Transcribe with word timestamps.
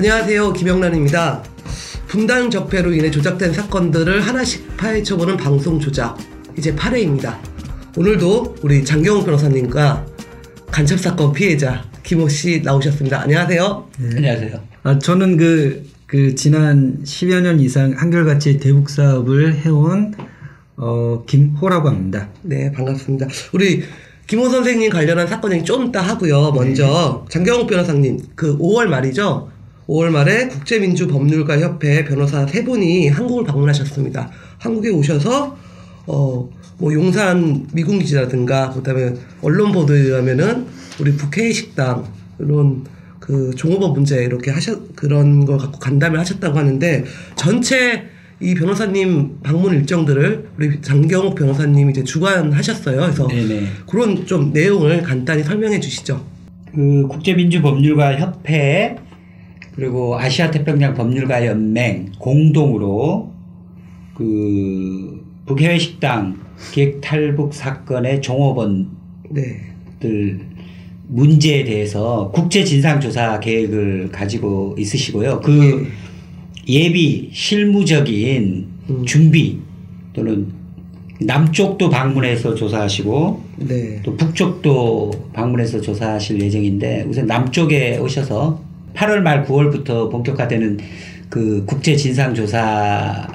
안녕하세요. 0.00 0.54
김영란입니다. 0.54 1.44
분당 2.08 2.48
적폐로 2.48 2.90
인해 2.90 3.10
조작된 3.10 3.52
사건들을 3.52 4.22
하나씩 4.22 4.74
파헤쳐보는 4.78 5.36
방송 5.36 5.78
조작. 5.78 6.16
이제 6.56 6.74
8회입니다. 6.74 7.36
오늘도 7.98 8.56
우리 8.62 8.82
장경호 8.82 9.24
변호사님과 9.24 10.06
간첩사건 10.70 11.34
피해자 11.34 11.84
김호 12.02 12.30
씨 12.30 12.62
나오셨습니다. 12.64 13.20
안녕하세요. 13.20 13.88
안녕하세요. 14.16 14.60
아, 14.84 14.98
저는 14.98 15.36
그, 15.36 15.84
그, 16.06 16.34
지난 16.34 17.02
10여 17.04 17.42
년 17.42 17.60
이상 17.60 17.92
한결같이 17.94 18.56
대북 18.56 18.88
사업을 18.88 19.54
해온, 19.56 20.14
어, 20.78 21.24
김호라고 21.26 21.90
합니다. 21.90 22.30
네, 22.40 22.72
반갑습니다. 22.72 23.26
우리 23.52 23.82
김호 24.26 24.48
선생님 24.48 24.88
관련한 24.88 25.26
사건 25.26 25.52
얘기 25.52 25.62
좀 25.62 25.88
이따 25.88 26.00
하고요. 26.00 26.52
먼저 26.52 27.26
장경욱 27.28 27.66
변호사님, 27.66 28.18
그 28.34 28.56
5월 28.56 28.86
말이죠. 28.86 29.59
5월 29.90 30.10
말에 30.10 30.46
국제민주법률가 30.46 31.58
협회 31.58 32.04
변호사 32.04 32.46
세 32.46 32.64
분이 32.64 33.08
한국을 33.08 33.44
방문하셨습니다. 33.44 34.30
한국에 34.58 34.90
오셔서 34.90 35.56
어, 36.06 36.48
뭐 36.78 36.94
용산 36.94 37.66
미군기지라든가 37.72 38.70
그다음에 38.70 39.14
언론 39.42 39.72
보도에 39.72 39.98
의하면은 39.98 40.66
우리 41.00 41.12
북해 41.16 41.52
식당 41.52 42.04
이런 42.38 42.84
그 43.18 43.52
종업원 43.56 43.92
문제 43.92 44.22
이렇게 44.22 44.50
하셨 44.50 44.94
그런 44.94 45.44
걸 45.44 45.58
갖고 45.58 45.78
간담회 45.78 46.18
하셨다고 46.18 46.56
하는데 46.56 47.04
전체 47.34 48.04
이 48.40 48.54
변호사님 48.54 49.40
방문 49.42 49.74
일정들을 49.74 50.50
우리 50.56 50.80
장경욱 50.80 51.34
변호사님이 51.34 51.90
이제 51.90 52.04
주관하셨어요. 52.04 53.00
그래서 53.00 53.26
네네. 53.26 53.66
그런 53.88 54.24
좀 54.24 54.52
내용을 54.52 55.02
간단히 55.02 55.42
설명해 55.42 55.80
주시죠. 55.80 56.24
그 56.74 57.06
국제민주법률가 57.08 58.18
협회 58.18 58.96
그리고 59.80 60.18
아시아 60.18 60.50
태평양 60.50 60.92
법률가 60.92 61.46
연맹 61.46 62.12
공동으로 62.18 63.32
그 64.14 65.24
북해외 65.46 65.78
식당 65.78 66.38
기획 66.70 67.00
탈북 67.00 67.54
사건의 67.54 68.20
종업원들 68.20 68.88
네. 69.30 70.38
문제에 71.08 71.64
대해서 71.64 72.30
국제 72.34 72.62
진상 72.62 73.00
조사 73.00 73.40
계획을 73.40 74.10
가지고 74.12 74.74
있으시고요. 74.78 75.40
그 75.40 75.88
예비 76.68 77.30
실무적인 77.32 78.66
음. 78.90 79.04
준비 79.06 79.60
또는 80.12 80.48
남쪽도 81.22 81.88
방문해서 81.88 82.54
조사하시고 82.54 83.44
네. 83.60 84.02
또 84.02 84.14
북쪽도 84.14 85.30
방문해서 85.32 85.80
조사하실 85.80 86.38
예정인데 86.38 87.06
우선 87.08 87.26
남쪽에 87.26 87.96
오셔서 87.96 88.68
8월 88.94 89.20
말 89.20 89.44
9월부터 89.44 90.10
본격화되는 90.10 90.78
그 91.28 91.64
국제 91.66 91.94
진상 91.96 92.34
조사를 92.34 93.26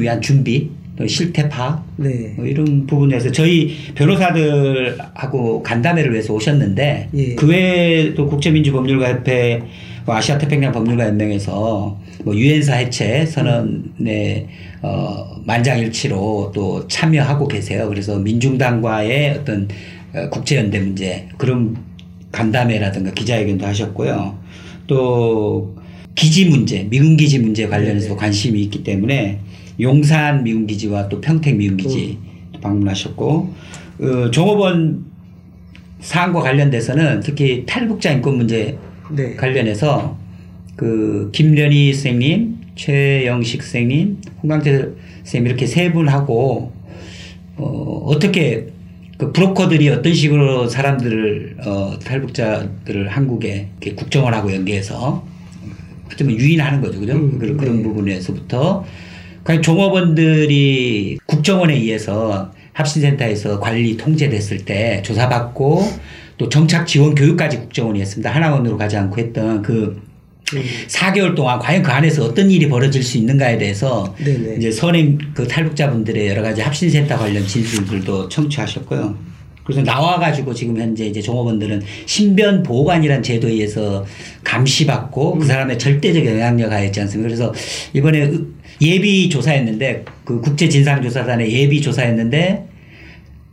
위한 0.00 0.20
준비 0.20 0.70
또 0.96 1.06
실태 1.06 1.48
파악 1.48 1.84
네. 1.96 2.34
뭐 2.36 2.46
이런 2.46 2.86
부분에서 2.86 3.32
저희 3.32 3.74
변호사들하고 3.94 5.62
간담회를 5.62 6.12
위해서 6.12 6.32
오셨는데 6.32 7.08
예. 7.14 7.34
그 7.34 7.48
외에도 7.48 8.28
국제민주법률가협회 8.28 9.62
뭐 10.06 10.14
아시아 10.14 10.38
태평양 10.38 10.72
법률가 10.72 11.06
연맹에서 11.06 11.98
뭐 12.24 12.36
유엔사 12.36 12.74
해체 12.74 13.26
선언에 13.26 14.46
어 14.82 15.40
만장일치로 15.44 16.52
또 16.54 16.86
참여하고 16.86 17.48
계세요. 17.48 17.88
그래서 17.88 18.18
민중당과의 18.18 19.38
어떤 19.40 19.68
어, 20.14 20.28
국제연대 20.30 20.78
문제 20.78 21.28
그런 21.38 21.76
간담회라든가 22.34 23.12
기자회견도 23.12 23.64
하셨고요. 23.64 24.38
또 24.88 25.76
기지 26.14 26.46
문제, 26.46 26.84
미군 26.84 27.16
기지 27.16 27.38
문제 27.38 27.68
관련해서 27.68 28.16
관심이 28.16 28.60
있기 28.62 28.82
때문에 28.82 29.38
용산 29.80 30.42
미군 30.42 30.66
기지와 30.66 31.08
또 31.08 31.20
평택 31.20 31.56
미군 31.56 31.76
기지 31.76 32.18
방문하셨고 32.60 33.54
어, 34.00 34.30
종업원 34.30 35.04
사안과 36.00 36.40
관련돼서는 36.40 37.20
특히 37.20 37.64
탈북자 37.66 38.10
인권 38.10 38.36
문제 38.36 38.76
네. 39.10 39.36
관련해서 39.36 40.18
그 40.76 41.30
김련희 41.32 41.92
선생님, 41.92 42.56
최영식 42.74 43.62
선생님, 43.62 44.18
홍강태 44.42 44.88
선생님 45.18 45.46
이렇게 45.46 45.66
세 45.66 45.92
분하고 45.92 46.72
어, 47.56 48.02
어떻게 48.06 48.73
그 49.18 49.32
브로커들이 49.32 49.88
어떤 49.90 50.12
식으로 50.12 50.68
사람들을 50.68 51.56
어, 51.64 51.98
탈북자들을 52.04 53.08
한국에 53.08 53.68
국정원하고 53.96 54.52
연계해서 54.52 55.24
어쩌면 56.12 56.36
유인하는 56.36 56.80
거죠, 56.80 57.00
그죠? 57.00 57.14
음, 57.14 57.38
그런, 57.38 57.56
그런 57.56 57.76
네. 57.78 57.82
부분에서부터 57.82 58.84
그냥 59.42 59.62
종업원들이 59.62 61.18
국정원에 61.26 61.74
의해서 61.74 62.52
합신센터에서 62.72 63.60
관리 63.60 63.96
통제됐을 63.96 64.64
때 64.64 65.00
조사받고 65.02 65.82
또 66.38 66.48
정착 66.48 66.86
지원 66.86 67.14
교육까지 67.14 67.58
국정원이 67.58 68.00
했습니다. 68.00 68.30
하나원으로 68.30 68.76
가지 68.76 68.96
않고 68.96 69.18
했던 69.18 69.62
그 69.62 70.02
음. 70.02 70.13
4개월 70.88 71.34
동안 71.34 71.58
과연 71.58 71.82
그 71.82 71.90
안에서 71.90 72.24
어떤 72.24 72.50
일이 72.50 72.68
벌어질 72.68 73.02
수 73.02 73.18
있는가에 73.18 73.58
대해서 73.58 74.14
네네. 74.22 74.56
이제 74.56 74.70
선임 74.70 75.18
그 75.34 75.46
탈북자분들의 75.48 76.28
여러 76.28 76.42
가지 76.42 76.60
합신센터 76.60 77.16
관련 77.16 77.46
진술들도 77.46 78.28
청취하셨고요. 78.28 79.34
그래서 79.64 79.80
나와가지고 79.80 80.52
지금 80.52 80.76
현재 80.78 81.06
이제 81.06 81.22
종업원들은 81.22 81.80
신변 82.04 82.62
보호관이라는 82.62 83.22
제도에 83.22 83.52
의해서 83.52 84.04
감시받고 84.44 85.38
그 85.38 85.46
사람의 85.46 85.78
절대적 85.78 86.26
영향력 86.26 86.70
하에 86.70 86.86
있지 86.86 87.00
않습니까? 87.00 87.28
그래서 87.28 87.52
이번에 87.94 88.18
의- 88.18 88.40
예비 88.82 89.30
조사했는데 89.30 90.04
그 90.24 90.40
국제 90.42 90.68
진상조사단의 90.68 91.50
예비 91.50 91.80
조사했는데 91.80 92.66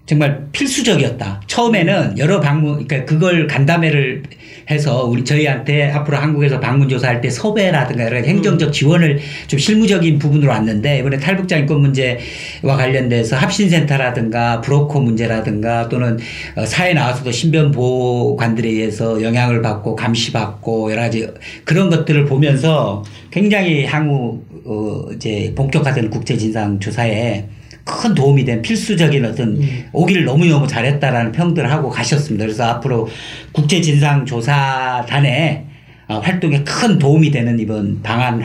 정말 0.05 0.47
필수적이었다. 0.51 1.41
처음에는 1.47 2.17
여러 2.17 2.39
방문, 2.39 2.85
그러니까 2.85 3.05
그걸 3.05 3.47
간담회를 3.47 4.23
해서 4.69 5.05
우리 5.05 5.23
저희한테 5.23 5.91
앞으로 5.91 6.17
한국에서 6.17 6.59
방문 6.59 6.89
조사할 6.89 7.21
때 7.21 7.29
섭외라든가 7.29 8.05
여러 8.05 8.17
가지 8.17 8.29
행정적 8.29 8.73
지원을 8.73 9.19
좀 9.47 9.59
실무적인 9.59 10.19
부분으로 10.19 10.51
왔는데 10.51 10.99
이번에 10.99 11.17
탈북자 11.17 11.57
인권 11.57 11.81
문제와 11.81 12.77
관련돼서 12.77 13.35
합신센터라든가 13.37 14.61
브로커 14.61 14.99
문제라든가 14.99 15.89
또는 15.89 16.17
어, 16.55 16.65
사회 16.65 16.93
나와서도 16.93 17.31
신변 17.31 17.71
보호관들에 17.71 18.69
의해서 18.69 19.21
영향을 19.21 19.61
받고 19.61 19.95
감시받고 19.95 20.91
여러 20.91 21.03
가지 21.03 21.27
그런 21.63 21.89
것들을 21.89 22.25
보면서 22.25 23.03
굉장히 23.29 23.85
향후 23.85 24.41
어 24.65 25.09
이제 25.15 25.53
본격화되는 25.55 26.09
국제 26.09 26.37
진상 26.37 26.79
조사에 26.79 27.45
큰 27.83 28.13
도움이 28.13 28.45
된 28.45 28.61
필수적인 28.61 29.25
어떤 29.25 29.59
오기를 29.91 30.25
너무너무 30.25 30.67
잘했다라는 30.67 31.31
평들을 31.31 31.71
하고 31.71 31.89
가셨습니다. 31.89 32.45
그래서 32.45 32.65
앞으로 32.65 33.09
국제진상조사단의 33.53 35.65
어, 36.07 36.19
활동에 36.19 36.63
큰 36.63 36.99
도움이 36.99 37.31
되는 37.31 37.57
이번 37.59 38.01
방한 38.01 38.41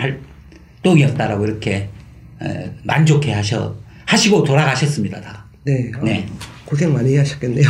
활동이었다라고 0.82 1.46
이렇게 1.46 1.88
에, 2.42 2.70
만족해 2.84 3.32
하셔, 3.32 3.76
하시고 4.04 4.44
돌아가셨습니다. 4.44 5.20
다. 5.20 5.44
네. 5.64 5.90
어, 5.98 6.04
네. 6.04 6.26
고생 6.64 6.92
많이 6.92 7.16
하셨겠네요. 7.16 7.68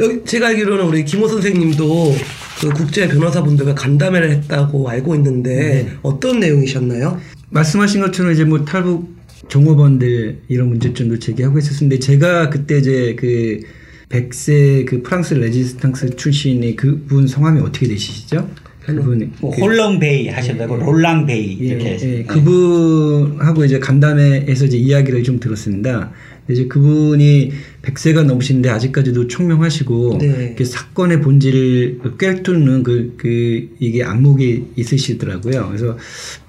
여기 0.00 0.24
제가 0.24 0.48
알기로는 0.48 0.84
우리 0.84 1.04
김호 1.04 1.28
선생님도 1.28 2.14
그 2.60 2.70
국제 2.70 3.08
변호사분들과 3.08 3.74
간담회를 3.74 4.30
했다고 4.30 4.88
알고 4.88 5.14
있는데 5.16 5.88
어떤 6.02 6.40
내용이셨나요? 6.40 7.20
말씀하신 7.50 8.00
것처럼 8.00 8.32
이제 8.32 8.44
뭐 8.44 8.64
탈북 8.64 9.13
종업원들 9.48 10.42
이런 10.48 10.68
문제점도 10.68 11.18
제기하고 11.18 11.58
있었는데 11.58 11.98
제가 11.98 12.50
그때 12.50 12.78
이제 12.78 13.14
그 13.18 13.60
백세 14.08 14.84
그 14.86 15.02
프랑스 15.02 15.34
레지스탕스 15.34 16.16
출신의 16.16 16.76
그분 16.76 17.26
성함이 17.26 17.60
어떻게 17.60 17.88
되시죠? 17.88 18.48
그분 18.80 19.32
뭐 19.40 19.50
홀렁베이 19.50 20.28
하셨다고 20.28 20.76
롤랑베이 20.76 21.52
이렇게 21.54 21.98
예. 22.02 22.18
예, 22.18 22.22
그분하고 22.24 23.64
이제 23.64 23.78
간담회에서 23.78 24.66
이제 24.66 24.76
이야기를 24.76 25.22
좀 25.22 25.40
들었습니다. 25.40 26.12
이제 26.50 26.66
그분이 26.66 27.52
100세가 27.82 28.24
넘으신데 28.24 28.68
아직까지도 28.68 29.28
총명하시고 29.28 30.18
네. 30.20 30.26
이렇게 30.46 30.64
사건의 30.64 31.20
본질을 31.20 32.00
꿰뚫는 32.18 32.82
그, 32.82 33.14
그 33.16 33.68
이게 33.78 34.02
안목이 34.04 34.66
있으시더라고요. 34.76 35.68
그래서 35.68 35.96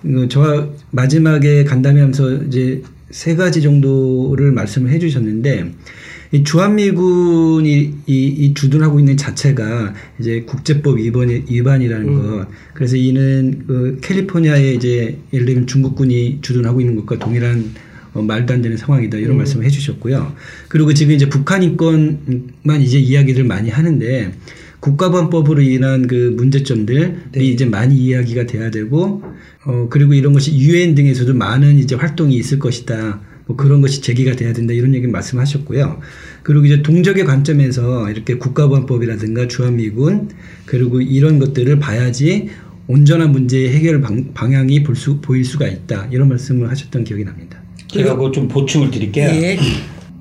어, 0.05 0.27
저와 0.27 0.69
마지막에 0.91 1.63
간담회하면서 1.63 2.43
이제 2.43 2.81
세 3.09 3.35
가지 3.35 3.61
정도를 3.61 4.51
말씀을 4.51 4.91
해주셨는데 4.91 5.71
이 6.31 6.43
주한미군이 6.43 7.93
이, 8.07 8.25
이 8.27 8.53
주둔하고 8.53 8.99
있는 8.99 9.15
자체가 9.15 9.93
이제 10.19 10.41
국제법 10.41 10.97
위반, 10.97 11.29
위반이라는 11.29 12.13
것. 12.13 12.47
그래서 12.73 12.97
이는 12.97 13.63
그 13.65 13.99
캘리포니아에 14.01 14.73
이제 14.73 15.17
예를 15.31 15.45
들면 15.45 15.67
중국군이 15.67 16.39
주둔하고 16.41 16.81
있는 16.81 16.97
것과 16.97 17.19
동일한 17.19 17.71
어, 18.15 18.21
말도 18.21 18.53
안 18.53 18.61
되는 18.61 18.77
상황이다 18.77 19.17
이런 19.17 19.37
말씀을 19.37 19.65
해주셨고요. 19.65 20.33
그리고 20.69 20.93
지금 20.93 21.13
이제 21.13 21.29
북한 21.29 21.61
인권만 21.61 22.81
이제 22.81 22.97
이야기를 22.97 23.43
많이 23.43 23.69
하는데 23.69 24.31
국가보안법으로 24.79 25.61
인한 25.61 26.07
그 26.07 26.33
문제점들이 26.35 27.13
네. 27.33 27.43
이제 27.43 27.65
많이 27.65 27.95
이야기가 27.95 28.45
돼야 28.45 28.71
되고 28.71 29.21
어 29.65 29.87
그리고 29.89 30.13
이런 30.13 30.33
것이 30.33 30.57
유엔 30.57 30.95
등에서도 30.95 31.33
많은 31.33 31.77
이제 31.77 31.95
활동이 31.95 32.35
있을 32.35 32.59
것이다. 32.59 33.21
뭐 33.47 33.55
그런 33.57 33.81
것이 33.81 34.01
제기가 34.01 34.35
돼야 34.35 34.53
된다 34.53 34.73
이런 34.73 34.95
얘기 34.95 35.07
말씀하셨고요. 35.07 35.99
그리고 36.43 36.65
이제 36.65 36.81
동적의 36.81 37.25
관점에서 37.25 38.09
이렇게 38.09 38.37
국가보안법이라든가 38.37 39.47
주한미군 39.47 40.29
그리고 40.65 41.01
이런 41.01 41.39
것들을 41.39 41.79
봐야지 41.79 42.49
온전한 42.87 43.31
문제의 43.31 43.71
해결 43.71 44.01
방, 44.01 44.33
방향이 44.33 44.83
볼 44.83 44.95
수, 44.95 45.19
보일 45.19 45.43
수가 45.43 45.67
있다 45.67 46.07
이런 46.11 46.29
말씀을 46.29 46.69
하셨던 46.69 47.03
기억이 47.03 47.25
납니다. 47.25 47.64
제가 48.03 48.15
그거 48.15 48.31
좀 48.31 48.47
보충을 48.47 48.91
드릴게요. 48.91 49.29
예. 49.29 49.57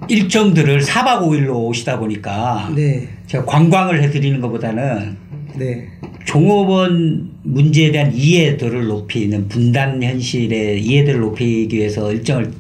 일정들을 0.09 0.81
4박 0.81 1.23
5일로 1.23 1.55
오시다 1.55 1.99
보니까 1.99 2.71
네. 2.75 3.09
제가 3.27 3.45
관광을 3.45 4.03
해드리는 4.03 4.41
것보다는 4.41 5.17
네. 5.57 5.89
종업원 6.25 7.31
문제에 7.43 7.91
대한 7.91 8.13
이해도를 8.15 8.87
높이는 8.87 9.49
분단 9.49 10.03
현실의 10.03 10.83
이해도를 10.83 11.21
높이기 11.21 11.77
위해서 11.77 12.13
일정을 12.13 12.53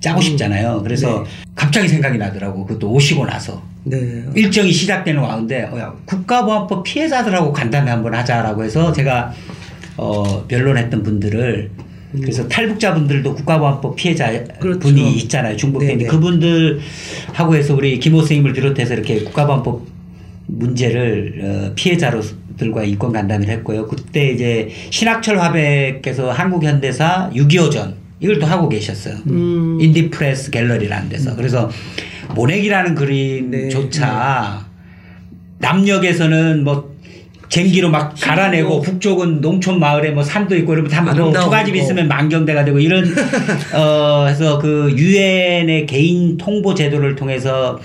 짜고 0.00 0.20
싶잖아요. 0.20 0.80
그래서 0.82 1.24
갑자기 1.54 1.88
생각이 1.88 2.18
나더라고. 2.18 2.64
그것도 2.64 2.90
오시고 2.90 3.26
나서. 3.26 3.62
네. 3.84 4.24
일정이 4.34 4.70
시작되는 4.72 5.20
가운데 5.20 5.64
어, 5.64 5.78
야, 5.78 5.94
국가보안법 6.04 6.84
피해자들하고 6.84 7.52
간담회 7.52 7.90
한번 7.90 8.14
하자라고 8.14 8.64
해서 8.64 8.92
제가 8.92 9.32
어, 9.96 10.44
변론했던 10.46 11.02
분들을 11.02 11.70
그래서 12.12 12.48
탈북자분들도 12.48 13.34
국가보안법 13.34 13.96
피해자 13.96 14.44
그렇죠. 14.58 14.80
분이 14.80 15.14
있잖아요 15.18 15.56
중국에 15.56 15.88
네네. 15.88 16.04
그분들하고 16.06 17.54
해서 17.54 17.74
우리 17.74 17.98
김호 17.98 18.20
선생님을 18.20 18.54
비롯해서 18.54 18.94
이렇게 18.94 19.22
국가보안법 19.24 19.86
문제를 20.46 21.40
어, 21.42 21.72
피해자로들과 21.74 22.84
인권 22.84 23.12
간담회를 23.12 23.52
했고요. 23.58 23.86
그때 23.86 24.30
이제 24.30 24.70
신학철 24.90 25.38
화백께서 25.38 26.32
한국현대사 26.32 27.30
6.25전 27.34 27.94
이걸 28.20 28.38
또 28.38 28.46
하고 28.46 28.68
계셨어요. 28.68 29.16
음. 29.28 29.78
인디프레스 29.80 30.50
갤러리라는 30.50 31.08
데서. 31.08 31.36
그래서 31.36 31.70
모내기라는 32.34 32.94
그림조차 32.94 34.66
남녘에서는 35.58 36.64
뭐 36.64 36.87
쟁기로 37.48 37.90
막 37.90 38.14
갈아내고 38.20 38.80
북쪽은 38.82 39.40
농촌 39.40 39.80
마을에 39.80 40.10
뭐 40.10 40.22
산도 40.22 40.56
있고 40.58 40.74
이러면 40.74 40.90
다 40.90 40.97
뭐 40.97 41.10
아름다운 41.10 41.44
초가집 41.44 41.74
거. 41.74 41.80
있으면 41.80 42.08
만경대가 42.08 42.64
되고 42.64 42.78
이런 42.78 43.04
어 43.74 44.26
해서 44.28 44.58
그 44.58 44.92
유엔의 44.96 45.86
개인 45.86 46.36
통보 46.36 46.74
제도를 46.74 47.14
통해서 47.16 47.78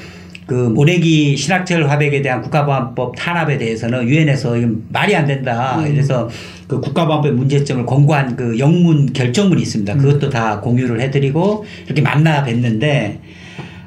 그 0.45 0.53
모내기 0.53 1.37
신학철 1.37 1.89
화백에 1.89 2.21
대한 2.21 2.41
국가보안법 2.41 3.15
탄압에 3.15 3.57
대해서는 3.57 4.07
유엔에서 4.07 4.57
이건 4.57 4.83
말이 4.89 5.15
안 5.15 5.25
된다. 5.25 5.81
이래서 5.87 6.29
그 6.67 6.81
국가보안법 6.81 7.33
문제점을 7.33 7.85
권고한 7.85 8.35
그 8.35 8.59
영문 8.59 9.13
결정문이 9.13 9.61
있습니다. 9.61 9.95
그것도 9.95 10.29
다 10.29 10.59
공유를 10.59 10.99
해드리고 10.99 11.65
이렇게 11.85 12.01
만나 12.01 12.43
뵀는데 12.43 13.19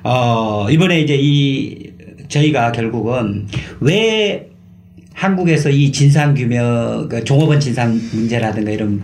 어 0.04 0.66
이번에 0.70 1.00
이제 1.00 1.16
이 1.20 1.90
저희가 2.28 2.72
결국은 2.72 3.46
왜 3.80 4.48
한국에서 5.16 5.70
이 5.70 5.90
진상 5.90 6.34
규명, 6.34 7.08
그 7.08 7.24
종업원 7.24 7.58
진상 7.58 7.98
문제라든가 8.12 8.70
이런 8.70 9.02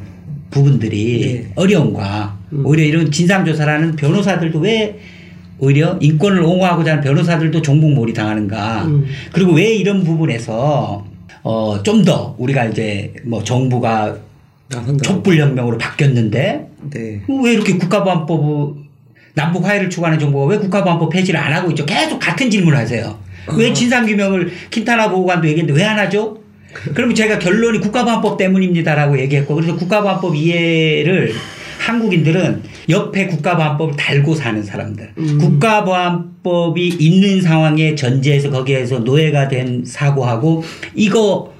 부분들이 0.51 1.43
네. 1.47 1.53
어려움과 1.55 2.37
오히려 2.65 2.85
이런 2.85 3.11
진상 3.11 3.47
조사라는 3.47 3.97
변호사들도 3.97 4.59
왜 4.59 4.99
오히려 5.59 5.97
인권을 6.03 6.43
옹호하고자 6.43 6.91
하는 6.93 7.03
변호사들도 7.03 7.63
종북몰이 7.63 8.13
당하는가. 8.13 8.85
음. 8.85 9.07
그리고 9.33 9.53
왜 9.53 9.75
이런 9.75 10.05
부분에서 10.05 11.07
어, 11.45 11.83
좀 11.83 12.05
더 12.05 12.37
우리가 12.39 12.67
이제 12.67 13.15
뭐 13.25 13.43
정부가. 13.43 14.17
촛불혁명으로 15.03 15.77
바뀌었는데 15.77 16.67
네. 16.95 17.21
왜 17.45 17.53
이렇게 17.53 17.77
국가보안법 17.77 18.77
남북 19.35 19.67
화해를 19.67 19.91
추구하는 19.91 20.19
정부가 20.19 20.47
왜 20.47 20.59
국가보안법 20.59 21.11
폐지를 21.11 21.39
안 21.39 21.53
하고 21.53 21.69
있죠? 21.71 21.85
계속 21.85 22.19
같은 22.19 22.49
질문을 22.51 22.79
하세요. 22.79 23.19
왜 23.57 23.73
진상규명을 23.73 24.51
킨타나 24.71 25.11
보고관도 25.11 25.49
얘기했는데 25.49 25.81
왜 25.81 25.87
안 25.87 25.99
하죠? 25.99 26.39
그러면 26.95 27.15
제가 27.15 27.39
결론이 27.39 27.81
국가보안법 27.81 28.39
때문입니다라고 28.39 29.19
얘기했고 29.21 29.55
그래서 29.55 29.77
국가보안법 29.77 30.35
이해를 30.37 31.33
한국인들은 31.79 32.63
옆에 32.89 33.27
국가보안법을 33.27 33.97
달고 33.97 34.35
사는 34.35 34.63
사람들. 34.63 35.13
국가보안법이 35.41 36.89
있는 36.99 37.41
상황에 37.43 37.95
전제해서 37.95 38.51
거기에서 38.51 39.01
노예가 39.01 39.49
된 39.49 39.83
사고하고 39.85 40.63
이거 40.95 41.53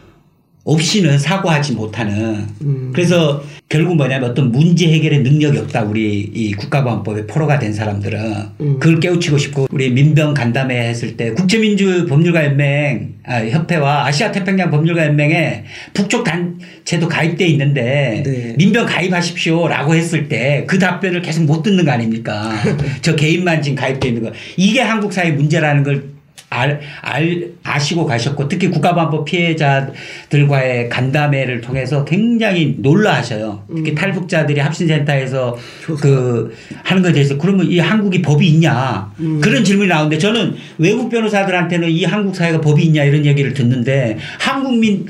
없이는 0.65 1.19
사고하지 1.19 1.73
못하는 1.73 2.47
음. 2.63 2.91
그래서 2.95 3.43
결국 3.69 3.97
뭐냐면 3.97 4.31
어떤 4.31 4.53
문제 4.53 4.87
해결의 4.93 5.21
능력이 5.23 5.59
없다 5.59 5.83
우리 5.83 6.21
이 6.21 6.53
국가보안법에 6.53 7.27
포로가 7.27 7.59
된 7.59 7.73
사람들은 7.73 8.21
음. 8.61 8.79
그걸 8.79 9.01
깨우치고 9.01 9.39
싶고 9.39 9.67
우리 9.71 9.91
민병 9.91 10.35
간담회 10.35 10.89
했을 10.89 11.17
때 11.17 11.33
국제민주 11.33 12.07
법률가 12.07 12.45
연맹 12.45 13.15
아, 13.25 13.39
협회와 13.39 14.07
아시아 14.07 14.31
태평양 14.31 14.71
법률가 14.71 15.07
연맹에 15.07 15.65
북쪽 15.95 16.25
단체도 16.25 17.09
가입돼 17.09 17.47
있는데 17.47 18.23
네. 18.25 18.55
민병 18.59 18.87
가입하십시오라고 18.87 19.95
했을 19.95 20.29
때 20.29 20.65
그 20.67 20.79
답변을 20.79 21.23
계속 21.23 21.45
못 21.45 21.63
듣는 21.63 21.85
거 21.85 21.93
아닙니까? 21.93 22.53
저 23.03 23.15
개인만 23.17 23.63
지금 23.63 23.77
가입돼 23.77 24.09
있는 24.09 24.23
거 24.23 24.33
이게 24.57 24.81
한국 24.81 25.13
사회 25.13 25.31
문제라는 25.33 25.83
걸 25.83 26.12
알, 26.53 26.81
알, 27.01 27.49
아시고 27.63 28.05
가셨고 28.05 28.47
특히 28.49 28.69
국가보안법 28.69 29.25
피해자들과의 29.25 30.89
간담회를 30.91 31.63
통해서 31.63 32.05
굉장히 32.05 32.77
놀라하셔요. 32.79 33.65
특히 33.75 33.95
탈북자들이 33.95 34.61
합신센터에서 34.61 35.57
조사. 35.85 36.03
그 36.03 36.55
하는 36.83 37.03
것에 37.03 37.15
대해서 37.15 37.39
그러면 37.39 37.67
이 37.67 37.79
한국이 37.79 38.21
법이 38.23 38.47
있냐 38.49 39.13
그런 39.41 39.65
질문이 39.65 39.89
나오는데 39.89 40.19
저는 40.19 40.55
외국 40.79 41.09
변호사들한테는 41.09 41.89
이 41.89 42.05
한국 42.05 42.35
사회가 42.35 42.61
법이 42.61 42.83
있냐 42.85 43.05
이런 43.05 43.25
얘기를 43.25 43.55
듣는데 43.55 44.19
한국민 44.39 45.07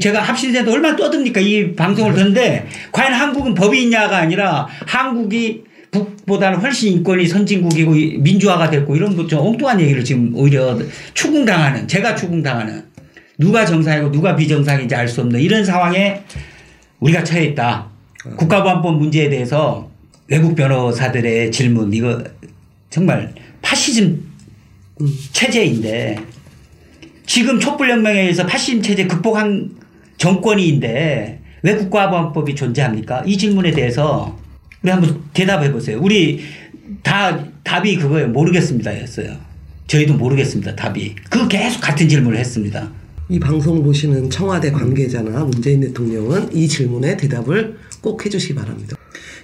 제가 0.00 0.22
합신센터 0.22 0.72
얼마나 0.72 0.96
떠듭니까 0.96 1.40
이 1.40 1.74
방송을 1.74 2.14
듣는데 2.14 2.66
과연 2.92 3.12
한국은 3.12 3.54
법이 3.54 3.82
있냐가 3.82 4.18
아니라 4.18 4.66
한국이 4.86 5.64
북보다는 5.92 6.58
훨씬 6.58 6.94
인권이 6.94 7.26
선진국이고 7.26 7.94
이 7.94 8.18
민주화가 8.18 8.70
됐고 8.70 8.96
이런 8.96 9.14
거좀 9.14 9.38
엉뚱한 9.38 9.78
얘기를 9.80 10.02
지금 10.02 10.32
오히려 10.34 10.78
추궁당하는 11.14 11.86
제가 11.86 12.16
추궁당하는 12.16 12.82
누가 13.38 13.64
정상이고 13.64 14.10
누가 14.10 14.34
비정상인지 14.34 14.94
알 14.94 15.06
수 15.06 15.20
없는 15.20 15.40
이런 15.40 15.64
상황에 15.64 16.22
우리가 17.00 17.22
처해 17.22 17.44
있다. 17.46 17.90
국가보안법 18.36 18.98
문제에 18.98 19.28
대해서 19.28 19.90
외국 20.28 20.54
변호사들의 20.54 21.50
질문 21.52 21.92
이거 21.92 22.22
정말 22.88 23.34
파시즘 23.60 24.24
체제인데 25.32 26.16
지금 27.26 27.60
촛불혁명에 27.60 28.20
의해서 28.20 28.46
파시즘 28.46 28.80
체제 28.80 29.06
극복한 29.06 29.70
정권이인데 30.16 31.40
왜 31.62 31.76
국가보안법이 31.76 32.54
존재합니까? 32.54 33.24
이 33.26 33.36
질문에 33.36 33.72
대해서 33.72 34.38
우리 34.82 34.90
한번 34.90 35.20
대답해 35.32 35.72
보세요. 35.72 35.98
우리 36.00 36.40
다 37.02 37.44
답이 37.62 37.96
그거예요. 37.96 38.28
모르겠습니다였어요. 38.28 39.36
저희도 39.86 40.14
모르겠습니다. 40.14 40.74
답이. 40.74 41.14
그 41.30 41.48
계속 41.48 41.80
같은 41.80 42.08
질문을 42.08 42.38
했습니다. 42.38 42.90
이 43.28 43.38
방송 43.38 43.82
보시는 43.82 44.30
청와대 44.30 44.70
관계자나 44.70 45.44
문재인 45.44 45.80
대통령은 45.80 46.54
이 46.54 46.68
질문에 46.68 47.16
대답을 47.16 47.76
꼭 48.00 48.24
해주시기 48.24 48.54
바랍니다. 48.54 48.96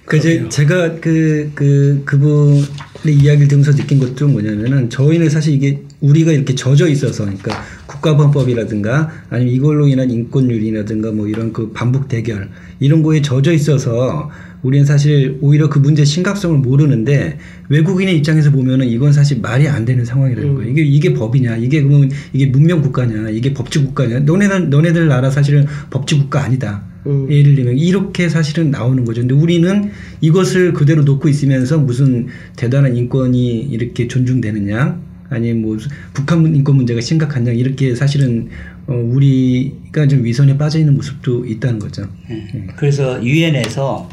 그 0.05 0.17
이제 0.17 0.47
제가 0.49 0.95
그, 0.99 1.51
그, 1.53 2.01
그분의 2.03 3.15
이야기를 3.15 3.47
들으면서 3.47 3.71
느낀 3.73 3.99
것도 3.99 4.27
뭐냐면은 4.27 4.89
저희는 4.89 5.29
사실 5.29 5.53
이게 5.53 5.81
우리가 6.01 6.31
이렇게 6.31 6.55
젖어 6.55 6.87
있어서 6.87 7.25
그러니까 7.25 7.63
국가보안법이라든가 7.85 9.11
아니면 9.29 9.53
이걸로 9.53 9.87
인한 9.87 10.09
인권유린이라든가 10.09 11.11
뭐 11.11 11.27
이런 11.27 11.53
그 11.53 11.71
반복 11.71 12.07
대결 12.07 12.49
이런 12.79 13.03
거에 13.03 13.21
젖어 13.21 13.51
있어서 13.53 14.31
우리는 14.61 14.85
사실 14.85 15.37
오히려 15.41 15.69
그 15.69 15.79
문제 15.79 16.03
심각성을 16.03 16.57
모르는데 16.57 17.37
외국인의 17.69 18.17
입장에서 18.17 18.51
보면은 18.51 18.87
이건 18.87 19.13
사실 19.13 19.39
말이 19.39 19.67
안 19.67 19.85
되는 19.85 20.03
상황이라는 20.03 20.55
거예요. 20.55 20.71
이게 20.71 20.81
이게 20.83 21.13
법이냐? 21.13 21.57
이게 21.57 21.81
그러면 21.81 22.11
이게 22.33 22.47
문명 22.47 22.81
국가냐? 22.81 23.29
이게 23.29 23.53
법治국가냐? 23.53 24.19
너네들 24.21 24.69
너네들 24.69 25.07
나라 25.07 25.29
사실은 25.29 25.65
법治국가 25.89 26.43
아니다. 26.43 26.83
음. 27.05 27.31
예를 27.31 27.55
들면 27.55 27.77
이렇게 27.77 28.27
사실은 28.27 28.71
나오는 28.71 29.05
거죠. 29.05 29.21
근데 29.21 29.33
우리는 29.33 29.91
이것을 30.19 30.73
그대로 30.73 31.03
놓고 31.03 31.29
있으면서 31.29 31.77
무슨 31.77 32.27
대단한 32.57 32.97
인권이 32.97 33.61
이렇게 33.61 34.09
존중되느냐, 34.09 34.99
아니면 35.29 35.61
뭐 35.61 35.77
북한 36.13 36.53
인권 36.53 36.75
문제가 36.75 36.99
심각하냐 36.99 37.51
이렇게 37.53 37.95
사실은 37.95 38.49
어, 38.87 38.93
우리가 38.93 40.07
좀 40.07 40.25
위선에 40.25 40.57
빠져 40.57 40.79
있는 40.79 40.95
모습도 40.95 41.45
있다는 41.45 41.79
거죠. 41.79 42.07
예. 42.29 42.67
그래서 42.75 43.23
유엔에서 43.23 44.09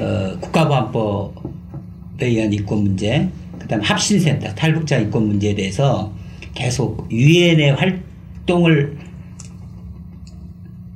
어, 0.00 0.36
국가보안법에 0.40 2.26
의한 2.26 2.52
인권 2.52 2.82
문제, 2.82 3.28
그다음 3.58 3.82
합신센터 3.82 4.54
탈북자 4.54 4.98
인권 4.98 5.26
문제에 5.26 5.54
대해서 5.54 6.12
계속 6.54 7.06
유엔의 7.10 7.74
활 7.74 8.02
활동을 8.50 8.96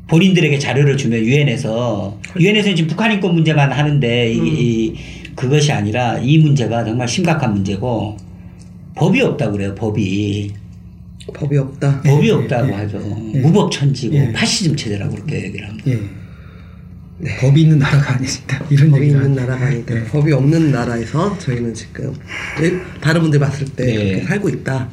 본인들에게 0.08 0.58
자료를 0.58 0.96
주면 0.96 1.20
유엔에서 1.20 2.18
유엔에서는 2.38 2.76
지금 2.76 2.88
북한 2.88 3.12
인권 3.12 3.34
문제만 3.34 3.72
하는데 3.72 4.32
이, 4.32 4.38
이 4.38 4.94
그것이 5.34 5.72
아니라 5.72 6.18
이 6.18 6.38
문제가 6.38 6.84
정말 6.84 7.08
심각한 7.08 7.54
문제고 7.54 8.16
법이 8.96 9.20
없다고 9.22 9.52
그래요 9.52 9.74
법이 9.74 10.52
법이 11.32 11.56
없다. 11.56 12.02
법이 12.02 12.30
없다고 12.30 12.74
하죠 12.74 13.00
예. 13.34 13.40
무법천지고 13.40 14.14
예. 14.14 14.32
파시즘 14.32 14.76
체제라고 14.76 15.14
그렇게 15.14 15.44
얘기를 15.44 15.68
합니다. 15.68 15.90
예. 17.24 17.36
법이 17.36 17.62
있는 17.62 17.78
나라가 17.78 18.14
아니다. 18.14 18.62
이런 18.70 18.90
법이 18.90 19.06
있는. 19.06 19.34
나라가 19.34 19.66
아니다. 19.66 19.94
네. 19.94 20.04
법이 20.04 20.32
없는 20.32 20.70
나라에서 20.70 21.36
저희는 21.38 21.74
지금 21.74 22.14
네, 22.60 22.80
다른 23.00 23.22
분들 23.22 23.38
봤을 23.38 23.66
때 23.68 23.84
네. 23.84 23.94
그렇게 23.94 24.24
살고 24.24 24.48
있다. 24.48 24.88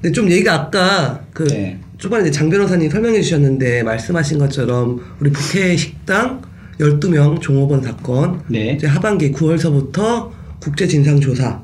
근데 0.00 0.12
좀 0.12 0.30
얘기가 0.30 0.54
아까 0.54 1.24
그 1.32 1.44
네. 1.44 1.80
초반에 1.96 2.30
장 2.30 2.48
변호사님 2.48 2.90
설명해 2.90 3.20
주셨는데 3.22 3.82
말씀하신 3.82 4.38
것처럼 4.38 5.00
우리 5.18 5.30
북해 5.30 5.76
식당 5.76 6.42
12명 6.78 7.40
종업원 7.40 7.82
사건 7.82 8.42
네. 8.46 8.72
이제 8.72 8.86
하반기 8.86 9.32
9월서부터 9.32 10.30
국제 10.60 10.86
진상 10.86 11.18
조사 11.18 11.60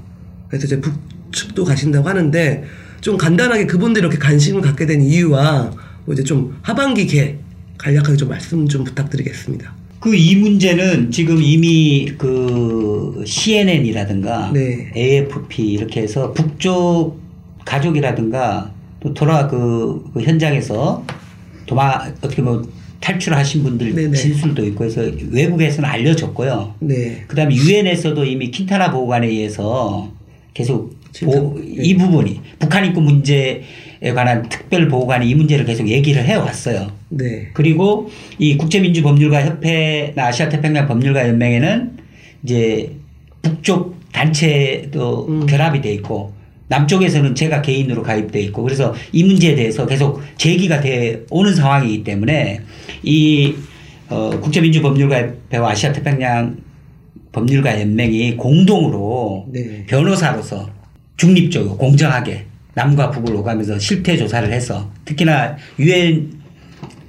그래서 0.48 0.66
이제 0.66 0.80
북측도 0.80 1.64
가신다고 1.64 2.08
하는데 2.08 2.64
좀 3.00 3.16
간단하게 3.16 3.66
그분들이 3.66 4.04
이렇게 4.04 4.18
관심을 4.18 4.62
갖게 4.62 4.86
된 4.86 5.02
이유와 5.02 5.72
뭐 6.04 6.14
이제 6.14 6.24
좀 6.24 6.56
하반기 6.62 7.06
계획 7.06 7.43
간략하게 7.78 8.16
좀 8.16 8.28
말씀 8.28 8.66
좀 8.68 8.84
부탁드리겠습니다. 8.84 9.72
그 10.00 10.14
이 10.14 10.36
문제는 10.36 11.10
지금 11.10 11.42
이미 11.42 12.06
그 12.18 13.22
CNN이라든가 13.26 14.50
네. 14.52 14.90
AFP 14.94 15.62
이렇게 15.72 16.02
해서 16.02 16.32
북쪽 16.32 17.18
가족이라든가 17.64 18.70
또 19.00 19.14
돌아 19.14 19.48
그, 19.48 20.04
그 20.12 20.20
현장에서 20.20 21.04
도마 21.66 22.12
어떻게 22.22 22.42
뭐 22.42 22.62
탈출하신 23.00 23.62
분들 23.62 23.94
네네. 23.94 24.16
진술도 24.16 24.64
있고 24.66 24.84
해서 24.84 25.02
외국에서는 25.30 25.88
알려졌고요. 25.88 26.74
네. 26.80 27.24
그다음에 27.26 27.54
유엔에서도 27.54 28.24
이미 28.26 28.50
킨타나 28.50 28.90
보고관에 28.90 29.26
의해서 29.26 30.12
계속 30.52 30.94
보- 31.24 31.58
이 31.62 31.96
부분이 31.96 32.40
북한 32.58 32.84
인권 32.84 33.04
문제에 33.04 33.62
관한 34.12 34.48
특별 34.48 34.88
보고관이 34.88 35.28
이 35.28 35.34
문제를 35.34 35.64
계속 35.64 35.88
얘기를 35.88 36.22
해왔어요. 36.24 36.90
네. 37.08 37.48
그리고 37.54 38.10
이 38.38 38.56
국제민주법률가 38.56 39.44
협회나 39.44 40.26
아시아태평양 40.26 40.86
법률가 40.86 41.28
연맹에는 41.28 41.92
이제 42.42 42.92
북쪽 43.42 43.96
단체도 44.12 45.26
음. 45.28 45.46
결합이 45.46 45.80
돼 45.80 45.92
있고 45.94 46.32
남쪽에서는 46.68 47.34
제가 47.34 47.62
개인으로 47.62 48.02
가입돼 48.02 48.40
있고 48.42 48.62
그래서 48.62 48.94
이 49.12 49.24
문제에 49.24 49.54
대해서 49.54 49.86
계속 49.86 50.22
제기가 50.36 50.80
돼 50.80 51.24
오는 51.30 51.54
상황이기 51.54 52.04
때문에 52.04 52.60
이 53.02 53.54
어, 54.08 54.38
국제민주법률가 54.40 55.18
협회와 55.18 55.70
아시아태평양 55.70 56.56
법률가 57.32 57.80
연맹이 57.80 58.36
공동으로 58.36 59.46
네. 59.50 59.84
변호사로서 59.86 60.70
중립적으로 61.16 61.76
공정하게 61.76 62.46
남과 62.74 63.10
북을 63.10 63.34
오가면서 63.36 63.78
실태 63.78 64.16
조사를 64.16 64.52
해서 64.52 64.90
특히나 65.04 65.56
유엔 65.78 66.44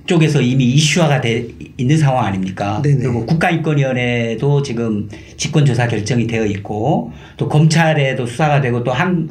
쪽에서 0.06 0.40
이미 0.40 0.66
이슈화가 0.66 1.22
돼 1.22 1.48
있는 1.78 1.98
상황 1.98 2.26
아닙니까? 2.26 2.82
네네. 2.84 2.98
그리고 2.98 3.26
국가인권위원회도 3.26 4.62
지금 4.62 5.10
직권조사 5.36 5.88
결정이 5.88 6.28
되어 6.28 6.46
있고 6.46 7.12
또 7.38 7.50
검찰에도 7.50 8.26
수사가 8.26 8.62
되고 8.62 8.84
또 8.84 8.92
한, 8.92 9.30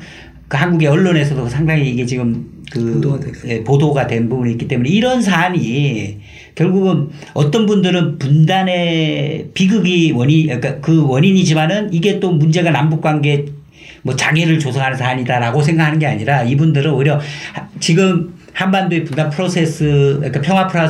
그 0.48 0.56
한국의 0.56 0.88
언론에서도 0.88 1.48
상당히 1.48 1.90
이게 1.90 2.04
지금 2.04 2.54
그. 2.70 3.20
예, 3.46 3.62
보도가 3.62 4.06
된 4.06 4.28
부분이 4.28 4.52
있기 4.52 4.66
때문에 4.66 4.90
이런 4.90 5.22
사안이 5.22 6.18
결국은 6.54 7.10
어떤 7.34 7.66
분들은 7.66 8.18
분단의 8.18 9.50
비극이 9.54 10.12
원인 10.12 10.46
그러니까 10.46 10.80
그 10.80 11.06
원인이지만은 11.06 11.92
이게 11.92 12.18
또 12.18 12.32
문제가 12.32 12.70
남북 12.70 13.00
관계 13.00 13.44
뭐 14.04 14.14
장애를 14.14 14.58
조성하는 14.58 14.96
사안이다라고 14.96 15.62
생각하는 15.62 15.99
게 15.99 16.06
아니라 16.06 16.42
이분들은 16.44 16.92
오히려 16.92 17.16
하- 17.16 17.66
지금 17.80 18.34
한반도의 18.52 19.02
분단 19.04 19.30
프로세스 19.30 20.16
그러니까 20.18 20.40
평화 20.42 20.66
프로 20.68 20.82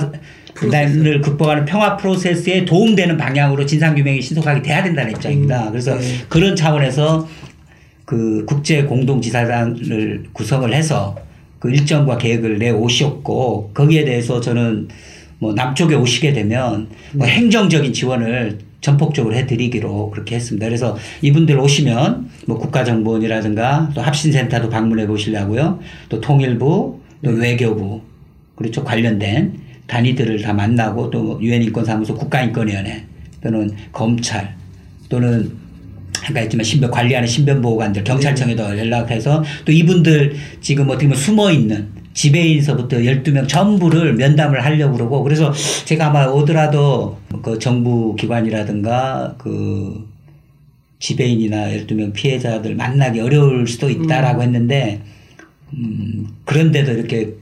분단을 0.54 1.20
극복하는 1.20 1.64
평화 1.64 1.96
프로세스에 1.96 2.64
도움되는 2.64 3.16
방향으로 3.16 3.64
진상 3.64 3.94
규명이 3.94 4.20
신속하게 4.20 4.62
돼야 4.62 4.82
된다는 4.82 5.12
입장입니다. 5.12 5.66
음, 5.66 5.70
그래서 5.70 5.96
네. 5.96 6.04
그런 6.28 6.54
차원에서 6.54 7.26
그 8.04 8.44
국제 8.46 8.82
공동 8.82 9.20
지사단을 9.20 10.24
구성을 10.32 10.72
해서 10.72 11.16
그 11.60 11.70
일정과 11.70 12.18
계획을 12.18 12.58
내 12.58 12.70
오셨고 12.70 13.70
거기에 13.74 14.04
대해서 14.04 14.40
저는 14.40 14.88
뭐 15.38 15.54
남쪽에 15.54 15.94
오시게 15.94 16.32
되면 16.32 16.88
뭐 17.12 17.26
행정적인 17.26 17.92
지원을 17.92 18.58
전폭적으로 18.84 19.34
해드리기로 19.34 20.10
그렇게 20.10 20.36
했습니다. 20.36 20.66
그래서 20.66 20.94
이분들 21.22 21.58
오시면 21.58 22.28
뭐 22.46 22.58
국가정보원이라든가 22.58 23.90
또 23.94 24.02
합신센터도 24.02 24.68
방문해 24.68 25.06
보시려고요. 25.06 25.80
또 26.10 26.20
통일부, 26.20 27.00
또 27.24 27.30
외교부 27.30 28.02
그렇죠 28.54 28.84
관련된 28.84 29.54
단위들을 29.86 30.42
다 30.42 30.52
만나고 30.52 31.10
또 31.10 31.38
유엔 31.40 31.62
인권사무소 31.62 32.14
국가인권위원회 32.14 33.06
또는 33.42 33.70
검찰 33.90 34.54
또는 35.08 35.50
아까 36.22 36.40
했지만 36.40 36.64
신변 36.64 36.90
관리하는 36.90 37.26
신변보호관들 37.26 38.04
경찰청에도 38.04 38.78
연락해서 38.78 39.42
또 39.64 39.72
이분들 39.72 40.34
지금 40.60 40.88
어떻게 40.90 41.06
보면 41.06 41.18
숨어 41.18 41.50
있는 41.50 41.88
지배인서부터 42.14 42.98
12명 42.98 43.48
전부를 43.48 44.14
면담을 44.14 44.64
하려고 44.64 44.96
그러고 44.96 45.22
그래서 45.22 45.52
제가 45.84 46.06
아마 46.06 46.26
오더라도 46.26 47.18
그 47.42 47.58
정부 47.58 48.14
기관이라든가 48.16 49.34
그 49.38 50.08
지배인이나 51.00 51.68
12명 51.70 52.12
피해자들 52.14 52.76
만나기 52.76 53.20
어려울 53.20 53.66
수도 53.66 53.90
있다라고 53.90 54.42
했는데 54.42 55.00
음, 55.74 56.28
그런데도 56.44 56.92
이렇게 56.92 57.34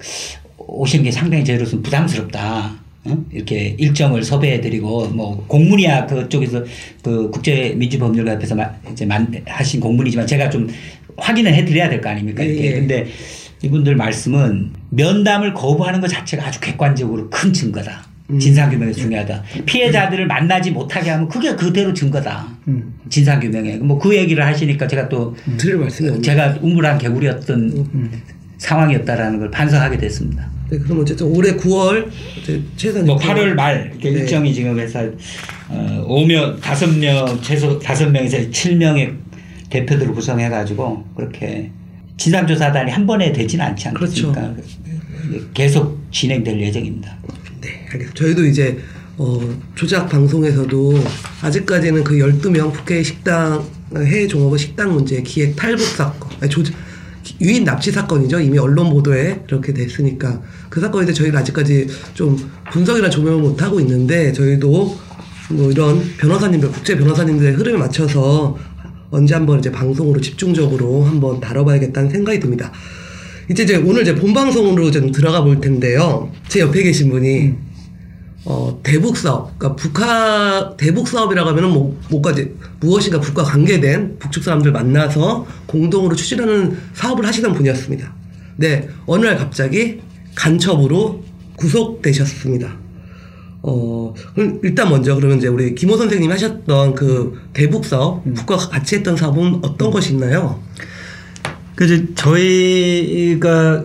오신 0.59 1.03
게 1.03 1.11
상당히 1.11 1.45
저희로서는 1.45 1.83
부담스럽다. 1.83 2.81
어? 3.05 3.19
이렇게 3.33 3.75
일정을 3.79 4.23
섭외해드리고 4.23 5.09
뭐 5.09 5.45
공문이야 5.49 6.07
그쪽에서 6.07 6.65
그 7.03 7.31
국제 7.31 7.75
민주법률가협회에서 7.77 8.55
마- 8.55 8.71
이제 8.93 9.05
만, 9.05 9.27
하신 9.45 9.81
공문이지만 9.81 10.25
제가 10.27 10.49
좀 10.51 10.69
확인을 11.17 11.53
해드려야 11.53 11.89
될 11.91 12.01
거 12.01 12.09
아닙니까 12.11 12.43
이렇게 12.45 12.63
예, 12.63 12.67
예. 12.69 12.73
근데 12.75 13.07
이분들 13.63 13.97
말씀은 13.97 14.73
면담을 14.91 15.55
거부하는 15.55 16.01
것 16.01 16.09
자체가 16.09 16.47
아주 16.47 16.61
객관적으로 16.61 17.29
큰 17.31 17.53
증거다. 17.53 18.05
음. 18.31 18.39
진상규명에 18.39 18.93
중요하다. 18.93 19.43
피해자들을 19.67 20.27
만나지 20.27 20.71
못하게 20.71 21.11
하면 21.11 21.29
그게 21.29 21.55
그대로 21.55 21.93
증거다. 21.93 22.47
음. 22.69 22.95
진상규명에. 23.09 23.77
뭐 23.79 23.99
그 23.99 24.17
얘기를 24.17 24.45
하시니까 24.45 24.89
제가 24.89 25.09
또 25.09 25.37
드릴 25.59 25.77
말씀이 25.77 26.09
없네요. 26.09 26.23
제가 26.23 26.59
우물한 26.61 26.99
개구리였던 26.99 27.61
음. 27.95 28.23
상황이었다라는 28.59 29.39
걸 29.39 29.51
반성하게 29.51 29.99
됐습니다. 29.99 30.49
네, 30.71 30.79
그럼 30.79 31.01
어쨌든 31.01 31.27
올해 31.27 31.53
9월 31.57 32.09
이제 32.41 32.61
최선 32.77 33.05
뭐 33.05 33.17
8월 33.19 33.55
말 33.55 33.91
이렇게 33.93 34.11
네. 34.11 34.21
일정이 34.21 34.55
지금 34.55 34.79
해서 34.81 35.01
어, 35.69 36.07
5명, 36.09 36.59
5명 36.61 37.43
최소 37.43 37.79
5명에서 37.79 38.51
7명의 38.51 39.15
대표들을 39.69 40.13
구성해 40.15 40.49
가지고 40.49 41.05
그렇게 41.17 41.71
진상조사단이 42.17 42.91
한 42.91 43.07
번에 43.07 43.33
되지는 43.33 43.65
않지 43.67 43.89
않겠습니까? 43.89 44.55
그렇죠. 44.55 45.47
계속 45.55 46.01
진행될 46.11 46.61
예정입니다. 46.61 47.17
네, 47.61 47.87
알겠습니다. 47.93 48.15
저희도 48.15 48.47
이제 48.47 48.79
어, 49.19 49.41
조작 49.75 50.09
방송에서도 50.09 50.95
아직까지는 51.43 52.05
그 52.05 52.17
12명 52.17 52.73
북해 52.73 53.03
식당 53.03 53.65
해외 53.95 54.27
종업원 54.27 54.59
식당 54.59 54.93
문제 54.93 55.23
기획 55.23 55.55
탈북 55.55 55.85
사건 55.85 56.31
아니, 56.41 56.51
조작 56.51 56.75
유인 57.41 57.65
납치 57.65 57.93
사건이죠. 57.93 58.41
이미 58.41 58.59
언론 58.59 58.91
보도에 58.91 59.43
이렇게 59.47 59.73
됐으니까 59.73 60.41
그 60.69 60.81
사건에 60.81 61.07
대해 61.07 61.15
저희가 61.15 61.41
아직까지 61.41 61.87
좀 62.15 62.37
분석이나 62.73 63.11
조명을 63.11 63.41
못 63.43 63.63
하고 63.63 63.79
있는데 63.81 64.33
저희도 64.33 64.99
뭐 65.51 65.71
이런 65.71 66.03
변호사님들 66.19 66.71
국제 66.71 66.97
변호사님들의 66.97 67.55
흐름에 67.55 67.79
맞춰서 67.79 68.57
언제 69.13 69.35
한번 69.35 69.59
이제 69.59 69.71
방송으로 69.71 70.21
집중적으로 70.21 71.05
한번 71.05 71.39
다뤄봐야겠다는 71.39 72.11
생각이 72.11 72.41
듭니다. 72.41 72.73
이제 73.51 73.63
이제 73.63 73.77
오늘 73.77 74.03
이제 74.03 74.15
본 74.15 74.33
방송으로 74.33 74.91
좀 74.91 75.13
들어가 75.13 75.43
볼 75.43 75.61
텐데요. 75.61 76.33
제 76.49 76.61
옆에 76.61 76.83
계신 76.83 77.11
분이 77.11 77.53
어, 78.47 78.81
대북 78.83 79.17
사업, 79.19 79.57
그러니까 79.59 79.77
북한 79.77 80.77
대북 80.77 81.07
사업이라고 81.07 81.51
하면은 81.51 81.71
뭐 81.71 81.97
뭐까지 82.11 82.55
무엇인가 82.81 83.21
북과 83.21 83.45
관계된 83.45 84.19
북측 84.19 84.43
사람들 84.43 84.73
만나서 84.73 85.47
공동으로 85.67 86.17
추진하는 86.17 86.77
사업을 86.95 87.27
하시던 87.27 87.53
분이었습니다. 87.53 88.15
네, 88.57 88.89
어느 89.07 89.27
날 89.27 89.37
갑자기 89.37 90.01
간첩으로 90.35 91.23
구속되셨습니다. 91.57 92.82
어, 93.63 94.13
그럼 94.35 94.59
일단 94.63 94.89
먼저 94.91 95.15
그러면 95.15 95.39
이제 95.39 95.47
우리 95.47 95.75
김호 95.75 95.97
선생님 95.97 96.31
하셨던 96.31 96.95
그 96.95 97.39
대북 97.53 97.85
사업, 97.85 98.25
북과 98.25 98.57
같이 98.57 98.97
했던 98.97 99.17
사업은 99.17 99.61
어떤 99.63 99.91
것이 99.91 100.15
있나요? 100.15 100.61
그래서 101.77 102.03
저희가 102.15 103.85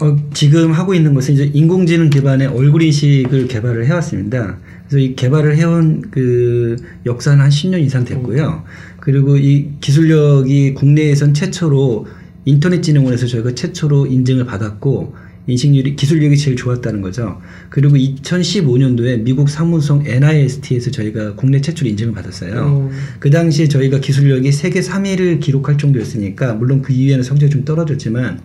어, 0.00 0.16
지금 0.32 0.72
하고 0.72 0.94
있는 0.94 1.12
것은 1.12 1.34
이제 1.34 1.50
인공지능 1.52 2.08
기반의 2.08 2.48
얼굴 2.48 2.82
인식을 2.82 3.48
개발을 3.48 3.86
해왔습니다. 3.86 4.58
그래서 4.88 4.98
이 4.98 5.14
개발을 5.14 5.56
해온 5.56 6.02
그 6.10 6.76
역사는 7.04 7.40
한 7.42 7.50
10년 7.50 7.80
이상 7.80 8.04
됐고요. 8.04 8.64
그리고 8.98 9.36
이 9.36 9.68
기술력이 9.80 10.74
국내에선 10.74 11.34
최초로 11.34 12.06
인터넷 12.46 12.80
진흥원에서 12.80 13.26
저희가 13.26 13.54
최초로 13.54 14.06
인증을 14.06 14.46
받았고 14.46 15.14
인식률이 15.46 15.96
기술력이 15.96 16.36
제일 16.36 16.56
좋았다는 16.56 17.00
거죠. 17.00 17.40
그리고 17.70 17.96
2015년도에 17.96 19.22
미국 19.22 19.48
사무성 19.48 20.04
NIST에서 20.06 20.90
저희가 20.90 21.34
국내 21.34 21.60
최초로 21.60 21.88
인증을 21.90 22.12
받았어요. 22.12 22.90
음. 22.90 22.90
그 23.18 23.30
당시에 23.30 23.68
저희가 23.68 24.00
기술력이 24.00 24.52
세계 24.52 24.80
3위를 24.80 25.40
기록할 25.40 25.78
정도였으니까 25.78 26.54
물론 26.54 26.82
그 26.82 26.92
이후에는 26.92 27.22
성적이 27.24 27.50
좀 27.50 27.64
떨어졌지만 27.64 28.40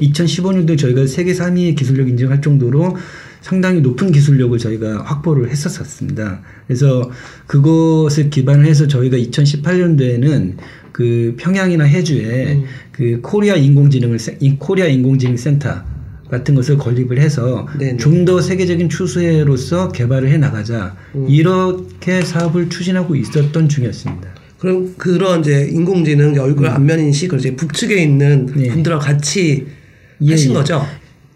2015년도에 0.00 0.78
저희가 0.78 1.06
세계 1.06 1.32
3위 1.32 1.74
기술력 1.76 2.08
인증할 2.08 2.40
정도로 2.42 2.96
상당히 3.40 3.80
높은 3.80 4.10
기술력을 4.10 4.58
저희가 4.58 5.04
확보를 5.04 5.50
했었습니다. 5.50 6.42
그래서 6.66 7.10
그것을 7.46 8.28
기반을 8.30 8.66
해서 8.66 8.88
저희가 8.88 9.16
2018년도에는 9.16 10.56
그 10.90 11.34
평양이나 11.38 11.84
해주에 11.84 12.54
음. 12.54 12.64
그 12.90 13.20
코리아 13.22 13.54
인공지능을 13.54 14.18
코리아 14.58 14.86
인공지능 14.86 15.36
센터 15.36 15.84
같은 16.30 16.54
것을 16.54 16.76
건립을 16.78 17.18
해서. 17.18 17.66
좀 17.98 18.24
더 18.26 18.40
세계적인 18.40 18.88
추세로서 18.88 19.92
개발을 19.92 20.28
해 20.28 20.36
나가자 20.36 20.96
음. 21.14 21.26
이렇게 21.28 22.22
사업을 22.22 22.68
추진하고 22.68 23.14
있었던 23.14 23.68
중이었습니다. 23.68 24.28
그럼 24.58 24.94
그런 24.96 25.40
이제 25.40 25.68
인공지능 25.70 26.36
얼굴 26.40 26.66
안면 26.66 26.98
인식을 27.00 27.38
이제 27.38 27.54
북측에 27.54 28.02
있는 28.02 28.46
네. 28.46 28.68
분들하고 28.68 29.00
같이 29.04 29.66
예, 30.22 30.30
하신 30.32 30.50
예. 30.50 30.54
거죠? 30.54 30.84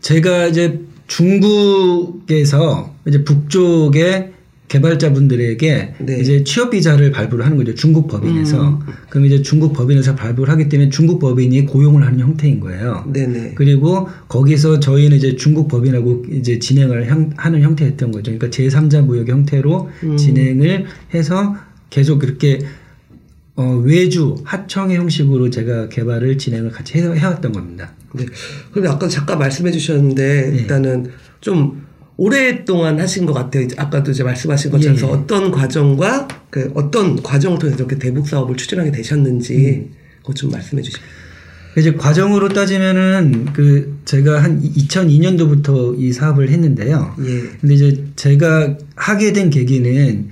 제가 0.01 0.47
이제 0.47 0.81
중국에서 1.07 2.95
이제 3.07 3.23
북쪽의 3.23 4.33
개발자분들에게 4.71 5.95
네. 5.99 6.21
이제 6.21 6.45
취업 6.45 6.71
비자를 6.71 7.11
발부를 7.11 7.45
하는 7.45 7.57
거죠. 7.57 7.75
중국 7.75 8.07
법인에서. 8.07 8.69
음. 8.69 8.79
그럼 9.09 9.27
이제 9.27 9.43
중국 9.43 9.73
법인에서 9.73 10.15
발부를 10.15 10.53
하기 10.53 10.69
때문에 10.69 10.91
중국 10.91 11.19
법인이 11.19 11.67
고용을 11.67 12.07
하는 12.07 12.21
형태인 12.21 12.61
거예요. 12.61 13.05
네네. 13.13 13.53
그리고 13.57 14.09
거기서 14.29 14.79
저희는 14.81 15.17
이제 15.17 15.35
중국 15.37 15.67
법인하고 15.69 16.25
이제 16.31 16.59
진행을 16.61 17.09
형- 17.09 17.31
하는 17.37 17.63
형태였던 17.63 18.13
거죠. 18.13 18.33
그러니까 18.33 18.49
제3자 18.49 19.05
무역 19.05 19.29
형태로 19.29 19.91
음. 20.05 20.17
진행을 20.17 20.87
해서 21.15 21.57
계속 21.91 22.21
그렇게 22.21 22.61
어, 23.57 23.75
외주 23.85 24.37
하청의 24.45 24.97
형식으로 24.97 25.51
제가 25.51 25.89
개발을 25.89 26.39
진행을 26.39 26.71
같이 26.71 26.97
해, 26.99 27.03
해왔던 27.03 27.51
겁니다. 27.53 27.93
네. 28.15 28.25
그럼 28.73 28.93
아까 28.93 29.09
잠깐 29.09 29.39
말씀해 29.41 29.73
주셨는데 29.73 30.51
네. 30.53 30.57
일단은 30.59 31.11
좀 31.41 31.83
오랫동안 32.21 33.01
하신 33.01 33.25
것 33.25 33.33
같아요. 33.33 33.63
이제 33.63 33.75
아까도 33.79 34.11
이제 34.11 34.23
말씀하신 34.23 34.71
것처럼 34.71 34.99
예, 34.99 35.01
예. 35.01 35.07
어떤 35.07 35.51
과정과 35.51 36.29
그 36.51 36.71
어떤 36.75 37.23
과정을 37.23 37.59
통해서 37.59 37.79
이렇게 37.79 37.99
대북 37.99 38.29
사업을 38.29 38.59
추진하게 38.59 38.93
되셨는지 38.93 39.89
음. 39.89 39.95
그것 40.19 40.37
좀 40.37 40.51
말씀해 40.51 40.83
주시면. 40.83 41.09
이제 41.79 41.95
과정으로 41.95 42.51
따지면은 42.51 43.47
그 43.55 44.01
제가 44.05 44.43
한 44.43 44.61
2002년도부터 44.61 45.99
이 45.99 46.13
사업을 46.13 46.51
했는데요. 46.51 47.17
예. 47.21 47.41
근데 47.59 47.75
이제 47.75 48.05
제가 48.17 48.77
하게 48.97 49.33
된 49.33 49.49
계기는 49.49 50.29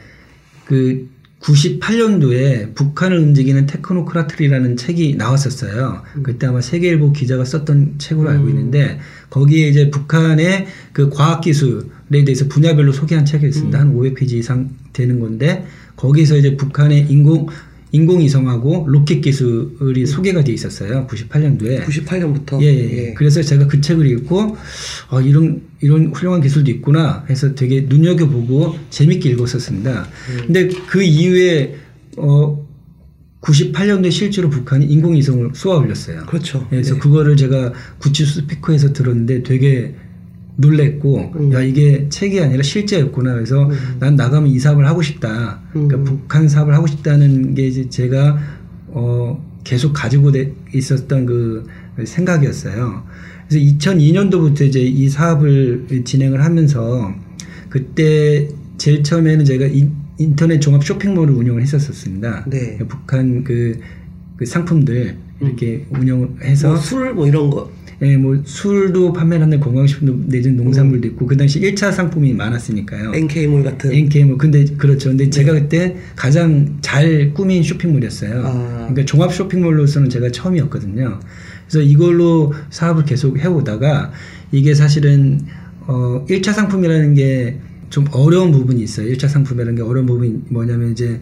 그 0.66 1.08
98년도에 1.40 2.74
북한을 2.74 3.18
움직이는 3.18 3.66
테크노크라트리라는 3.66 4.76
책이 4.76 5.16
나왔었어요. 5.16 6.02
그때 6.22 6.46
아마 6.46 6.60
세계일보 6.60 7.12
기자가 7.12 7.44
썼던 7.44 7.94
책으로 7.98 8.28
알고 8.28 8.48
있는데 8.48 8.98
거기에 9.30 9.68
이제 9.68 9.90
북한의 9.90 10.66
그 10.92 11.10
과학기술에 11.10 12.24
대해서 12.24 12.48
분야별로 12.48 12.92
소개한 12.92 13.24
책이 13.24 13.46
있습니다. 13.46 13.78
한 13.78 13.94
500페이지 13.94 14.32
이상 14.32 14.70
되는 14.92 15.20
건데 15.20 15.64
거기서 15.96 16.36
이제 16.36 16.56
북한의 16.56 17.06
인공 17.08 17.46
인공위성하고 17.92 18.86
로켓 18.88 19.20
기술이 19.20 20.06
소개가 20.06 20.44
돼 20.44 20.52
있었어요. 20.52 21.06
98년도에. 21.06 21.84
98년부터. 21.84 22.60
예, 22.62 22.66
예, 22.66 23.08
예. 23.08 23.14
그래서 23.14 23.42
제가 23.42 23.66
그 23.66 23.80
책을 23.80 24.06
읽고 24.06 24.56
어, 25.10 25.20
이런 25.20 25.62
이런 25.80 26.12
훌륭한 26.12 26.40
기술도 26.40 26.70
있구나 26.70 27.24
해서 27.30 27.54
되게 27.54 27.82
눈여겨보고 27.88 28.76
재밌게 28.90 29.30
읽었었습니다. 29.30 30.02
음. 30.02 30.42
근데 30.46 30.68
그 30.88 31.02
이후에 31.02 31.76
어 32.18 32.66
98년도에 33.40 34.10
실제로 34.10 34.50
북한이 34.50 34.84
인공위성을 34.86 35.52
쏘아 35.54 35.78
올렸어요. 35.78 36.26
그렇죠. 36.26 36.66
그래서 36.68 36.94
네. 36.94 37.00
그거를 37.00 37.36
제가 37.36 37.72
구치 37.98 38.26
스피커에서 38.26 38.92
들었는데 38.92 39.42
되게 39.44 39.94
놀랬고 40.60 41.32
음. 41.36 41.52
야 41.52 41.60
이게 41.62 42.08
책이 42.08 42.40
아니라 42.40 42.62
실제였구나 42.62 43.34
그래서 43.34 43.68
음. 43.68 43.96
난 44.00 44.16
나가면 44.16 44.48
이 44.50 44.58
사업을 44.58 44.86
하고 44.88 45.02
싶다 45.02 45.60
그러니까 45.72 45.96
음. 45.98 46.04
북한 46.04 46.48
사업을 46.48 46.74
하고 46.74 46.86
싶다는 46.88 47.54
게 47.54 47.68
이제 47.68 47.88
제가 47.88 48.38
어 48.88 49.40
계속 49.62 49.92
가지고 49.92 50.32
돼- 50.32 50.52
있었던 50.74 51.26
그 51.26 51.64
생각이었어요 52.02 53.04
그래서 53.48 53.64
2002년도부터 53.64 54.62
이제 54.62 54.80
이 54.80 55.08
사업을 55.08 56.02
진행을 56.04 56.42
하면서 56.44 57.14
그때 57.68 58.48
제일 58.78 59.02
처음에는 59.04 59.44
제가 59.44 59.66
인, 59.66 59.92
인터넷 60.18 60.58
종합 60.60 60.84
쇼핑몰을 60.84 61.34
운영을 61.34 61.62
했었습니다 61.62 62.46
네. 62.50 62.78
북한 62.88 63.44
그, 63.44 63.78
그 64.36 64.44
상품들 64.44 65.16
이렇게 65.40 65.86
운영을 65.90 66.30
해서 66.42 66.68
뭐 66.70 66.76
술 66.78 67.14
뭐 67.14 67.26
이런 67.28 67.48
거. 67.48 67.70
예, 68.02 68.16
뭐 68.16 68.40
술도 68.44 69.12
판매를 69.12 69.44
하는 69.44 69.58
건강식품도 69.58 70.26
내지는 70.28 70.56
농산물도 70.56 71.08
있고 71.08 71.26
그 71.26 71.36
당시 71.36 71.60
1차 71.60 71.92
상품이 71.92 72.32
많았으니까요. 72.34 73.12
NK몰 73.14 73.64
같은. 73.64 73.92
NK 73.92 74.24
뭐 74.24 74.36
근데 74.36 74.64
그렇죠. 74.76 75.08
근데 75.08 75.28
제가 75.30 75.52
그때 75.52 75.96
가장 76.14 76.78
잘 76.80 77.32
꾸민 77.34 77.62
쇼핑몰이었어요. 77.62 78.42
아. 78.46 78.52
그러니까 78.88 79.04
종합 79.04 79.34
쇼핑몰로서는 79.34 80.10
제가 80.10 80.30
처음이었거든요. 80.30 81.18
그래서 81.68 81.80
이걸로 81.82 82.52
사업을 82.70 83.04
계속 83.04 83.38
해오다가 83.38 84.12
이게 84.52 84.74
사실은 84.74 85.40
어 85.86 86.24
1차 86.28 86.52
상품이라는 86.52 87.14
게 87.14 87.68
좀 87.90 88.04
어려운 88.12 88.52
부분이 88.52 88.82
있어요. 88.82 89.10
1차 89.12 89.28
상품이라는 89.28 89.76
게 89.76 89.82
어려운 89.82 90.06
부분이 90.06 90.42
뭐냐면 90.50 90.92
이제 90.92 91.20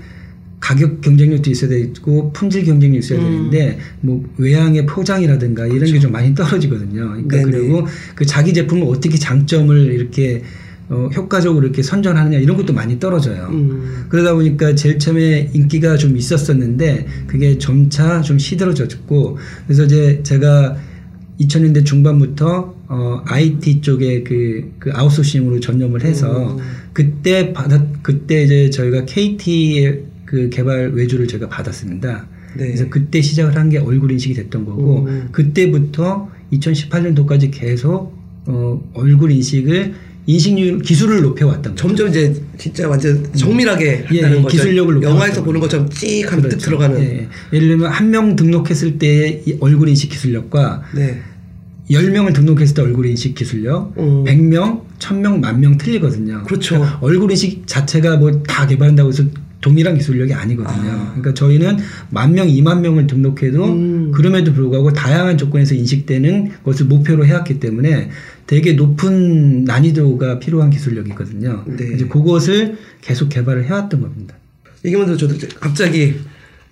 가격 0.60 1.00
경쟁력도 1.00 1.50
있어야 1.50 1.70
되고 1.70 2.32
품질 2.32 2.64
경쟁력이 2.64 2.98
있어야 2.98 3.20
음. 3.20 3.24
되는데 3.24 3.78
뭐 4.00 4.24
외양의 4.38 4.86
포장이라든가 4.86 5.66
이런 5.66 5.92
게좀 5.92 6.12
많이 6.12 6.34
떨어지거든요. 6.34 7.08
그러니까 7.08 7.36
네네. 7.36 7.50
그리고 7.50 7.86
그 8.14 8.24
자기 8.24 8.52
제품을 8.54 8.86
어떻게 8.88 9.18
장점을 9.18 9.76
이렇게 9.92 10.42
어, 10.88 11.08
효과적으로 11.14 11.64
이렇게 11.64 11.82
선전하느냐 11.82 12.38
이런 12.38 12.56
것도 12.56 12.72
많이 12.72 12.98
떨어져요. 13.00 13.48
음. 13.50 14.06
그러다 14.08 14.34
보니까 14.34 14.74
제일 14.74 14.98
처음에 14.98 15.50
인기가 15.52 15.96
좀 15.96 16.16
있었었는데 16.16 17.06
그게 17.26 17.58
점차 17.58 18.20
좀 18.22 18.38
시들어졌고 18.38 19.38
그래서 19.66 19.84
이제 19.84 20.20
제가 20.22 20.76
2000년대 21.40 21.84
중반부터 21.84 22.76
어, 22.88 23.22
IT 23.26 23.80
쪽에 23.80 24.22
그, 24.22 24.72
그 24.78 24.90
아웃소싱으로 24.94 25.60
전념을 25.60 26.04
해서 26.04 26.54
음. 26.54 26.58
그때 26.92 27.52
받았 27.52 28.02
그때 28.02 28.44
이제 28.44 28.70
저희가 28.70 29.04
KT의 29.04 30.15
그 30.26 30.50
개발 30.50 30.90
외주를 30.92 31.26
제가 31.28 31.48
받았습니다. 31.48 32.26
네. 32.56 32.66
그래서 32.66 32.86
그때 32.90 33.20
시작을 33.22 33.56
한 33.56 33.70
게 33.70 33.78
얼굴 33.78 34.10
인식이 34.12 34.34
됐던 34.34 34.64
거고 34.66 35.04
음. 35.06 35.28
그때부터 35.32 36.28
2018년도까지 36.52 37.50
계속 37.52 38.14
어, 38.46 38.82
얼굴 38.94 39.30
인식을 39.32 39.94
인식률 40.28 40.80
기술을 40.82 41.22
높여왔던 41.22 41.74
거죠. 41.74 41.88
점점 41.88 42.08
이제 42.08 42.34
진짜 42.58 42.88
완전 42.88 43.32
정밀하게 43.32 44.06
예, 44.12 44.16
예, 44.16 44.20
거죠. 44.22 44.48
기술력을 44.48 45.00
영화에서 45.02 45.44
보는 45.44 45.60
것처럼 45.60 45.88
찍 45.88 46.26
하면 46.32 46.42
뜩 46.42 46.48
그렇죠. 46.48 46.64
들어가는. 46.66 47.00
예, 47.00 47.04
예. 47.04 47.28
예 47.52 47.58
를 47.60 47.68
들면 47.68 47.90
한 47.92 48.10
명 48.10 48.34
등록했을 48.34 48.98
때의 48.98 49.42
이 49.46 49.56
얼굴 49.60 49.88
인식 49.88 50.10
기술력과 50.10 50.82
네. 50.96 51.20
10명을 51.90 52.34
등록했을 52.34 52.74
때 52.74 52.82
얼굴 52.82 53.06
인식 53.06 53.36
기술력, 53.36 53.94
음. 53.98 54.24
100명, 54.24 54.82
1000명, 54.98 55.38
만 55.38 55.60
명 55.60 55.78
틀리거든요. 55.78 56.42
그렇죠. 56.44 56.76
그러니까 56.76 56.98
얼굴 57.00 57.30
인식 57.30 57.64
자체가 57.68 58.16
뭐 58.16 58.42
다 58.42 58.66
개발한다고 58.66 59.10
해서 59.10 59.22
동일한 59.66 59.96
기술력이 59.96 60.32
아니거든요. 60.32 60.90
아. 60.90 61.06
그러니까 61.16 61.34
저희는 61.34 61.78
만 62.10 62.34
명, 62.34 62.46
2만 62.46 62.82
명을 62.82 63.08
등록해도 63.08 63.64
음. 63.64 64.12
그럼에도 64.12 64.52
불구하고 64.52 64.92
다양한 64.92 65.36
조건에서 65.36 65.74
인식되는 65.74 66.52
것을 66.62 66.86
목표로 66.86 67.26
해왔기 67.26 67.58
때문에 67.58 68.10
되게 68.46 68.74
높은 68.74 69.64
난이도가 69.64 70.38
필요한 70.38 70.70
기술력이거든요. 70.70 71.64
네. 71.66 71.94
이제 71.94 72.06
그것을 72.06 72.76
계속 73.00 73.28
개발을 73.28 73.64
해왔던 73.64 74.00
겁니다. 74.00 74.36
얘기만 74.84 75.18
저도 75.18 75.34
갑자기 75.58 76.14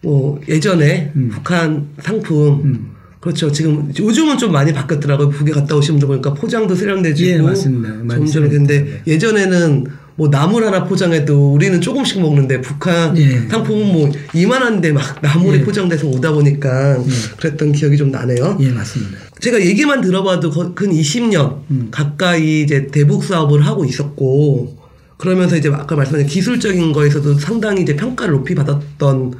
뭐 0.00 0.40
예전에 0.48 1.10
음. 1.16 1.30
북한 1.32 1.88
상품 1.98 2.62
음. 2.62 2.90
그렇죠. 3.18 3.50
지금 3.50 3.90
요즘은 3.98 4.38
좀 4.38 4.52
많이 4.52 4.72
바뀌었더라고요. 4.72 5.30
북에 5.30 5.50
갔다 5.50 5.74
오시면 5.74 5.98
좀 5.98 6.08
보니까 6.08 6.32
포장도 6.34 6.76
세련돼지고 6.76 7.30
예, 7.30 7.38
맞습니다. 7.38 7.88
점점 8.14 8.48
근데. 8.50 9.02
예전에는 9.06 9.86
뭐 10.16 10.28
나물 10.28 10.64
하나 10.64 10.84
포장해도 10.84 11.52
우리는 11.54 11.80
조금씩 11.80 12.20
먹는데 12.20 12.60
북한 12.60 13.16
예. 13.18 13.48
상품은 13.48 13.92
뭐 13.92 14.12
이만한데 14.32 14.92
막 14.92 15.20
나물이 15.20 15.58
예. 15.60 15.64
포장돼서 15.64 16.06
오다 16.06 16.32
보니까 16.32 16.98
그랬던 17.36 17.72
기억이 17.72 17.96
좀 17.96 18.10
나네요. 18.12 18.56
예, 18.60 18.68
맞습니다. 18.70 19.18
제가 19.40 19.60
얘기만 19.60 20.00
들어봐도 20.02 20.50
거- 20.50 20.72
근 20.74 20.90
20년 20.92 21.62
음. 21.70 21.88
가까이 21.90 22.62
이제 22.62 22.86
대북 22.86 23.24
사업을 23.24 23.66
하고 23.66 23.84
있었고 23.84 24.76
그러면서 25.16 25.56
이제 25.56 25.68
아까 25.72 25.96
말씀하신 25.96 26.28
기술적인 26.28 26.92
거에서도 26.92 27.34
상당히 27.40 27.82
이제 27.82 27.96
평가를 27.96 28.34
높이 28.34 28.54
받았던 28.54 29.34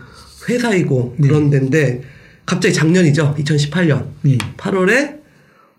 회사이고 0.49 1.15
네. 1.19 1.29
그런 1.29 1.51
데인데 1.51 2.03
갑자기 2.47 2.75
작년이죠. 2.75 3.37
2018년 3.39 4.07
예. 4.27 4.39
8월에 4.57 5.19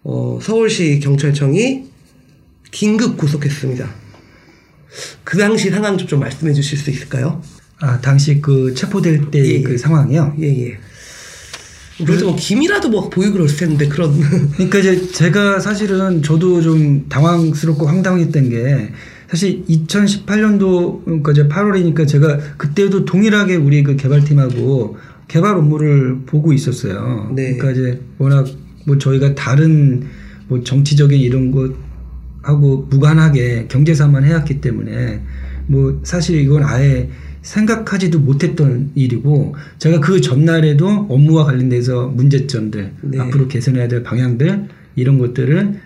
어, 0.04 0.40
서울시 0.42 1.00
경찰청이 1.02 1.84
긴급 2.72 3.18
구속했습니다. 3.18 4.05
그 5.24 5.38
당시 5.38 5.70
상황 5.70 5.98
좀, 5.98 6.08
좀 6.08 6.20
말씀해 6.20 6.54
주실 6.54 6.78
수 6.78 6.90
있을까요? 6.90 7.42
아, 7.80 8.00
당시 8.00 8.42
그 8.42 8.74
체포될 8.74 9.32
때 9.32 9.46
예, 9.46 9.62
그 9.62 9.74
예. 9.74 9.78
상황이요. 9.78 10.36
예, 10.42 10.68
예. 10.68 10.78
그래서 12.06 12.26
뭐 12.26 12.36
김이라도 12.36 12.90
뭐 12.90 13.10
그럴 13.10 13.48
텐데 13.48 13.88
그런 13.88 14.20
그러니까 14.56 14.80
이제 14.80 15.08
제가 15.12 15.60
사실은 15.60 16.22
저도 16.22 16.62
좀 16.62 17.08
당황스럽고 17.08 17.86
황당했던 17.88 18.50
게 18.50 18.92
사실 19.30 19.64
2018년도 19.66 21.06
그러니까 21.06 21.32
이제 21.32 21.48
8월이니까 21.48 22.08
제가 22.08 22.38
그때도 22.58 23.06
동일하게 23.06 23.56
우리 23.56 23.84
그 23.84 23.96
개발팀하고 23.96 24.98
개발 25.28 25.56
업무를 25.56 26.20
보고 26.26 26.54
있었어요. 26.54 27.32
네. 27.34 27.56
그러니까 27.56 27.72
이제 27.72 28.02
워낙 28.18 28.48
뭐 28.86 28.98
저희가 28.98 29.34
다른 29.34 30.06
뭐 30.48 30.64
정치적인 30.64 31.20
이런 31.20 31.52
것 31.52 31.74
하고 32.46 32.86
무관하게 32.92 33.66
경제사만 33.70 34.24
해왔기 34.24 34.62
때문에 34.62 35.20
뭐 35.66 36.00
사실 36.04 36.40
이건 36.40 36.64
아예 36.64 37.10
생각하지도 37.42 38.20
못했던 38.20 38.92
일이고 38.94 39.56
제가 39.80 40.00
그 40.00 40.22
전날에도 40.22 41.08
업무와 41.10 41.46
관련돼서 41.46 42.08
문제점들 42.08 42.92
네. 43.02 43.20
앞으로 43.20 43.48
개선해야 43.48 43.88
될 43.88 44.04
방향들 44.04 44.68
이런 44.96 45.18
것들을 45.18 45.80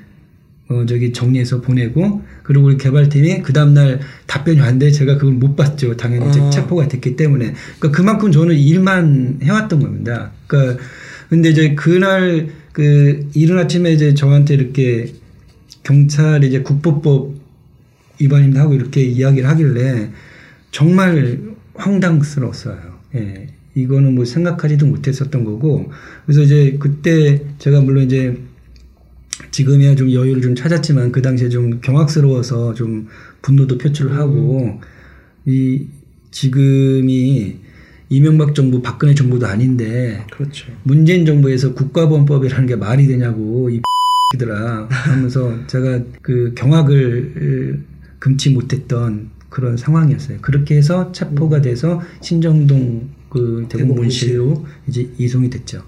어 0.69 0.85
저기 0.85 1.13
정리해서 1.13 1.61
보내고 1.61 2.21
그리고 2.43 2.65
우리 2.65 2.77
개발팀이 2.77 3.41
그 3.41 3.53
다음날 3.53 4.01
답변이 4.27 4.59
왔는데 4.59 4.91
제가 4.91 5.17
그걸 5.17 5.33
못 5.33 5.55
봤죠 5.55 5.95
당연히 5.95 6.39
아. 6.39 6.49
체포가 6.49 6.89
됐기 6.89 7.15
때문에 7.15 7.53
그러니까 7.79 7.97
그만큼 7.97 8.31
저는 8.31 8.55
일만 8.55 9.39
해왔던 9.41 9.79
겁니다 9.79 10.31
그러니까 10.45 10.83
근데 11.29 11.49
이제 11.49 11.73
그날 11.73 12.49
그 12.73 13.27
이른 13.33 13.57
아침에 13.57 13.93
이제 13.93 14.13
저한테 14.13 14.55
이렇게 14.55 15.13
경찰이 15.89 16.47
이제 16.47 16.61
국보법 16.61 17.33
위반입니다 18.19 18.61
하고 18.61 18.75
이렇게 18.75 19.01
이야기를 19.01 19.49
하길래 19.49 20.11
정말 20.69 21.39
황당스러웠어요. 21.73 22.77
예. 23.15 23.47
이거는 23.73 24.13
뭐 24.13 24.23
생각하지도 24.25 24.85
못했었던 24.85 25.43
거고 25.43 25.91
그래서 26.25 26.41
이제 26.41 26.77
그때 26.79 27.43
제가 27.57 27.81
물론 27.81 28.03
이제 28.03 28.37
지금이야 29.49 29.95
좀 29.95 30.11
여유를 30.11 30.43
좀 30.43 30.53
찾았지만 30.53 31.11
그 31.11 31.23
당시에 31.23 31.49
좀 31.49 31.81
경악스러워서 31.81 32.75
좀 32.75 33.07
분노도 33.41 33.79
표출을 33.79 34.15
하고 34.15 34.79
이 35.45 35.87
지금이 36.29 37.57
이명박 38.09 38.53
정부 38.53 38.81
박근혜 38.83 39.15
정부도 39.15 39.47
아닌데 39.47 40.23
그렇죠. 40.31 40.71
문재인 40.83 41.25
정부에서 41.25 41.73
국가보안법이라는 41.73 42.67
게 42.67 42.75
말이 42.75 43.07
되냐고 43.07 43.69
이 43.71 43.81
들아 44.37 44.85
하면서 44.91 45.55
제가 45.65 46.01
그 46.21 46.53
경악을 46.53 47.83
금치 48.19 48.51
못했던 48.51 49.31
그런 49.49 49.75
상황이었어요. 49.75 50.37
그렇게 50.41 50.75
해서 50.75 51.11
체포가 51.11 51.61
돼서 51.61 51.99
신정동 52.21 53.09
그 53.29 53.65
대공문실로 53.69 54.67
이제 54.87 55.09
이송이 55.17 55.49
됐죠. 55.49 55.81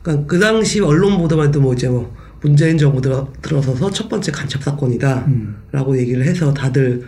그러니까 0.00 0.26
그 0.26 0.38
당시 0.38 0.80
언론 0.80 1.18
보도만 1.18 1.48
해도 1.48 1.60
뭐 1.60 1.74
이제 1.74 1.86
뭐 1.86 2.16
문재인 2.40 2.78
정부 2.78 3.02
들어, 3.02 3.30
들어서서 3.42 3.90
첫 3.90 4.08
번째 4.08 4.32
간첩 4.32 4.62
사건이다라고 4.62 5.92
음. 5.92 5.98
얘기를 5.98 6.24
해서 6.24 6.54
다들 6.54 7.02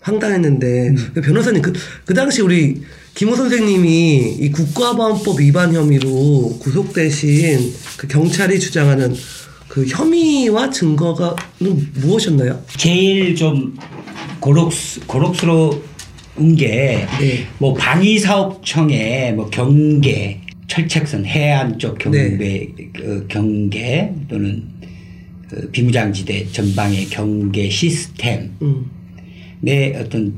황당했는데 0.00 0.96
그 1.14 1.20
변호사님 1.22 1.62
그, 1.62 1.72
그 2.04 2.12
당시 2.12 2.42
우리 2.42 2.82
김호 3.14 3.34
선생님이 3.36 4.36
이 4.38 4.50
국가보안법 4.50 5.40
위반 5.40 5.74
혐의로 5.74 6.58
구속되신 6.60 7.72
그 7.96 8.06
경찰이 8.06 8.60
주장하는 8.60 9.14
그 9.70 9.86
혐의와 9.86 10.68
증거가 10.68 11.36
무엇이었나요? 11.94 12.60
제일 12.76 13.36
좀 13.36 13.76
고록스, 14.40 15.06
고록스러운 15.06 16.56
게, 16.58 17.06
네. 17.20 17.46
뭐, 17.58 17.72
방위사업청의 17.74 19.34
뭐 19.34 19.48
경계, 19.48 20.40
철책선, 20.66 21.24
해안 21.24 21.78
쪽 21.78 21.98
경계, 21.98 22.36
네. 22.36 22.68
그 22.92 23.26
경계 23.28 24.12
또는 24.28 24.64
그 25.48 25.70
비무장지대 25.70 26.48
전방의 26.50 27.06
경계 27.06 27.70
시스템, 27.70 28.50
음. 28.62 28.90
내 29.60 29.94
어떤 29.94 30.34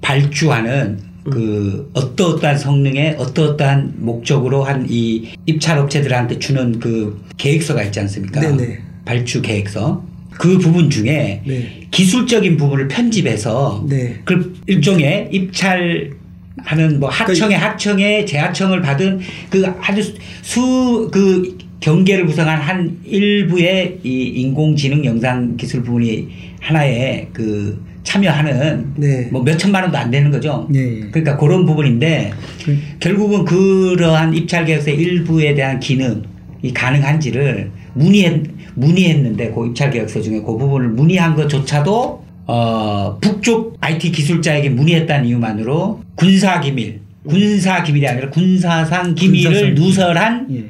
발주하는 0.00 0.98
그 1.24 1.90
어떠어떠한 1.94 2.58
성능에 2.58 3.16
어떠어떠한 3.18 3.94
목적으로 3.98 4.62
한 4.64 4.86
이 4.88 5.28
입찰 5.46 5.78
업체들한테 5.78 6.38
주는 6.38 6.78
그 6.78 7.20
계획서가 7.38 7.82
있지 7.84 8.00
않습니까? 8.00 8.40
네네. 8.40 8.78
발주 9.04 9.40
계획서. 9.42 10.04
그 10.30 10.58
부분 10.58 10.90
중에 10.90 11.42
네. 11.46 11.86
기술적인 11.92 12.56
부분을 12.56 12.88
편집해서 12.88 13.86
네. 13.88 14.16
그 14.24 14.54
일종의 14.66 15.28
입찰 15.30 16.10
하는 16.58 16.98
뭐 17.00 17.08
하청의 17.08 17.56
하청의 17.56 18.26
재하청을 18.26 18.82
받은 18.82 19.20
그 19.50 19.64
아주 19.80 20.02
수 20.42 21.08
그 21.12 21.56
경계를 21.80 22.26
구성한 22.26 22.60
한 22.60 22.98
일부의 23.04 23.98
이 24.02 24.22
인공지능 24.40 25.04
영상 25.04 25.56
기술 25.56 25.82
부분이 25.82 26.28
하나의 26.60 27.28
그 27.32 27.80
참여하는 28.18 28.92
네. 28.96 29.28
뭐몇 29.32 29.58
천만 29.58 29.82
원도 29.82 29.98
안 29.98 30.08
되는 30.10 30.30
거죠. 30.30 30.68
예, 30.74 30.78
예. 30.78 31.00
그러니까 31.10 31.36
그런 31.36 31.66
부분인데 31.66 32.32
그- 32.64 32.78
결국은 33.00 33.44
그러한 33.44 34.34
입찰 34.34 34.64
계획서 34.64 34.90
일부에 34.92 35.54
대한 35.54 35.80
기능이 35.80 36.72
가능한지를 36.72 37.70
문의했 37.94 38.42
문의했는데 38.76 39.50
그 39.52 39.66
입찰 39.66 39.90
계획서 39.90 40.20
중에 40.20 40.38
그 40.40 40.56
부분을 40.56 40.88
문의한 40.90 41.34
것조차도 41.34 42.24
어 42.46 43.18
북쪽 43.20 43.76
IT 43.80 44.12
기술자에게 44.12 44.68
문의했다는 44.70 45.26
이유만으로 45.26 46.00
군사 46.14 46.60
기밀 46.60 47.00
군사 47.26 47.82
기밀이 47.82 48.06
아니라 48.06 48.30
군사상 48.30 49.14
기밀을 49.14 49.74
군사상. 49.74 49.74
누설한 49.74 50.46
예. 50.54 50.64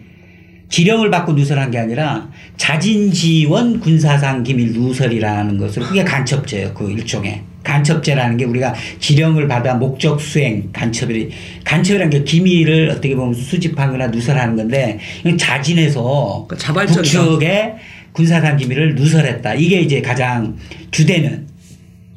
지령을 0.69 1.11
받고 1.11 1.33
누설한 1.33 1.71
게 1.71 1.79
아니라 1.79 2.29
자진 2.57 3.13
지원 3.13 3.81
군사상 3.81 4.43
기밀 4.43 4.73
누설이라는 4.73 5.59
것으로 5.59 5.87
그게 5.87 6.05
간첩죄예요. 6.05 6.75
그 6.75 6.91
일종의 6.91 7.43
간첩죄라는 7.63 8.37
게 8.37 8.45
우리가 8.45 8.75
지령을 9.01 9.49
받아 9.49 9.75
목적 9.75 10.21
수행 10.21 10.71
간첩이 10.73 11.31
간첩이라는 11.65 12.11
게 12.11 12.25
기밀을 12.25 12.91
어떻게 12.91 13.15
보면 13.17 13.35
수집하거나 13.35 14.09
누설하는 14.09 14.57
건데 14.57 14.99
자진해서 15.39 16.47
그러니까 16.47 16.57
자발적이다. 16.57 17.23
북측의 17.23 17.75
군사상 18.13 18.57
기밀을 18.57 18.95
누설했다. 18.95 19.55
이게 19.55 19.81
이제 19.81 20.01
가장 20.01 20.57
주되는 20.91 21.47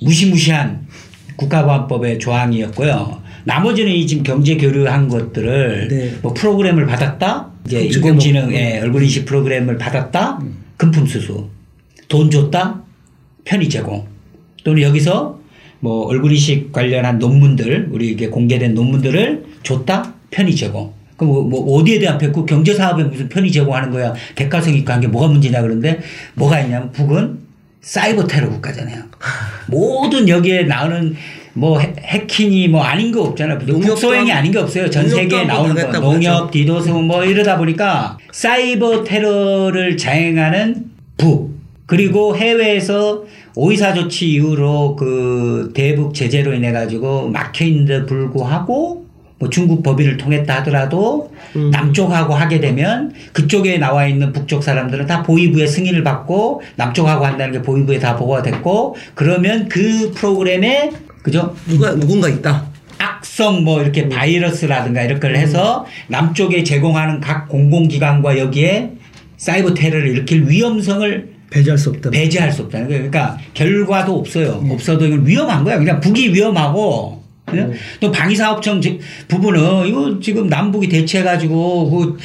무시무시한 0.04 0.86
국가보안법의 1.38 2.20
조항이었고요. 2.20 3.22
나머지는 3.46 3.92
이 3.94 4.06
지금 4.06 4.24
경제 4.24 4.58
교류한 4.58 5.08
것들을 5.08 5.88
네. 5.88 6.14
뭐 6.22 6.34
프로그램을 6.34 6.86
받았다. 6.86 7.52
이제 7.68 7.82
북측에 7.82 8.08
인공지능의 8.08 8.80
얼굴 8.82 9.04
인식 9.04 9.26
프로그램을 9.26 9.78
받았다. 9.78 10.40
금품 10.78 11.06
수수. 11.06 11.50
돈 12.08 12.32
줬다. 12.32 12.82
편의 13.44 13.68
제공. 13.70 14.08
또는 14.64 14.82
여기서 14.82 15.40
뭐 15.80 16.06
얼굴 16.08 16.32
인식 16.32 16.72
관련한 16.72 17.20
논문들 17.20 17.90
우리 17.92 18.10
이게 18.10 18.30
공개된 18.30 18.74
논문들을 18.74 19.46
줬다. 19.64 20.14
편의 20.32 20.56
제공. 20.56 20.94
그럼 21.18 21.34
뭐, 21.34 21.44
뭐 21.44 21.78
어디에 21.80 22.00
대한 22.00 22.18
그 22.18 22.46
경제 22.46 22.74
사업에 22.74 23.04
무슨 23.04 23.28
편의 23.28 23.52
제공하는 23.52 23.92
거야 23.92 24.14
객관성 24.36 24.74
있고 24.76 24.92
한 24.94 25.02
게 25.02 25.08
뭐가 25.08 25.28
문제냐 25.28 25.62
그런데 25.62 26.00
뭐가 26.36 26.62
있냐면 26.62 26.92
북은 26.92 27.40
사이버 27.82 28.28
테러 28.28 28.50
국가잖아요. 28.50 29.04
모든 29.68 30.28
여기에 30.30 30.64
나오는 30.64 31.16
뭐 31.58 31.80
해- 31.80 31.94
해킹이 32.00 32.68
뭐 32.68 32.84
아닌 32.84 33.12
거 33.12 33.24
없잖아요. 33.24 33.58
농협도 33.66 33.90
북 33.96 34.05
소행이 34.05 34.30
한- 34.30 34.40
아닌 34.40 34.52
게 34.52 34.60
없어요. 34.60 34.88
전 34.90 35.10
세계에 35.10 35.46
나오는 35.46 35.74
거. 35.74 36.00
농협, 36.00 36.52
디도스 36.52 36.90
뭐 36.90 37.26
이러다 37.26 37.58
보니까 37.58 38.18
사이버 38.32 39.04
테러를 39.04 39.98
자행하는 39.98 40.86
북 41.18 41.58
그리고 41.88 42.38
해외에서 42.38 43.24
5.24 43.56 43.94
조치 43.96 44.34
이후로 44.34 44.96
그 44.98 45.72
대북 45.74 46.14
제재로 46.14 46.54
인해 46.54 46.72
가지고 46.72 47.30
막혀 47.30 47.66
있는데 47.66 48.06
불구하고 48.06 49.08
뭐 49.40 49.50
중국 49.50 49.82
법인을 49.84 50.18
통했다 50.18 50.58
하더라도 50.58 51.32
음. 51.56 51.70
남쪽하고 51.72 52.34
하게 52.36 52.60
되면 52.60 53.14
그쪽에 53.34 53.78
나와 53.78 54.06
있는 54.06 54.32
북쪽 54.32 54.64
사람들은 54.64 55.06
다 55.08 55.24
보위부의 55.24 55.68
승인을 55.68 56.04
받고 56.04 56.62
남쪽하고 56.76 57.26
한다는 57.26 57.54
게 57.54 57.62
보위부에 57.62 57.98
다 58.00 58.16
보고가 58.16 58.42
됐고 58.44 58.96
그러면 59.16 59.68
그 59.70 60.12
프로그램에 60.16 60.92
그죠? 61.28 61.54
누가 61.68 61.94
누군가 61.94 62.30
있다. 62.30 62.66
악성 63.00 63.66
뭐 63.66 63.82
이렇게 63.82 64.08
바이러스라든가 64.08 65.04
이런 65.04 65.20
걸 65.20 65.36
해서 65.36 65.86
남쪽에 66.08 66.64
제공하는 66.64 67.20
각 67.20 67.50
공공기관과 67.50 68.38
여기에 68.38 68.92
사이버 69.36 69.74
테러를 69.74 70.08
일으킬 70.08 70.50
위험성을 70.50 71.30
배제할 71.50 71.78
수 71.78 71.90
없다. 71.90 72.10
배제할 72.12 72.50
수 72.52 72.62
없다는 72.64 72.88
거예요. 72.88 73.10
그러니까 73.12 73.38
결과도 73.54 74.18
없어요. 74.18 74.66
없어도 74.70 75.06
이건 75.06 75.28
위험한 75.28 75.66
거야. 75.66 75.78
그냥 75.78 76.00
북이 76.00 76.34
위험하고 76.34 77.22
예? 77.54 77.68
또 78.00 78.10
방위사업청 78.12 78.80
지- 78.82 79.00
부분은 79.28 79.88
이거 79.88 80.18
지금 80.22 80.48
남북이 80.48 80.88
대치해가지고 80.90 81.90
그, 81.92 82.18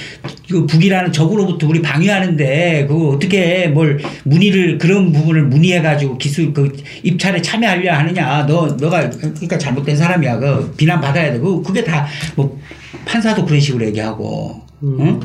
그 0.53 0.67
북이라는 0.67 1.12
적으로부터 1.12 1.67
우리 1.67 1.81
방위하는데 1.81 2.87
그 2.87 3.12
어떻게 3.12 3.69
뭘 3.69 3.99
문의를 4.25 4.77
그런 4.77 5.11
부분을 5.12 5.45
문의해 5.45 5.81
가지고 5.81 6.19
기술 6.19 6.53
그 6.53 6.71
입찰에 7.03 7.41
참여하려 7.41 7.95
하느냐 7.95 8.45
너 8.47 8.67
너가 8.79 9.09
그러니까 9.09 9.57
잘못된 9.57 9.97
사람이야 9.97 10.38
그 10.38 10.75
비난 10.77 11.01
받아야 11.01 11.33
돼. 11.33 11.38
그 11.38 11.62
그게 11.62 11.83
다 11.83 12.07
뭐 12.37 12.59
판사도 13.05 13.45
그런 13.45 13.59
식으로 13.61 13.85
얘기하고 13.87 14.62
응? 14.83 15.21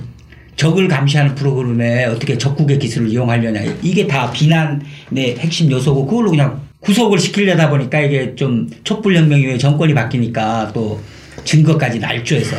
적을 0.56 0.88
감시하는 0.88 1.36
프로그램에 1.36 2.06
어떻게 2.06 2.38
적국의 2.38 2.80
기술을 2.80 3.10
이용하려냐 3.10 3.62
이게 3.84 4.08
다 4.08 4.32
비난의 4.32 5.38
핵심 5.38 5.70
요소고 5.70 6.06
그걸로 6.08 6.32
그냥 6.32 6.62
구속을 6.80 7.20
시키려다 7.20 7.70
보니까 7.70 8.00
이게 8.00 8.36
좀 8.36 8.70
촛불혁명 8.84 9.40
이후에 9.42 9.58
정권이 9.58 9.94
바뀌니까 9.94 10.72
또 10.74 11.00
증거까지 11.44 12.00
날조해서 12.00 12.56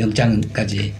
영장까지 0.00 0.92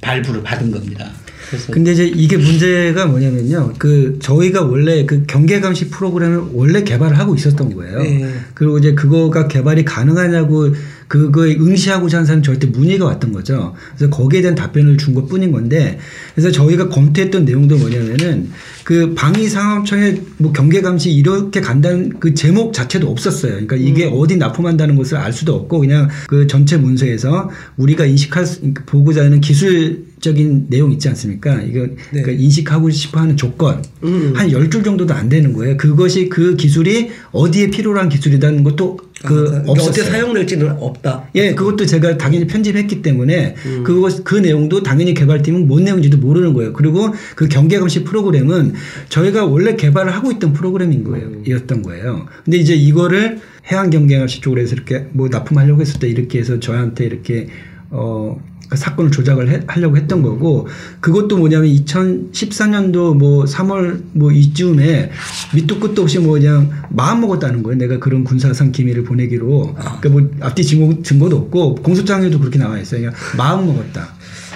발부를 0.00 0.42
받은 0.42 0.70
겁니다. 0.70 1.10
그래서 1.48 1.72
근데 1.72 1.92
이제 1.92 2.04
이게 2.06 2.36
문제가 2.36 3.06
뭐냐면요. 3.06 3.74
그 3.78 4.18
저희가 4.20 4.62
원래 4.64 5.06
그 5.06 5.24
경계 5.26 5.60
감시 5.60 5.88
프로그램을 5.88 6.50
원래 6.52 6.82
개발을 6.82 7.18
하고 7.18 7.34
있었던 7.34 7.74
거예요. 7.74 8.02
네. 8.02 8.34
그리고 8.54 8.78
이제 8.78 8.94
그거가 8.94 9.48
개발이 9.48 9.84
가능하냐고 9.84 10.74
그거에 11.08 11.56
응시하고자 11.56 12.18
하는 12.18 12.26
사람 12.26 12.42
저한테 12.42 12.68
문의가 12.68 13.06
왔던 13.06 13.32
거죠. 13.32 13.74
그래서 13.96 14.10
거기에 14.14 14.42
대한 14.42 14.54
답변을 14.54 14.96
준 14.96 15.14
것 15.14 15.26
뿐인 15.26 15.50
건데 15.52 15.98
그래서 16.34 16.50
저희가 16.52 16.90
검토했던 16.90 17.44
내용도 17.46 17.76
뭐냐면은 17.78 18.50
그 18.84 19.14
방위상업청의 19.14 20.22
뭐 20.36 20.52
경계 20.52 20.80
감시 20.82 21.10
이렇게 21.10 21.60
간다는 21.60 22.20
그 22.20 22.34
제목 22.34 22.72
자체도 22.74 23.10
없었어요. 23.10 23.52
그러니까 23.52 23.76
이게 23.76 24.04
어디 24.04 24.36
납품한다는 24.36 24.96
것을 24.96 25.16
알 25.16 25.32
수도 25.32 25.54
없고 25.54 25.80
그냥 25.80 26.08
그 26.28 26.46
전체 26.46 26.76
문서에서 26.76 27.50
우리가 27.78 28.04
인식할 28.04 28.44
보고자 28.86 29.24
하는 29.24 29.40
기술 29.40 30.04
적인 30.20 30.66
내용 30.68 30.92
있지 30.92 31.08
않습니까? 31.08 31.62
이거 31.62 31.80
네. 31.80 32.22
그러니까 32.22 32.32
인식하고 32.32 32.90
싶어 32.90 33.20
하는 33.20 33.36
조건 33.36 33.82
음. 34.02 34.32
한열 34.34 34.70
줄 34.70 34.82
정도도 34.82 35.14
안 35.14 35.28
되는 35.28 35.52
거예요. 35.52 35.76
그것이 35.76 36.28
그 36.28 36.56
기술이 36.56 37.10
어디에 37.32 37.70
필요로 37.70 37.98
한 37.98 38.08
기술이라는 38.08 38.64
것도 38.64 38.98
그 39.24 39.62
아, 39.66 39.70
없었어요. 39.70 39.90
어떻게 39.90 40.02
사용될지는 40.02 40.70
없다. 40.80 41.30
예, 41.34 41.54
그것도 41.54 41.86
제가 41.86 42.18
당연히 42.18 42.46
편집했기 42.46 43.02
때문에 43.02 43.56
그것 43.84 44.22
그 44.24 44.36
내용도 44.36 44.82
당연히 44.82 45.14
개발팀은 45.14 45.66
뭔 45.66 45.84
내용인지도 45.84 46.18
모르는 46.18 46.54
거예요. 46.54 46.72
그리고 46.72 47.12
그 47.34 47.48
경계 47.48 47.78
감시 47.78 48.04
프로그램은 48.04 48.74
저희가 49.08 49.44
원래 49.46 49.74
개발을 49.76 50.12
하고 50.12 50.30
있던 50.32 50.52
프로그램인 50.52 51.04
거예요. 51.04 51.30
이었던 51.46 51.82
거예요. 51.82 52.26
근데 52.44 52.58
이제 52.58 52.74
이거를 52.74 53.40
해양 53.70 53.90
경계 53.90 54.18
감시 54.18 54.40
쪽으로 54.40 54.60
해서 54.60 54.74
이렇게 54.74 55.06
뭐 55.12 55.28
납품하려고 55.28 55.80
했을 55.80 56.00
때 56.00 56.08
이렇게 56.08 56.38
해서 56.38 56.60
저한테 56.60 57.04
이렇게 57.04 57.48
어그 57.90 58.38
사건을 58.74 59.10
조작을 59.10 59.50
해- 59.50 59.60
하려고 59.66 59.96
했던 59.96 60.20
거고 60.22 60.66
그것도 61.00 61.38
뭐냐면 61.38 61.68
2014년도 61.70 63.16
뭐 63.16 63.44
3월 63.44 64.02
뭐 64.12 64.30
이쯤에 64.32 65.10
밑도 65.54 65.80
끝도 65.80 66.02
없이 66.02 66.18
뭐 66.18 66.32
그냥 66.32 66.70
마음 66.90 67.20
먹었다는 67.20 67.62
거예요. 67.62 67.78
내가 67.78 67.98
그런 67.98 68.24
군사상 68.24 68.72
기밀을 68.72 69.04
보내기로. 69.04 69.74
그러니까 70.00 70.08
뭐 70.10 70.30
앞뒤 70.40 70.64
증거, 70.64 71.02
증거도 71.02 71.36
없고 71.36 71.76
공소장에도 71.76 72.38
그렇게 72.38 72.58
나와 72.58 72.78
있어요. 72.78 73.00
그냥 73.00 73.14
마음 73.36 73.66
먹었다. 73.66 74.08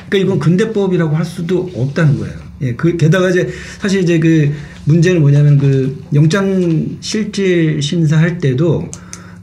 그러니까 0.08 0.18
이건 0.18 0.38
근대법이라고 0.38 1.16
할 1.16 1.24
수도 1.24 1.70
없다는 1.74 2.18
거예요. 2.18 2.34
예, 2.62 2.74
그 2.74 2.96
게다가 2.96 3.30
이제 3.30 3.48
사실 3.80 4.02
이제 4.02 4.18
그 4.20 4.52
문제는 4.84 5.20
뭐냐면 5.20 5.58
그 5.58 6.00
영장 6.14 6.86
실질 7.00 7.80
심사할 7.82 8.38
때도 8.38 8.88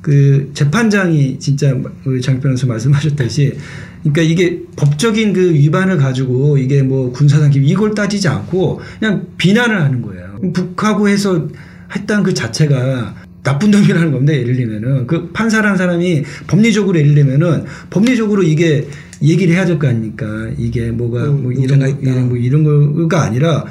그 0.02 0.52
재판장이 0.54 1.40
진짜 1.40 1.76
우리 2.06 2.22
장 2.22 2.40
변호사 2.40 2.66
말씀하셨듯이 2.68 3.58
그러니까 4.02 4.22
이게 4.22 4.62
법적인 4.76 5.34
그 5.34 5.54
위반을 5.54 5.98
가지고 5.98 6.58
이게 6.58 6.82
뭐 6.84 7.12
군사상 7.12 7.50
기밀 7.52 7.70
이걸 7.70 7.94
따지지 7.94 8.28
않고 8.28 8.80
그냥 9.00 9.28
비난을 9.38 9.82
하는 9.82 10.02
거예요. 10.02 10.40
북하고 10.54 11.10
해서 11.10 11.48
했다는 11.96 12.24
그 12.24 12.34
자체가 12.34 13.16
나쁜 13.44 13.72
놈이라는 13.72 14.12
겁니다. 14.12 14.34
예를 14.34 14.56
들면은 14.56 15.08
그 15.08 15.30
판사라는 15.32 15.78
사람이 15.78 16.24
법리적으로 16.48 16.98
예를 17.00 17.16
들면은 17.16 17.66
법리적으로 17.90 18.44
이게 18.44 18.88
얘기를 19.22 19.54
해야 19.56 19.66
될 19.66 19.80
거 19.80 19.88
아닙니까? 19.88 20.26
이게 20.58 20.92
뭐가 20.92 21.26
음, 21.26 21.44
뭐 21.44 21.52
이런. 21.52 21.82
이런 22.02 22.30
뭐 22.30 22.38
이런 22.38 22.64
거가 22.64 23.24
아니라 23.24 23.66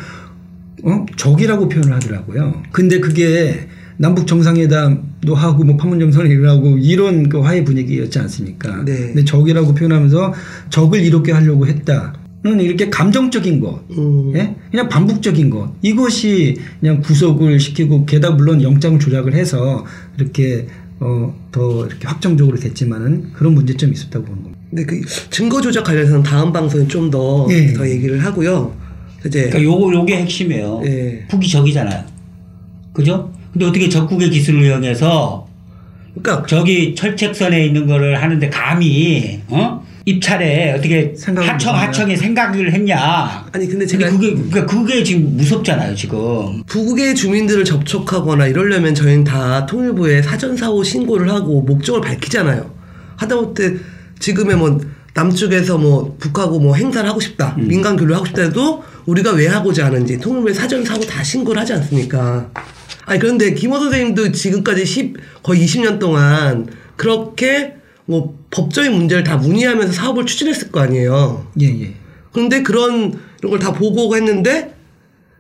어? 0.84 1.06
적이라고 1.16 1.68
표현을 1.68 1.92
하더라고요. 1.94 2.62
근데 2.72 3.00
그게 3.00 3.66
남북 3.98 4.26
정상회담도 4.26 5.34
하고 5.34 5.64
뭐 5.64 5.76
판문점선을 5.76 6.30
일어나고 6.30 6.78
이런 6.78 7.28
그 7.28 7.40
화해 7.40 7.64
분위기였지 7.64 8.18
않습니까? 8.20 8.84
네. 8.84 8.96
근데 9.08 9.24
적이라고 9.24 9.74
표현하면서 9.74 10.34
적을 10.70 11.00
이롭게 11.02 11.32
하려고 11.32 11.66
했다 11.66 12.14
는 12.40 12.60
이렇게 12.60 12.88
감정적인 12.88 13.58
것, 13.58 13.80
음. 13.90 14.32
예? 14.36 14.54
그냥 14.70 14.88
반복적인 14.88 15.50
것 15.50 15.72
이것이 15.82 16.56
그냥 16.78 17.00
구속을 17.00 17.58
시키고 17.58 18.06
게다가 18.06 18.36
물론 18.36 18.62
영장을 18.62 19.00
조작을 19.00 19.34
해서 19.34 19.84
이렇게 20.16 20.68
어, 21.00 21.34
더 21.50 21.84
이렇게 21.86 22.06
확정적으로 22.06 22.56
됐지만은 22.56 23.32
그런 23.32 23.54
문제점이 23.54 23.92
있었다고 23.92 24.24
보는 24.24 24.42
겁니다. 24.44 24.62
근데 24.70 24.84
그 24.84 25.00
증거 25.30 25.60
조작 25.60 25.82
관련해서는 25.82 26.22
다음 26.22 26.52
방송에 26.52 26.86
좀 26.86 27.10
더더 27.10 27.48
예. 27.50 27.90
얘기를 27.90 28.24
하고요. 28.24 28.72
이제 29.26 29.48
그러니까 29.48 29.62
요거 29.64 29.92
요게 29.94 30.16
핵심이에요. 30.18 30.82
예. 30.84 31.26
북이 31.28 31.48
적이잖아요. 31.48 32.04
그죠? 32.92 33.32
근데 33.58 33.66
어떻게 33.66 33.88
적국의 33.88 34.30
기술을 34.30 34.62
이용해서 34.62 35.48
그러니까 36.14 36.46
저기 36.46 36.94
철책선에 36.94 37.66
있는 37.66 37.88
거를 37.88 38.22
하는데 38.22 38.48
감히 38.50 39.40
어? 39.48 39.84
입찰에 40.04 40.74
어떻게 40.74 41.12
하청. 41.36 41.74
하청에 41.74 42.14
생각을 42.16 42.72
했냐? 42.72 43.46
아니 43.52 43.66
근데 43.66 43.84
근데 43.84 43.86
제가 43.86 44.10
그게 44.10 44.30
그러니까 44.32 44.64
그게 44.66 45.02
지금 45.02 45.36
무섭잖아요 45.36 45.94
지금. 45.96 46.62
북의 46.66 47.16
주민들을 47.16 47.64
접촉하거나 47.64 48.46
이러려면 48.46 48.94
저희는 48.94 49.24
다 49.24 49.66
통일부에 49.66 50.22
사전 50.22 50.56
사고 50.56 50.84
신고를 50.84 51.28
하고 51.28 51.60
목적을 51.62 52.00
밝히잖아요. 52.00 52.70
하다못해 53.16 53.74
지금의 54.20 54.56
뭐 54.56 54.80
남쪽에서 55.14 55.76
뭐 55.78 56.16
북하고 56.20 56.60
뭐 56.60 56.76
행사를 56.76 57.06
하고 57.08 57.18
싶다, 57.18 57.56
민간 57.58 57.96
교류를 57.96 58.14
하고 58.14 58.24
싶다 58.24 58.42
해도 58.42 58.84
우리가 59.06 59.32
왜 59.32 59.48
하고자 59.48 59.86
하는지 59.86 60.16
통일부에 60.18 60.54
사전 60.54 60.84
사고 60.84 61.00
다 61.04 61.24
신고를 61.24 61.60
하지 61.60 61.72
않습니까? 61.74 62.48
아니 63.08 63.18
그런데 63.18 63.54
김호 63.54 63.78
선생님도 63.78 64.32
지금까지 64.32 64.84
10, 64.84 65.14
거의 65.42 65.64
20년 65.64 65.98
동안 65.98 66.66
그렇게 66.96 67.74
뭐 68.04 68.38
법적인 68.50 68.92
문제를 68.92 69.24
다 69.24 69.36
문의하면서 69.36 69.92
사업을 69.92 70.26
추진했을 70.26 70.70
거 70.70 70.80
아니에요. 70.80 71.46
예, 71.60 71.66
예. 71.82 71.94
그런데 72.32 72.62
그런 72.62 73.18
이런 73.40 73.50
걸 73.50 73.58
다 73.58 73.72
보고 73.72 74.14
했는데 74.14 74.74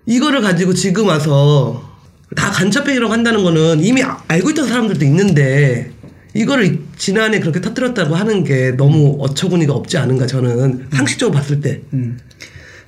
이거를 0.06 0.40
가지고 0.40 0.72
지금 0.72 1.08
와서 1.08 1.86
다 2.34 2.50
간첩행위라고 2.50 3.12
한다는 3.12 3.42
거는 3.42 3.82
이미 3.84 4.02
아- 4.02 4.22
알고 4.28 4.50
있던 4.50 4.66
사람들도 4.66 5.04
있는데 5.04 5.90
이거를 6.34 6.80
지난해 6.96 7.40
그렇게 7.40 7.60
터뜨렸다고 7.60 8.14
하는 8.14 8.44
게 8.44 8.72
너무 8.76 9.16
어처구니가 9.20 9.72
없지 9.74 9.98
않은가 9.98 10.26
저는 10.26 10.88
상식적으로 10.92 11.34
봤을 11.36 11.60
때 11.60 11.80
음. 11.92 12.18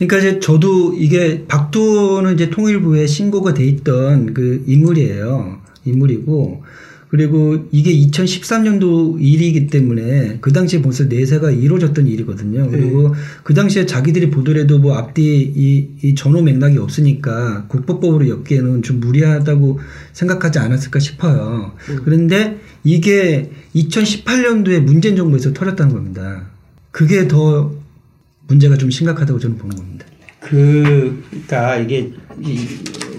그러니까 0.01 0.17
이제 0.17 0.41
저도 0.41 0.95
이게 0.95 1.45
박두는 1.47 2.35
이제 2.35 2.49
통일부에 2.49 3.07
신고가 3.07 3.53
돼 3.53 3.65
있던 3.67 4.33
그 4.33 4.65
인물이에요. 4.67 5.61
인물이고 5.85 6.63
그리고 7.09 7.67
이게 7.71 7.93
2013년도 7.93 9.21
일이기 9.21 9.67
때문에 9.67 10.39
그 10.41 10.53
당시에 10.53 10.81
벌써 10.81 11.05
내세가 11.05 11.51
이루어졌던 11.51 12.07
일이거든요. 12.07 12.71
그리고 12.71 13.15
그 13.43 13.53
당시에 13.53 13.85
자기들이 13.85 14.31
보더라도 14.31 14.79
뭐 14.79 14.97
앞뒤 14.97 15.53
이, 15.55 15.89
이 16.03 16.15
전후 16.15 16.41
맥락이 16.41 16.79
없으니까 16.79 17.67
국법법으로 17.67 18.29
엮기에는 18.29 18.83
좀 18.83 19.01
무리하다고 19.01 19.81
생각하지 20.13 20.61
않았을까 20.61 20.99
싶어요. 20.99 21.73
그런데 22.05 22.59
이게 22.85 23.51
2018년도에 23.75 24.81
문재인 24.81 25.17
정부에서 25.17 25.53
터졌다는 25.53 25.93
겁니다. 25.93 26.49
그게 26.91 27.29
더 27.29 27.80
문제가 28.51 28.77
좀 28.77 28.91
심각하다고 28.91 29.39
저는 29.39 29.57
보는 29.59 29.77
겁니다. 29.77 30.07
그, 30.41 31.23
그러니까 31.31 31.77
이게 31.77 32.11
이- 32.43 32.67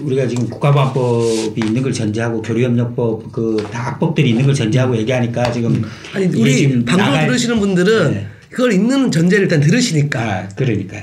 우리가 0.02 0.26
지금 0.26 0.48
국가보안법이 0.50 1.58
있는 1.64 1.80
걸 1.82 1.92
전제하고 1.92 2.42
교류협력법 2.42 3.32
그 3.32 3.56
다 3.72 3.88
악법들이 3.92 4.30
있는 4.30 4.44
걸 4.44 4.52
전제하고 4.54 4.94
얘기하니까 4.98 5.50
지금 5.52 5.82
아니 6.14 6.26
이게 6.26 6.38
우리 6.40 6.56
지금 6.56 6.84
방송 6.84 7.14
들으시는 7.26 7.60
분들은 7.60 8.10
네. 8.12 8.26
그걸 8.50 8.72
있는 8.72 9.10
전제를 9.10 9.44
일단 9.44 9.60
들으시니까 9.60 10.20
아, 10.20 10.48
그러니까요. 10.48 11.02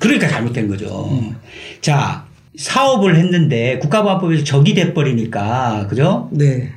그러니까 0.00 0.26
잘못된 0.28 0.66
거죠. 0.66 1.22
자, 1.80 2.26
사업을 2.56 3.14
했는데 3.16 3.78
국가보안법에서 3.78 4.42
적이 4.42 4.74
돼버리니까, 4.74 5.86
그죠? 5.88 6.28
네. 6.32 6.72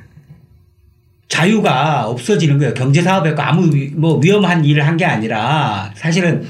자유가 1.26 2.06
없어지는 2.06 2.58
거예요. 2.58 2.74
경제 2.74 3.00
사업에 3.02 3.34
아무 3.38 3.74
위- 3.74 3.90
뭐 3.96 4.20
위험한 4.22 4.64
일을 4.64 4.86
한 4.86 4.96
게 4.98 5.04
아니라 5.06 5.90
사실은 5.96 6.44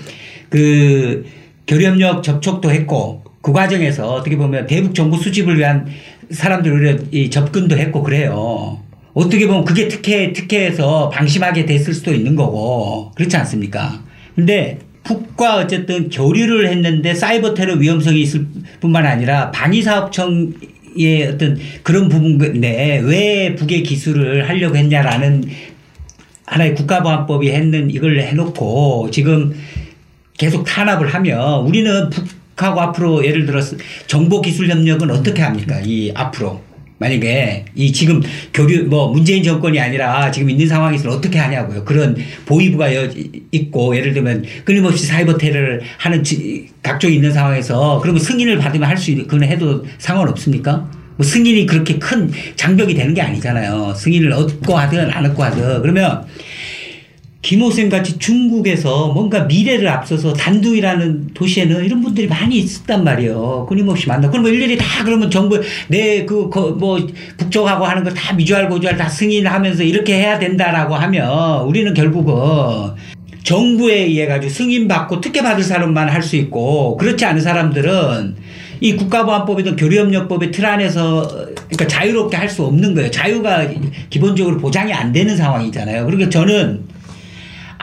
그 0.52 1.24
교류협력 1.66 2.22
접촉도 2.22 2.70
했고 2.70 3.24
그 3.40 3.52
과정에서 3.52 4.12
어떻게 4.12 4.36
보면 4.36 4.66
대북 4.66 4.94
정보 4.94 5.16
수집을 5.16 5.58
위한 5.58 5.86
사람들 6.30 7.06
이 7.10 7.30
접근도 7.30 7.78
했고 7.78 8.02
그래요. 8.02 8.78
어떻게 9.14 9.46
보면 9.46 9.64
그게 9.64 9.88
특혜 9.88 10.32
특혜에서 10.34 11.08
방심하게 11.08 11.64
됐을 11.64 11.94
수도 11.94 12.12
있는 12.12 12.36
거고 12.36 13.12
그렇지 13.14 13.34
않습니까? 13.38 14.02
근데 14.34 14.78
북과 15.04 15.56
어쨌든 15.56 16.10
교류를 16.10 16.68
했는데 16.68 17.14
사이버 17.14 17.54
테러 17.54 17.74
위험성이 17.74 18.20
있을 18.20 18.46
뿐만 18.80 19.06
아니라 19.06 19.50
방위사업청 19.50 20.52
의 20.94 21.26
어떤 21.26 21.58
그런 21.82 22.10
부분에 22.10 22.98
왜 22.98 23.54
북의 23.54 23.82
기술을 23.82 24.46
하려고 24.46 24.76
했냐라는 24.76 25.44
하나의 26.44 26.74
국가보안법이 26.74 27.50
했는 27.50 27.90
이걸 27.90 28.20
해놓고 28.20 29.08
지금 29.10 29.54
계속 30.42 30.64
탄압을 30.64 31.06
하면 31.14 31.60
우리는 31.64 32.10
북하고 32.10 32.80
앞으로 32.80 33.24
예를 33.24 33.46
들어서 33.46 33.76
정보기술 34.08 34.68
협력은 34.68 35.08
어떻게 35.08 35.40
합니까? 35.40 35.80
이 35.84 36.10
앞으로 36.16 36.60
만약에 36.98 37.64
이 37.76 37.92
지금 37.92 38.20
교류 38.52 38.86
뭐 38.86 39.06
문재인 39.12 39.44
정권이 39.44 39.78
아니라 39.78 40.32
지금 40.32 40.50
있는 40.50 40.66
상황에서 40.66 41.10
어떻게 41.10 41.38
하냐고요. 41.38 41.84
그런 41.84 42.16
보위부가 42.44 42.92
여- 42.92 43.08
있고 43.52 43.96
예를 43.96 44.14
들면 44.14 44.44
끊임없이 44.64 45.06
사이버 45.06 45.38
테러를 45.38 45.80
하는 45.98 46.24
지- 46.24 46.66
각종이 46.82 47.14
있는 47.14 47.32
상황에서 47.32 48.00
그러면 48.02 48.20
승인을 48.20 48.58
받으면 48.58 48.88
할 48.88 48.96
수 48.96 49.12
있는 49.12 49.28
그건 49.28 49.44
해도 49.48 49.84
상관없습니까? 49.98 50.88
뭐 51.18 51.24
승인이 51.24 51.66
그렇게 51.66 52.00
큰 52.00 52.32
장벽이 52.56 52.94
되는 52.94 53.14
게 53.14 53.22
아니잖아요. 53.22 53.94
승인을 53.96 54.32
얻고 54.32 54.76
하든 54.76 55.08
안 55.10 55.24
얻고 55.26 55.42
하든 55.44 55.82
그러면 55.82 56.24
김호생 57.42 57.88
같이 57.88 58.18
중국에서 58.18 59.08
뭔가 59.08 59.40
미래를 59.44 59.88
앞서서 59.88 60.32
단두이라는 60.32 61.34
도시에는 61.34 61.84
이런 61.84 62.00
분들이 62.00 62.28
많이 62.28 62.56
있었단 62.58 63.02
말이에요. 63.02 63.66
끊임없이 63.68 64.06
만나. 64.06 64.30
그러면 64.30 64.52
일일이 64.54 64.78
다 64.78 65.02
그러면 65.04 65.28
정부 65.28 65.60
내그뭐 65.88 67.08
북쪽하고 67.36 67.84
하는 67.84 68.04
거 68.04 68.12
다 68.12 68.32
미주알 68.34 68.68
고주알 68.68 68.96
다 68.96 69.08
승인하면서 69.08 69.82
이렇게 69.82 70.14
해야 70.14 70.38
된다라고 70.38 70.94
하면 70.94 71.62
우리는 71.66 71.92
결국은 71.94 72.34
정부에 73.42 74.02
의해 74.04 74.26
가지고 74.26 74.52
승인 74.52 74.86
받고 74.86 75.20
특혜 75.20 75.42
받을 75.42 75.64
사람만 75.64 76.08
할 76.08 76.22
수 76.22 76.36
있고 76.36 76.96
그렇지 76.96 77.24
않은 77.24 77.40
사람들은 77.40 78.36
이 78.80 78.94
국가보안법이든 78.94 79.74
교류협력법의 79.76 80.52
틀 80.52 80.64
안에서 80.66 81.26
그러니까 81.68 81.86
자유롭게 81.88 82.36
할 82.36 82.48
수 82.48 82.64
없는 82.64 82.94
거예요. 82.94 83.10
자유가 83.10 83.66
기본적으로 84.10 84.58
보장이 84.58 84.92
안 84.92 85.12
되는 85.12 85.36
상황이잖아요. 85.36 86.04
그러니까 86.04 86.30
저는 86.30 86.91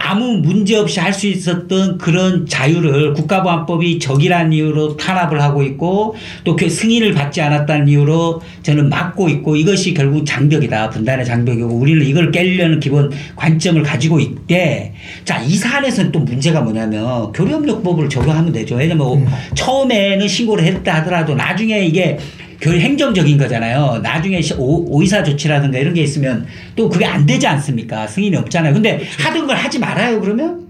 아무 0.01 0.38
문제 0.38 0.75
없이 0.77 0.99
할 0.99 1.09
수 1.13 1.27
있었던 1.27 1.97
그런 1.97 2.45
자유를 2.45 3.13
국가보안법이 3.13 3.99
적이라는 3.99 4.53
이유로 4.53 4.95
탄압을 4.95 5.41
하고 5.41 5.63
있고 5.63 6.15
또 6.45 6.55
그 6.55 6.69
승인을 6.69 7.13
받지 7.13 7.41
않았다는 7.41 7.88
이유로 7.88 8.41
저는 8.63 8.89
막고 8.89 9.29
있고 9.29 9.55
이것이 9.55 9.93
결국 9.93 10.25
장벽이다. 10.25 10.89
분단의 10.89 11.25
장벽이고 11.25 11.67
우리는 11.67 12.05
이걸 12.05 12.31
깨려는 12.31 12.79
기본 12.79 13.12
관점을 13.35 13.81
가지고 13.83 14.19
있대. 14.19 14.93
자, 15.25 15.39
이 15.41 15.55
사안에서는 15.55 16.12
또 16.12 16.19
문제가 16.19 16.62
뭐냐면 16.62 17.31
교류협력법을 17.31 18.09
적용하면 18.09 18.51
되죠. 18.53 18.75
왜냐면 18.75 19.25
처음에는 19.55 20.27
신고를 20.27 20.63
했다 20.65 20.95
하더라도 20.97 21.35
나중에 21.35 21.85
이게 21.85 22.17
교 22.62 22.72
행정적인 22.72 23.38
거잖아요. 23.38 24.00
나중에 24.04 24.41
시- 24.41 24.54
오, 24.56 24.86
오이사 24.89 25.24
조치라든가 25.24 25.78
이런 25.80 25.93
게 25.93 26.02
있으면 26.02 26.45
또 26.76 26.89
그게 26.89 27.06
안 27.06 27.26
되지 27.26 27.48
않습니까? 27.48 28.06
승인이 28.06 28.36
없잖아요. 28.36 28.74
근데 28.74 29.02
하던 29.19 29.48
걸 29.48 29.56
하지 29.56 29.80
말아요, 29.80 30.19
그러면? 30.19 30.67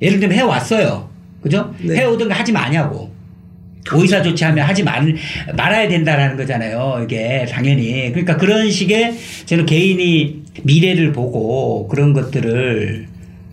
예를 0.00 0.20
들면 0.20 0.38
해 0.38 0.42
왔어요. 0.42 1.08
그죠? 1.42 1.74
네. 1.82 1.96
해 1.96 2.04
오던 2.04 2.28
거 2.28 2.34
하지 2.34 2.50
마냐고. 2.52 3.10
오이사 3.94 4.22
조치하면 4.22 4.66
하지 4.66 4.82
말, 4.82 5.14
말아야 5.56 5.88
된다라는 5.88 6.36
거잖아요. 6.36 7.00
이게 7.04 7.46
당연히. 7.50 8.10
그러니까 8.10 8.36
그런 8.36 8.70
식의 8.70 9.14
저는 9.46 9.66
개인이 9.66 10.42
미래를 10.62 11.12
보고 11.12 11.88
그런 11.88 12.12
것들을 12.12 13.06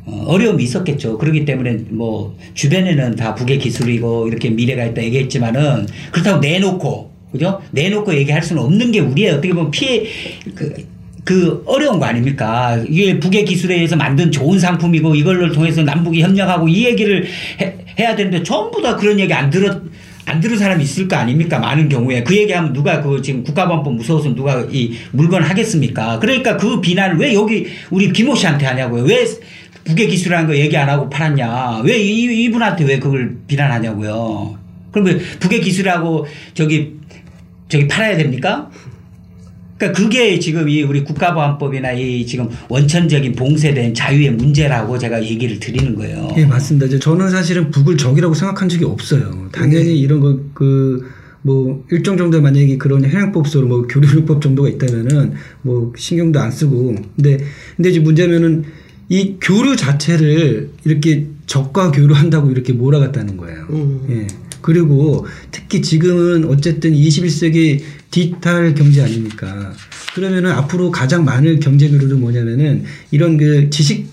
어, 0.08 0.24
어려움이 0.28 0.64
있었겠죠. 0.64 1.18
그렇기 1.18 1.46
때문에 1.46 1.78
뭐 1.90 2.38
주변에는 2.54 3.16
다 3.16 3.34
북의 3.34 3.60
기술이고 3.60 4.28
이렇게 4.28 4.50
미래가 4.50 4.86
있다 4.86 5.04
얘기했지만은 5.04 5.88
그렇다고 6.12 6.40
내놓고 6.40 7.14
그죠? 7.36 7.62
내놓고 7.71 8.13
얘기할 8.15 8.41
수는 8.41 8.62
없는 8.63 8.91
게 8.91 9.00
우리의 9.00 9.32
어떻게 9.32 9.54
보면 9.54 9.71
피해 9.71 10.06
그, 10.54 10.74
그 11.24 11.63
어려운 11.65 12.00
거 12.00 12.06
아닙니까? 12.06 12.82
이게 12.88 13.19
북의 13.19 13.45
기술에 13.45 13.76
의해서 13.76 13.95
만든 13.95 14.32
좋은 14.32 14.60
상품이고 14.60 15.15
이걸로 15.15 15.52
통해서 15.52 15.84
남북이 15.84 16.21
협력하고 16.21 16.67
이 16.67 16.86
얘기를 16.86 17.26
해, 17.62 17.76
해야 18.00 18.15
되는데 18.15 18.43
전부 18.43 18.82
다 18.82 18.95
그런 18.95 19.19
얘기 19.19 19.34
안 19.34 19.50
들었 19.50 19.82
안 20.28 20.41
들은 20.41 20.58
사람이 20.58 20.84
있을 20.84 21.08
거 21.08 21.15
아닙니까? 21.15 21.60
많은 21.60 21.88
경우에 21.88 22.24
그 22.24 22.36
얘기하면 22.36 22.74
누가 22.74 23.02
그 23.02 23.21
지금 23.21 23.43
국가보안법 23.43 23.93
무서워서 23.93 24.34
누가 24.34 24.65
이 24.71 24.95
물건 25.12 25.43
하겠습니까? 25.43 26.19
그러니까 26.19 26.58
그 26.58 26.82
비난을 26.82 27.17
왜 27.17 27.34
여기 27.34 27.67
우리 27.91 28.12
김호 28.12 28.36
씨한테 28.36 28.65
하냐고요? 28.65 29.04
왜 29.04 29.24
북의 29.86 30.08
기술이라는 30.08 30.48
거 30.48 30.56
얘기 30.58 30.76
안 30.76 30.89
하고 30.89 31.10
팔았냐? 31.10 31.82
왜 31.84 31.98
이, 32.00 32.45
이분한테 32.45 32.86
왜 32.86 33.00
그걸 33.00 33.38
비난하냐고요? 33.48 34.58
그러면 34.91 35.19
북의 35.39 35.62
기술하고 35.62 36.26
저기 36.54 36.95
저기 37.67 37.88
팔아야 37.88 38.17
됩니까? 38.17 38.69
그러니까 39.78 40.01
그게 40.01 40.39
지금 40.39 40.69
이 40.69 40.84
우리 40.84 41.04
국가보안법이나 41.04 41.91
이 41.93 42.25
지금 42.25 42.47
원천적인 42.69 43.34
봉쇄된 43.34 43.93
자유의 43.93 44.32
문제라고 44.34 44.97
제가 44.97 45.23
얘기를 45.23 45.60
드리는 45.60 45.95
거예요. 45.95 46.30
예, 46.38 46.45
맞습니다. 46.45 46.97
저는 46.97 47.30
사실은 47.30 47.71
북을 47.71 47.97
적이라고 47.97 48.34
생각한 48.34 48.69
적이 48.69 48.86
없어요. 48.86 49.49
당연히 49.51 49.99
이런 49.99 50.21
거, 50.21 50.39
그, 50.54 51.06
뭐, 51.41 51.84
일정 51.91 52.15
정도 52.17 52.41
만약에 52.41 52.78
그런 52.78 53.04
해양법소로 53.04 53.67
뭐 53.67 53.82
교류법 53.88 54.41
정도가 54.41 54.69
있다면은 54.69 55.34
뭐 55.62 55.91
신경도 55.97 56.39
안 56.39 56.51
쓰고. 56.51 56.95
근데, 57.15 57.38
근데 57.75 57.89
이제 57.89 57.99
문제면은 57.99 58.63
이 59.10 59.36
교류 59.41 59.75
자체를 59.75 60.71
이렇게 60.86 61.28
적과 61.45 61.91
교류한다고 61.91 62.49
이렇게 62.49 62.73
몰아갔다는 62.73 63.38
거예요. 63.38 63.65
음. 63.69 64.06
예. 64.10 64.28
그리고 64.65 65.28
특히 65.51 65.80
지금은 65.80 66.45
어쨌든 66.45 66.91
21세기 66.91 67.84
디지털 68.10 68.73
경제 68.73 69.04
아닙니까? 69.04 69.71
그러면은 70.15 70.49
앞으로 70.54 70.89
가장 70.89 71.23
많은 71.23 71.60
경제 71.60 71.88
교류는 71.88 72.19
뭐냐면은 72.19 72.84
이런 73.12 73.38
그 73.38 73.69
지식 73.69 74.08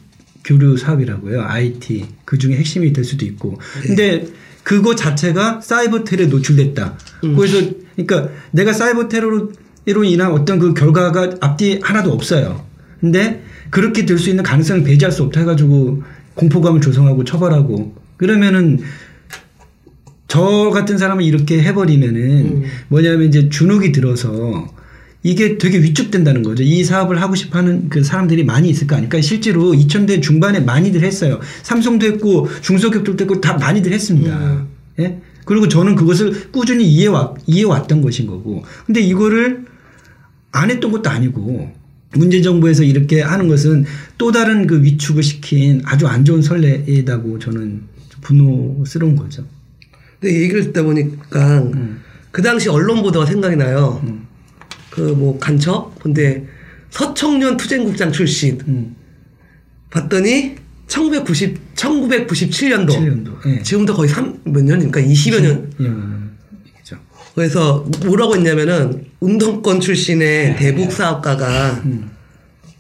교류 0.45 0.77
사업이라고요. 0.77 1.41
IT. 1.41 2.05
그 2.27 2.37
중에 2.37 2.57
핵심이 2.57 2.93
될 2.93 3.03
수도 3.03 3.25
있고. 3.25 3.59
근데 3.81 4.27
그거 4.63 4.95
자체가 4.95 5.63
사이버 5.63 6.05
테러에 6.05 6.27
노출됐다. 6.27 6.99
그래서 7.35 7.71
그러니까 7.97 8.29
내가 8.51 8.75
사이버 8.75 9.09
테러로 9.09 9.53
로 9.87 10.05
인한 10.05 10.33
어떤 10.33 10.59
그 10.59 10.75
결과가 10.75 11.37
앞뒤 11.41 11.81
하나도 11.83 12.13
없어요. 12.13 12.67
근데 13.01 13.43
그렇게 13.71 14.05
될 14.05 14.19
수 14.19 14.29
있는 14.29 14.45
가능성을 14.45 14.85
배제할 14.85 15.11
수 15.13 15.23
없다 15.23 15.41
해가지고 15.41 16.03
공포감을 16.35 16.83
조성하고 16.83 17.25
처벌하고 17.25 17.97
그러면은 18.19 18.81
저 20.33 20.71
같은 20.73 20.97
사람을 20.97 21.25
이렇게 21.25 21.63
해버리면은 21.63 22.23
음. 22.23 22.63
뭐냐면 22.89 23.29
이제 23.29 23.51
주눅이 23.51 23.93
들어서 23.93 24.67
이게 25.23 25.59
되게 25.59 25.77
위축된다는 25.83 26.43
거죠. 26.43 26.63
이 26.63 26.83
사업을 26.85 27.21
하고 27.21 27.35
싶어 27.35 27.59
하는 27.59 27.91
그 27.91 28.03
사람들이 28.03 28.43
많이 28.43 28.71
있을 28.71 28.87
거 28.87 28.97
아닙니까? 28.97 29.21
실제로 29.21 29.73
2000대 29.73 30.23
중반에 30.23 30.61
많이들 30.61 31.03
했어요. 31.03 31.39
삼성도 31.63 32.07
했고 32.07 32.49
중소기업들도 32.63 33.25
했고 33.25 33.43
다 33.43 33.59
많이들 33.59 33.93
했습니다. 33.93 34.35
음. 34.35 34.69
예? 35.01 35.21
그리고 35.45 35.69
저는 35.69 35.97
그것을 35.97 36.51
꾸준히 36.51 36.87
이해와, 36.87 37.35
이해왔던 37.47 38.01
것인 38.01 38.27
거고. 38.27 38.65
근데 38.87 39.03
이거를 39.03 39.67
안 40.51 40.71
했던 40.71 40.93
것도 40.93 41.11
아니고 41.11 41.71
문재인 42.15 42.43
정부에서 42.43 42.85
이렇게 42.85 43.21
하는 43.21 43.49
것은 43.49 43.85
또 44.17 44.33
다른 44.33 44.67
그 44.67 44.83
위축을 44.83 45.23
시킨 45.23 45.83
아주 45.85 46.07
안 46.07 46.25
좋은 46.25 46.41
선례이다고 46.41 47.39
저는 47.39 47.83
분노스러운 48.23 49.15
거죠. 49.15 49.45
근데 50.23 50.41
얘기를 50.41 50.63
듣다 50.67 50.85
보니까 50.85 51.59
음. 51.59 52.01
그 52.31 52.41
당시 52.41 52.69
언론 52.69 53.03
보도가 53.03 53.27
생각이 53.27 53.57
나요. 53.57 54.01
그뭐 54.91 55.39
간첩? 55.41 55.99
근데 56.01 56.47
서청년 56.91 57.57
투쟁국장 57.57 58.13
출신. 58.13 58.61
음. 58.69 58.95
봤더니 59.91 60.55
1990, 60.87 61.75
1997년도. 61.75 62.89
7년도. 62.89 63.47
예. 63.47 63.63
지금도 63.63 63.95
거의 63.95 64.09
3, 64.09 64.41
몇 64.45 64.63
년입니까? 64.63 65.01
20여 65.01 65.41
년. 65.41 65.71
예, 65.81 66.81
이죠. 66.81 66.97
그래서 67.35 67.85
뭐라고 68.07 68.37
했냐면은 68.37 69.07
운동권 69.21 69.81
출신의 69.81 70.57
대북 70.57 70.93
사업가가 70.93 71.83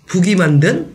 북이 0.07 0.36
만든 0.36 0.93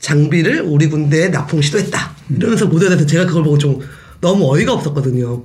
장비를 0.00 0.60
우리 0.60 0.88
군대에 0.88 1.28
납품 1.28 1.60
시도했다. 1.60 2.16
이러면서 2.36 2.68
보도에 2.68 2.88
대해서 2.88 3.04
제가 3.06 3.26
그걸 3.26 3.42
보고 3.42 3.58
좀 3.58 3.80
너무 4.20 4.52
어이가 4.54 4.72
없었거든요. 4.74 5.44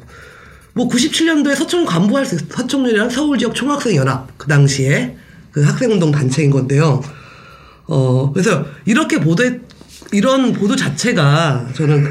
뭐 0.73 0.87
97년도에 0.87 1.55
서청 1.55 1.85
간부할 1.85 2.25
수 2.25 2.37
서청년이랑 2.49 3.09
서울 3.09 3.37
지역 3.37 3.53
총학생 3.53 3.95
연합 3.95 4.27
그 4.37 4.47
당시에 4.47 5.15
그 5.51 5.61
학생운동 5.63 6.11
단체인 6.11 6.49
건데요. 6.49 7.01
어 7.85 8.31
그래서 8.33 8.65
이렇게 8.85 9.19
보도해 9.19 9.59
이런 10.11 10.53
보도 10.53 10.75
자체가 10.75 11.67
저는 11.75 12.05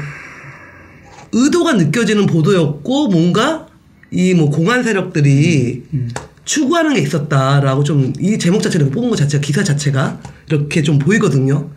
의도가 1.31 1.73
느껴지는 1.73 2.25
보도였고 2.27 3.07
뭔가 3.07 3.67
이 4.11 4.33
뭐 4.35 4.49
공안 4.49 4.83
세력들이 4.83 5.83
추구하는 6.45 6.93
게 6.93 7.01
있었다라고 7.01 7.83
좀 7.83 8.13
이 8.19 8.37
제목 8.37 8.61
자체를 8.61 8.91
뽑은 8.91 9.09
것 9.09 9.15
자체가 9.15 9.41
기사 9.41 9.63
자체가 9.63 10.19
이렇게 10.47 10.83
좀 10.83 10.99
보이거든요. 10.99 11.69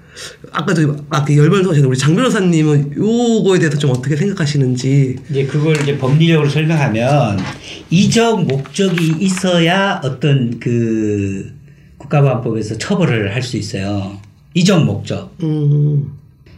아까도 0.53 0.97
아까 1.11 1.35
열변서 1.35 1.71
우리 1.87 1.97
장 1.99 2.15
변호사님은 2.15 2.97
요거에 2.97 3.59
대해서 3.59 3.77
좀 3.79 3.91
어떻게 3.91 4.17
생각하시는지 4.17 5.17
이제 5.31 5.45
그걸 5.47 5.81
이제 5.83 5.97
법리적으로 5.99 6.49
설명하면 6.49 7.39
이적 7.91 8.45
목적이 8.47 9.15
있어야 9.21 10.01
어떤 10.03 10.59
그 10.61 11.53
국가보안법에서 11.99 12.79
처벌을 12.79 13.35
할 13.35 13.43
수 13.43 13.57
있어요. 13.57 14.19
이적 14.55 14.85
목적. 14.85 15.35
음 15.43 16.13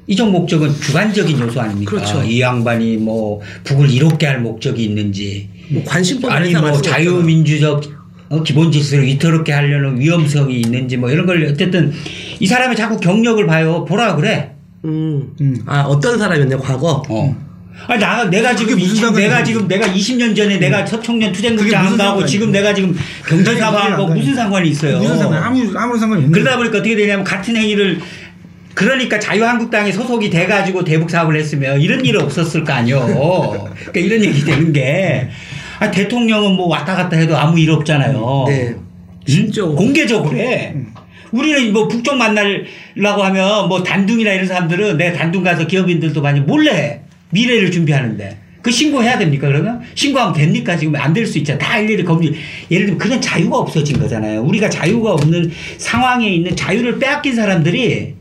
이적 0.07 0.31
목적은 0.31 0.73
주관적인 0.81 1.39
요소 1.39 1.61
아닙니까? 1.61 1.91
그렇죠. 1.91 2.23
이 2.23 2.41
양반이 2.41 2.97
뭐 2.97 3.41
북을 3.65 3.91
이롭게 3.91 4.27
할 4.27 4.41
목적이 4.41 4.85
있는지 4.85 5.49
뭐 5.69 5.83
관심법 5.85 6.31
아니 6.33 6.53
뭐. 6.55 6.81
자유민주적 6.81 7.99
어, 8.31 8.43
기본 8.43 8.71
질서를 8.73 9.05
위태롭게 9.07 9.53
하려는 9.53 9.99
위험성이 10.01 10.61
있는지 10.61 10.97
뭐 10.97 11.11
이런 11.11 11.27
걸 11.27 11.45
어쨌든 11.45 11.93
이 12.41 12.47
사람이 12.47 12.77
자꾸 12.77 12.99
경력을 12.99 13.45
봐요. 13.47 13.85
보라 13.85 14.17
그래. 14.17 14.53
음. 14.85 15.35
음. 15.41 15.63
아 15.67 15.83
어떤 15.83 16.19
사람이었냐 16.19 16.59
과거 16.59 17.03
어. 17.09 17.49
아니 17.87 18.01
나 18.01 18.25
내가 18.25 18.55
지금 18.55 18.73
그게 18.73 18.83
무슨 18.83 18.95
20, 18.95 19.05
상관이야? 19.05 19.29
내가 19.29 19.45
지금 19.45 19.69
내가 19.69 19.87
20년 19.87 20.37
전에 20.37 20.59
내가 20.59 20.85
서청년 20.85 21.33
투쟁극장 21.33 21.81
안 21.81 21.87
가고 21.91 21.97
상관이야? 21.97 22.27
지금 22.27 22.53
내가 22.53 22.75
지금 22.75 22.97
경제사과 23.27 23.85
아니, 23.85 23.93
하고 23.93 24.07
그게 24.07 24.21
무슨 24.21 24.35
상관이 24.35 24.69
있어요? 24.71 24.99
무슨 24.99 25.19
상관 25.19 25.43
아무 25.43 25.79
아무 25.79 25.99
상관이 25.99 26.25
없는 26.25 26.33
그러다 26.33 26.57
보니까 26.57 26.79
어떻게 26.79 26.97
되냐면 26.97 27.25
같은 27.25 27.57
행위를 27.57 28.01
그러니까 28.75 29.19
자유한국당에 29.19 29.91
소속이 29.91 30.31
돼가지고 30.31 30.85
대북 30.85 31.11
사업을 31.11 31.37
했으면 31.37 31.81
이런 31.81 32.05
일은 32.05 32.23
없었을 32.23 32.63
거 32.63 32.73
아니요. 32.73 33.01
그러니까 33.07 34.01
이런 34.01 34.25
얘기 34.25 34.45
되는 34.45 34.73
게 34.73 35.29
아, 35.81 35.91
대통령은 35.91 36.53
뭐 36.55 36.69
왔다 36.69 36.95
갔다 36.95 37.17
해도 37.17 37.37
아무 37.37 37.59
일 37.59 37.71
없잖아요. 37.71 38.45
네. 38.47 38.69
응? 38.69 38.81
진짜 39.27 39.63
공개적으로 39.63 40.37
해. 40.37 40.75
우리는 41.33 41.73
뭐 41.73 41.89
북쪽 41.89 42.17
만나려고 42.17 43.23
하면 43.25 43.69
뭐 43.69 43.83
단둥이나 43.83 44.33
이런 44.33 44.47
사람들은 44.47 44.97
내 44.97 45.13
단둥 45.13 45.43
가서 45.43 45.67
기업인들도 45.67 46.21
많이 46.23 46.41
몰래 46.41 46.71
해. 46.73 47.01
미래를 47.31 47.71
준비하는데. 47.71 48.39
그 48.63 48.71
신고해야 48.73 49.19
됩니까 49.19 49.47
그러면? 49.49 49.81
신고하면 49.95 50.35
됩니까? 50.35 50.77
지금 50.77 50.97
안 50.97 51.13
될 51.15 51.25
수 51.27 51.39
있잖아. 51.39 51.59
다 51.59 51.79
일일이 51.79 52.05
검증. 52.05 52.35
예를 52.71 52.87
들면 52.87 52.99
그런 52.99 53.21
자유가 53.21 53.59
없어진 53.59 53.99
거잖아요. 53.99 54.43
우리가 54.43 54.69
자유가 54.69 55.13
없는 55.13 55.51
상황에 55.79 56.29
있는 56.29 56.57
자유를 56.57 56.99
빼앗긴 56.99 57.35
사람들이 57.35 58.15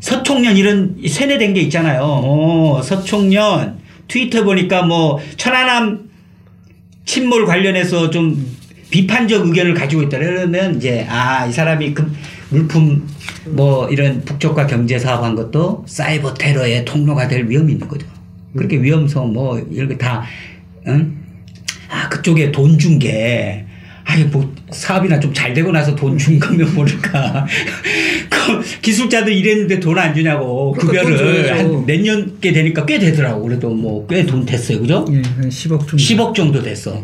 서총련 0.00 0.56
이런 0.56 0.96
세뇌된 1.06 1.54
게 1.54 1.60
있잖아요. 1.62 2.00
어, 2.02 2.80
서총련 2.82 3.78
트위터 4.08 4.42
보니까 4.44 4.82
뭐 4.82 5.18
천안함 5.36 6.10
침몰 7.06 7.46
관련해서 7.46 8.10
좀 8.10 8.44
비판적 8.90 9.46
의견을 9.46 9.74
가지고 9.74 10.02
있다. 10.02 10.18
그러면 10.18 10.76
이제 10.76 11.06
아 11.08 11.46
이 11.48 11.52
사람이 11.52 11.94
그 11.94 12.12
물품 12.54 13.06
뭐 13.46 13.88
이런 13.88 14.24
북쪽과 14.24 14.66
경제 14.66 14.98
사업한 14.98 15.34
것도 15.34 15.84
사이버 15.86 16.34
테러의 16.34 16.84
통로가 16.84 17.28
될 17.28 17.48
위험이 17.48 17.72
있는 17.72 17.88
거죠. 17.88 18.06
그렇게 18.56 18.80
위험성 18.80 19.32
뭐 19.32 19.58
이런 19.70 19.88
거다 19.88 20.24
응? 20.86 21.16
아 21.90 22.08
그쪽에 22.08 22.52
돈 22.52 22.78
준 22.78 22.98
게 22.98 23.64
아니 24.06 24.22
뭐 24.24 24.52
사업이나 24.70 25.18
좀 25.18 25.32
잘 25.32 25.52
되고 25.54 25.72
나서 25.72 25.94
돈 25.96 26.16
준 26.18 26.38
거면 26.38 26.74
모를까 26.74 27.46
그 28.30 28.60
기술자들 28.82 29.32
일했는데 29.32 29.80
돈 29.80 29.98
안 29.98 30.14
주냐고 30.14 30.72
그러니까 30.72 31.02
돈 31.02 31.16
급여를. 31.16 31.58
한 31.58 31.86
몇 31.86 32.00
년께 32.00 32.52
되니까 32.52 32.84
꽤 32.86 32.98
되더라고 32.98 33.42
그래도 33.42 33.70
뭐 33.70 34.06
꽤 34.06 34.24
돈 34.26 34.44
됐어요 34.46 34.80
그죠? 34.80 35.04
예, 35.10 35.16
한 35.36 35.48
10억 35.48 35.80
정도. 35.80 35.96
10억 35.96 36.34
정도 36.34 36.62
됐어. 36.62 37.02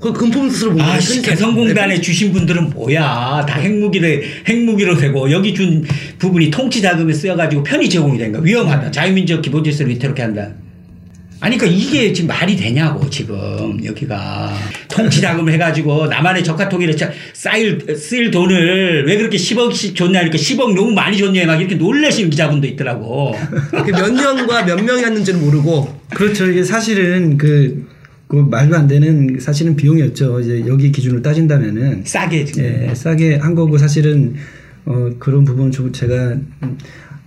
그 0.00 0.12
금품 0.12 0.48
수수료 0.50 0.72
보면 0.72 0.84
아, 0.86 1.00
씨, 1.00 1.22
개성공단에 1.22 2.00
주신 2.00 2.32
분들은 2.32 2.70
뭐야? 2.70 3.46
다 3.48 3.58
핵무기를 3.58 4.22
핵무기로 4.46 4.96
되고 4.96 5.30
여기 5.30 5.54
준 5.54 5.84
부분이 6.18 6.50
통치 6.50 6.82
자금에 6.82 7.12
쓰여가지고 7.12 7.62
편의 7.62 7.88
제공이 7.88 8.18
된 8.18 8.32
거. 8.32 8.38
위험하다. 8.40 8.90
자유민주적 8.90 9.42
기본 9.42 9.64
질서를 9.64 9.92
위태롭게 9.92 10.22
한다. 10.22 10.48
아니, 11.38 11.58
그러니까 11.58 11.78
이게 11.82 12.12
지금 12.14 12.28
말이 12.28 12.56
되냐고, 12.56 13.08
지금, 13.10 13.78
여기가. 13.84 14.54
통치 14.88 15.20
자금을 15.20 15.52
해가지고, 15.52 16.06
나만의 16.06 16.42
적화 16.42 16.66
통일에 16.66 16.96
짜- 16.96 17.10
쌓일, 17.34 17.78
쓸 17.94 18.30
돈을 18.30 19.04
왜 19.06 19.18
그렇게 19.18 19.36
10억씩 19.36 19.94
줬냐니까 19.94 20.38
10억 20.38 20.74
너무 20.74 20.92
많이 20.92 21.18
줬냐, 21.18 21.44
막 21.44 21.56
이렇게 21.60 21.74
놀라시는 21.74 22.30
기자분도 22.30 22.66
있더라고. 22.68 23.36
몇 23.70 24.12
년과 24.14 24.64
몇 24.64 24.82
명이었는지는 24.82 25.44
모르고 25.44 25.94
그렇죠. 26.14 26.50
이게 26.50 26.64
사실은 26.64 27.36
그, 27.36 27.86
그 28.28 28.36
말도 28.36 28.76
안 28.76 28.86
되는 28.88 29.38
사실은 29.40 29.76
비용이었죠. 29.76 30.40
이제 30.40 30.64
여기 30.66 30.90
기준으로 30.90 31.22
따진다면은 31.22 32.02
싸게 32.04 32.44
지금. 32.44 32.64
예, 32.64 32.94
싸게 32.94 33.36
한 33.36 33.54
거고 33.54 33.78
사실은 33.78 34.34
어, 34.84 35.10
그런 35.18 35.44
부분 35.44 35.70
좀 35.70 35.92
제가 35.92 36.14
음, 36.62 36.78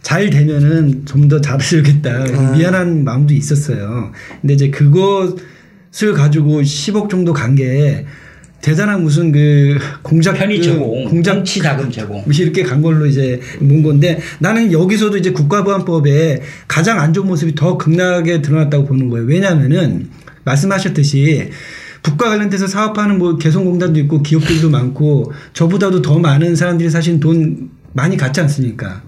잘 0.02 0.30
되면은 0.30 1.06
좀 1.06 1.28
더 1.30 1.39
잘해주겠다. 1.41 2.26
아. 2.36 2.52
미안한 2.58 3.04
마음도 3.04 3.34
있었어요. 3.34 4.12
근데 4.41 4.54
이제 4.56 4.70
그것을 4.70 6.14
가지고 6.16 6.62
10억 6.62 7.10
정도 7.10 7.34
간 7.34 7.56
게 7.56 8.06
대단한 8.62 9.02
무슨 9.04 9.32
그 9.32 9.78
공작 10.02 10.34
편의 10.34 10.58
그 10.58 10.64
제공, 10.64 11.06
공작 11.06 11.36
통치 11.36 11.62
자금 11.62 11.89
제공. 11.89 12.22
이렇게 12.28 12.62
간 12.64 12.82
걸로 12.82 13.06
이제 13.06 13.39
본 13.60 13.82
건데 13.84 14.20
나는 14.39 14.72
여기서도 14.74 15.16
이제 15.18 15.32
국가보안법에 15.32 16.41
가장 16.68 17.00
안 17.00 17.14
좋은 17.14 17.26
모습이 17.28 17.56
더 17.56 17.78
극락에 17.78 18.41
드러났다고 18.41 18.86
보는 18.86 19.10
거예요. 19.10 19.26
왜냐하면은 19.28 20.10
말씀하셨듯이 20.44 21.50
북과 22.02 22.30
관련돼서 22.30 22.68
사업하는 22.68 23.18
뭐 23.18 23.38
개성공단도 23.38 24.00
있고 24.02 24.24
기업들도 24.24 24.70
많고 24.70 25.32
저보다도 25.54 26.02
더 26.02 26.20
많은 26.20 26.56
사람들이 26.56 26.90
사실 26.90 27.20
돈 27.20 27.72
많이 27.94 28.18
갖지 28.18 28.40
않습니까? 28.42 29.02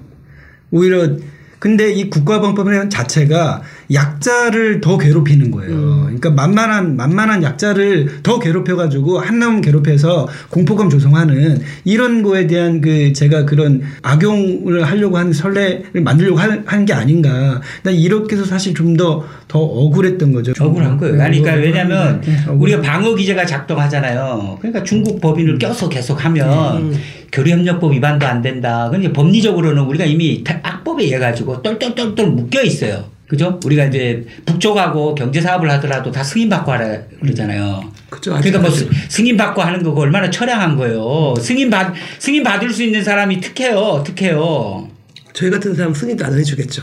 오히려 0.72 1.18
근데 1.60 1.92
이 1.94 2.10
국가보안법 2.10 2.90
자체가 2.90 3.62
약자를 3.94 4.82
더 4.82 4.98
괴롭히는 4.98 5.52
거예요. 5.52 6.02
그러니까 6.04 6.32
만만한 6.32 6.96
만만한 6.96 7.44
약자를 7.44 8.22
더 8.24 8.40
괴롭혀 8.40 8.76
가지고 8.76 9.20
한남 9.20 9.62
괴롭혀서 9.62 10.28
공포감 10.50 10.90
조성하는 10.90 11.62
이런 11.84 12.22
거에 12.24 12.48
대한 12.48 12.82
그 12.82 13.14
제가 13.14 13.46
그런 13.46 13.82
악용을 14.02 14.84
하려고 14.84 15.18
하는 15.18 15.34
선례를 15.34 16.02
만들려고 16.02 16.38
하는 16.40 16.86
게 16.86 16.94
아닌가. 16.94 17.62
난 17.84 17.94
이렇게 17.94 18.36
해서 18.36 18.46
사실 18.46 18.74
좀더더 18.74 19.60
억울했던 19.60 20.32
거죠. 20.32 20.54
억울한 20.60 20.98
거예요. 20.98 21.22
아니, 21.22 21.40
그러니까 21.42 21.62
왜냐면 21.64 22.22
네, 22.22 22.34
억울한 22.48 22.60
우리가 22.62 22.82
방어 22.82 23.16
기제가 23.16 23.46
작동하잖아요. 23.46 24.58
그러니까 24.60 24.84
중국 24.84 25.20
법인을 25.22 25.58
껴서 25.60 25.90
계속 25.90 26.24
하면 26.26 26.94
교류협력법 27.32 27.94
위반도 27.94 28.28
안 28.28 28.42
된다. 28.42 28.88
그러니까 28.90 29.14
법리적으로는 29.14 29.84
우리가 29.84 30.06
이미 30.06 30.44
타- 30.44 30.60
악법에 30.64 31.04
의해 31.04 31.18
가지고 31.20 31.62
똘똘똘똘 31.62 32.28
묶여 32.28 32.62
있어요. 32.62 33.06
그죠? 33.32 33.58
우리가 33.64 33.86
이제 33.86 34.26
북쪽하고 34.46 35.16
경제 35.16 35.40
사업을 35.40 35.72
하더라도 35.72 36.12
다 36.12 36.22
승인 36.22 36.50
받고 36.50 36.70
하라 36.70 36.98
그러잖아요. 37.22 37.82
그죠, 38.10 38.32
그러니까 38.32 38.60
뭐 38.60 38.70
승인 39.08 39.38
받고 39.38 39.62
하는 39.62 39.82
거가 39.84 40.02
얼마나 40.02 40.30
처량한 40.30 40.76
거예요. 40.76 41.34
승인 41.40 41.70
받 41.70 41.94
승인 42.20 42.44
받을 42.44 42.74
수 42.74 42.84
있는 42.84 43.02
사람이 43.02 43.40
특혜요, 43.40 44.04
특혜요. 44.06 44.90
저희 45.32 45.50
같은 45.50 45.74
사람 45.74 45.94
승인도 45.94 46.26
안 46.26 46.38
해주겠죠. 46.38 46.82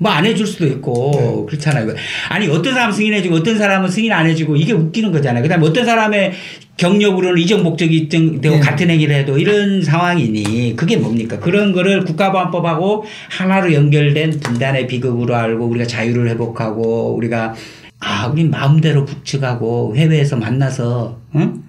뭐 0.00 0.10
안 0.10 0.24
해줄 0.24 0.46
수도 0.46 0.66
있고 0.66 1.44
그렇잖아요. 1.46 1.94
아니 2.30 2.48
어떤 2.48 2.72
사람 2.72 2.90
승인해주고 2.90 3.36
어떤 3.36 3.58
사람은 3.58 3.88
승인 3.90 4.12
안 4.12 4.26
해주고 4.26 4.56
이게 4.56 4.72
웃기는 4.72 5.12
거잖아요. 5.12 5.42
그다음에 5.42 5.66
어떤 5.66 5.84
사람의 5.84 6.32
경력으로는 6.78 7.40
이적 7.42 7.62
목적이 7.62 7.98
입증되고 7.98 8.54
네. 8.56 8.60
같은 8.60 8.88
행위를 8.88 9.14
해도 9.14 9.36
이런 9.38 9.82
상황이니 9.82 10.74
그게 10.76 10.96
뭡니까? 10.96 11.38
그런 11.38 11.72
거를 11.72 12.04
국가보안법하고 12.04 13.04
하나로 13.28 13.74
연결된 13.74 14.40
분단의 14.40 14.86
비극으로 14.86 15.36
알고 15.36 15.66
우리가 15.66 15.86
자유를 15.86 16.28
회복하고 16.30 17.14
우리가 17.16 17.54
아 18.00 18.26
우리 18.32 18.44
마음대로 18.44 19.04
북측하고 19.04 19.94
해외에서 19.96 20.36
만나서 20.36 21.18
응? 21.36 21.62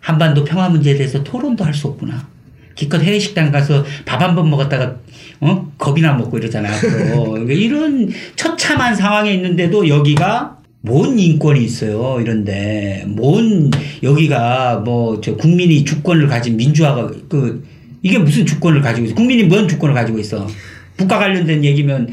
한반도 0.00 0.44
평화 0.44 0.68
문제에 0.68 0.94
대해서 0.96 1.24
토론도 1.24 1.64
할 1.64 1.72
수 1.72 1.86
없구나. 1.86 2.28
기껏 2.74 3.00
해외 3.02 3.18
식당 3.18 3.50
가서 3.52 3.84
밥 4.04 4.20
한 4.22 4.34
번 4.34 4.50
먹었다가 4.50 4.96
어? 5.40 5.70
겁이나 5.78 6.12
먹고 6.14 6.38
이러잖아. 6.38 6.68
그러니까 6.80 7.52
이런 7.52 8.10
처참한 8.36 8.94
상황에 8.94 9.32
있는데도 9.34 9.86
여기가 9.88 10.58
뭔 10.80 11.18
인권이 11.18 11.62
있어요 11.64 12.18
이런데. 12.20 13.04
뭔 13.06 13.70
여기가 14.02 14.82
뭐 14.84 15.20
저 15.20 15.34
국민이 15.36 15.84
주권을 15.84 16.26
가진 16.26 16.56
민주화가 16.56 17.10
그 17.28 17.64
이게 18.02 18.18
무슨 18.18 18.44
주권을 18.46 18.80
가지고 18.82 19.06
있어? 19.06 19.14
국민이 19.14 19.44
뭔 19.44 19.66
주권을 19.68 19.94
가지고 19.94 20.18
있어? 20.18 20.46
국가 20.96 21.18
관련된 21.18 21.64
얘기면 21.64 22.08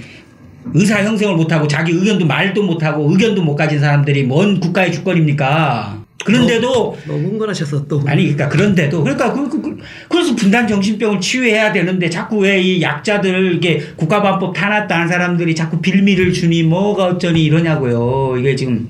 의사 0.73 1.03
형성을 1.03 1.35
못하고 1.35 1.67
자기 1.67 1.91
의견도 1.91 2.25
말도 2.25 2.63
못하고 2.63 3.09
의견도 3.11 3.43
못 3.43 3.55
가진 3.55 3.79
사람들이 3.79 4.23
뭔 4.23 4.59
국가의 4.59 4.91
주권입니까 4.93 6.00
그런데도 6.25 6.97
너무 7.07 7.27
흥분하셔서 7.27 7.87
또. 7.87 8.01
아니 8.05 8.23
그러니까 8.23 8.47
그런데도. 8.49 9.03
그러니까 9.03 9.33
그, 9.33 9.49
그, 9.49 9.61
그, 9.61 9.77
그 10.09 10.17
래서 10.17 10.35
분단 10.35 10.67
정신병을 10.67 11.19
치유해야 11.19 11.73
되는데 11.73 12.09
자꾸 12.09 12.37
왜 12.37 12.61
이 12.61 12.81
약자들 12.81 13.55
이게 13.55 13.79
국가보안법 13.95 14.53
타났다 14.53 14.99
한 14.99 15.07
사람들이 15.07 15.55
자꾸 15.55 15.81
빌미를 15.81 16.31
주니 16.31 16.63
뭐가 16.63 17.05
어쩌니 17.05 17.43
이러냐고요. 17.43 18.37
이게 18.37 18.55
지금 18.55 18.87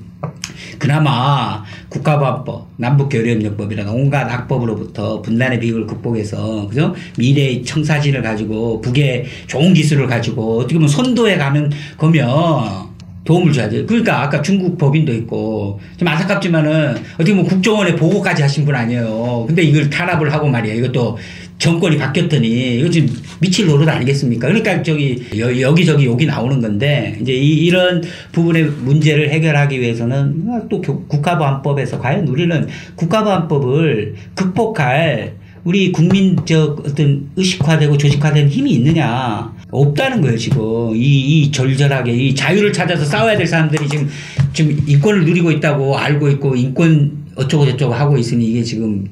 그나마 0.78 1.64
국가보안법, 1.88 2.68
남북교류협력법이라는 2.76 3.92
온갖 3.92 4.28
악법으로부터 4.30 5.22
분단의 5.22 5.60
비극을 5.60 5.86
극복해서 5.86 6.66
그죠? 6.68 6.94
미래의 7.18 7.64
청사진을 7.64 8.22
가지고 8.22 8.80
북의 8.80 9.26
좋은 9.46 9.74
기술을 9.74 10.06
가지고 10.06 10.58
어떻게 10.58 10.74
보면 10.74 10.88
선도에 10.88 11.36
가면 11.36 11.70
거면 11.96 12.91
도움을 13.24 13.52
줘야죠. 13.52 13.86
그러니까 13.86 14.22
아까 14.22 14.42
중국 14.42 14.76
법인도 14.76 15.12
있고 15.14 15.80
좀 15.96 16.08
안타깝지만은 16.08 16.96
어떻게 17.14 17.32
보면 17.32 17.46
국정원에 17.46 17.94
보고까지 17.94 18.42
하신 18.42 18.64
분 18.64 18.74
아니에요. 18.74 19.44
근데 19.46 19.62
이걸 19.62 19.88
탄압을 19.88 20.32
하고 20.32 20.48
말이야. 20.48 20.74
이것도 20.74 21.18
정권이 21.58 21.96
바뀌었더니 21.96 22.80
이거 22.80 22.90
지금 22.90 23.14
미칠 23.38 23.66
노릇 23.66 23.88
아니겠습니까? 23.88 24.48
그러니까 24.48 24.82
저기 24.82 25.22
여, 25.38 25.72
기저기 25.72 26.06
욕이 26.06 26.26
나오는 26.26 26.60
건데 26.60 27.16
이제 27.20 27.32
이, 27.32 27.70
런 27.70 28.02
부분의 28.32 28.64
문제를 28.64 29.30
해결하기 29.30 29.80
위해서는 29.80 30.68
또 30.68 30.80
국가보안법에서 30.80 32.00
과연 32.00 32.26
우리는 32.26 32.66
국가보안법을 32.96 34.16
극복할 34.34 35.34
우리 35.64 35.92
국민적 35.92 36.82
어떤 36.86 37.30
의식화되고 37.36 37.96
조직화된 37.96 38.48
힘이 38.48 38.72
있느냐? 38.72 39.52
없다는 39.70 40.20
거예요 40.20 40.36
지금. 40.36 40.94
이, 40.94 40.98
이 41.42 41.52
절절하게 41.52 42.12
이 42.12 42.34
자유를 42.34 42.72
찾아서 42.72 43.04
싸워야 43.04 43.36
될 43.36 43.46
사람들이 43.46 43.88
지금 43.88 44.08
지금 44.52 44.76
인권을 44.86 45.24
누리고 45.24 45.50
있다고 45.50 45.96
알고 45.96 46.28
있고 46.30 46.56
인권 46.56 47.12
어쩌고 47.36 47.64
저쩌고 47.66 47.94
하고 47.94 48.18
있으니 48.18 48.46
이게 48.46 48.62
지금 48.62 49.06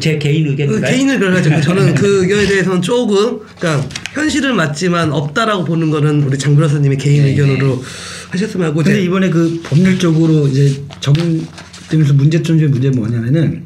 제 0.00 0.18
개인 0.18 0.46
의견인가요? 0.46 0.90
개인 0.90 1.10
의견을 1.10 1.42
저는 1.62 1.94
그 1.96 2.22
의견에 2.22 2.46
대해서는 2.46 2.82
조금 2.82 3.40
그러니까 3.58 3.88
현실은 4.12 4.56
맞지만 4.56 5.12
없다라고 5.12 5.64
보는 5.64 5.90
거는 5.90 6.22
우리 6.24 6.38
장 6.38 6.54
변호사님이 6.54 6.96
개인 6.96 7.22
네 7.22 7.30
의견으로 7.30 7.82
하셨으면 8.30 8.68
하고 8.68 8.82
근데 8.82 9.02
이번에 9.02 9.30
그 9.30 9.60
법률적으로 9.64 10.46
이제 10.48 10.82
적용되면서 11.00 12.14
문제점 12.14 12.58
중에 12.58 12.68
문제는 12.68 12.98
뭐냐면은 12.98 13.64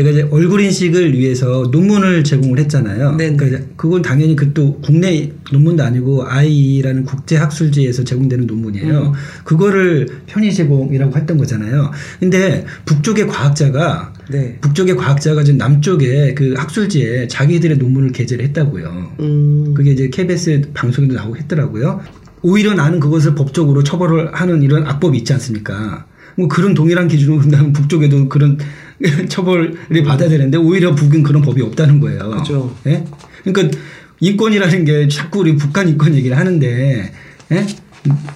내가 0.00 0.10
이제 0.10 0.28
얼굴 0.30 0.60
인식을 0.60 1.16
위해서 1.16 1.68
논문을 1.70 2.24
제공을 2.24 2.58
했잖아요. 2.60 3.16
네. 3.16 3.34
그러니까 3.36 3.64
그건 3.76 4.02
당연히 4.02 4.36
그 4.36 4.50
또 4.54 4.80
국내 4.80 5.30
논문도 5.52 5.82
아니고 5.82 6.26
IE라는 6.26 7.04
국제 7.04 7.36
학술지에서 7.36 8.04
제공되는 8.04 8.46
논문이에요. 8.46 8.98
음. 9.00 9.12
그거를 9.44 10.08
편의 10.26 10.52
제공이라고 10.52 11.16
했던 11.16 11.38
거잖아요. 11.38 11.90
근데 12.18 12.64
북쪽의 12.84 13.26
과학자가 13.26 14.12
네. 14.30 14.58
북쪽의 14.60 14.96
과학자가 14.96 15.44
지금 15.44 15.58
남쪽의 15.58 16.34
그 16.34 16.54
학술지에 16.56 17.28
자기들의 17.28 17.78
논문을 17.78 18.12
게재를 18.12 18.44
했다고요. 18.46 19.12
음. 19.20 19.74
그게 19.74 19.92
이제 19.92 20.08
KBS 20.08 20.70
방송에도 20.74 21.14
나오고 21.14 21.36
했더라고요. 21.36 22.00
오히려 22.42 22.74
나는 22.74 23.00
그것을 23.00 23.34
법적으로 23.34 23.82
처벌을 23.82 24.34
하는 24.34 24.62
이런 24.62 24.86
악법이 24.86 25.18
있지 25.18 25.32
않습니까? 25.34 26.06
뭐 26.36 26.48
그런 26.48 26.74
동일한 26.74 27.06
기준으로 27.08 27.38
본다면 27.42 27.72
북쪽에도 27.72 28.28
그런 28.28 28.58
처벌을 29.28 29.76
받아야 30.04 30.28
되는데 30.28 30.58
오히려 30.58 30.94
북은 30.94 31.22
그런 31.22 31.42
법이 31.42 31.62
없다는 31.62 32.00
거예요. 32.00 32.30
그렇죠. 32.30 32.74
예? 32.86 33.04
그러니까 33.44 33.78
인권이라는 34.20 34.84
게 34.84 35.08
자꾸 35.08 35.40
우리 35.40 35.56
북한 35.56 35.88
인권 35.88 36.14
얘기를 36.14 36.36
하는데 36.36 37.12
예? 37.52 37.66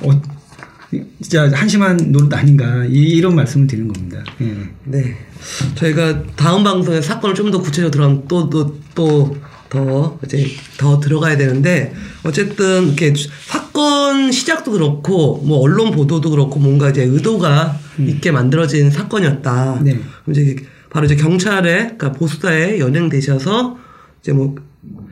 어, 0.00 0.22
진짜 1.20 1.50
한심한 1.52 2.12
노릇 2.12 2.32
아닌가 2.32 2.84
이, 2.88 3.20
런 3.20 3.34
말씀을 3.34 3.66
드리는 3.66 3.92
겁니다. 3.92 4.22
예. 4.40 4.56
네. 4.84 5.16
저희가 5.74 6.22
다음 6.36 6.64
방송에 6.64 7.00
사건을 7.00 7.34
좀 7.34 7.50
더 7.50 7.60
구체적으로 7.60 7.90
들어가면 7.90 8.28
또또 8.28 8.78
또 8.94 9.36
더 9.74 10.18
이제 10.24 10.46
더 10.78 11.00
들어가야 11.00 11.36
되는데 11.36 11.92
어쨌든 12.22 12.86
이렇게 12.86 13.12
사건 13.46 14.30
시작도 14.30 14.70
그렇고 14.70 15.42
뭐 15.44 15.58
언론 15.58 15.90
보도도 15.90 16.30
그렇고 16.30 16.60
뭔가 16.60 16.90
이제 16.90 17.02
의도가 17.02 17.80
음. 17.98 18.08
있게 18.08 18.30
만들어진 18.30 18.90
사건이었다. 18.90 19.82
네. 19.84 20.00
이제 20.30 20.56
바로 20.90 21.06
이제 21.06 21.16
경찰에 21.16 21.76
그러니까 21.76 22.12
보수사에 22.12 22.78
연행되셔서 22.78 23.78
이제 24.20 24.32
뭐 24.32 24.54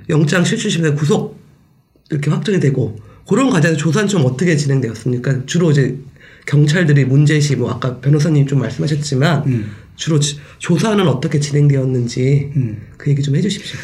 영장 0.09 0.45
실추심사 0.45 0.95
구속 0.95 1.41
이렇게 2.11 2.30
확정이 2.30 2.61
되고 2.61 2.99
그런 3.28 3.51
과정에서 3.51 3.78
조사는 3.78 4.09
좀 4.09 4.24
어떻게 4.24 4.57
진행되었습니까? 4.57 5.47
주로 5.47 5.70
이제 5.70 5.99
경찰들이 6.47 7.05
문제시 7.05 7.57
뭐 7.57 7.70
아까 7.70 8.01
변호사님 8.01 8.47
좀 8.47 8.61
말씀하셨지만 8.61 9.45
음. 9.47 9.70
주로 9.97 10.18
지, 10.18 10.39
조사는 10.59 11.07
어떻게 11.07 11.39
진행되었는지 11.39 12.53
음. 12.57 12.83
그 12.97 13.11
얘기 13.11 13.22
좀 13.22 13.37
해주십시오. 13.37 13.78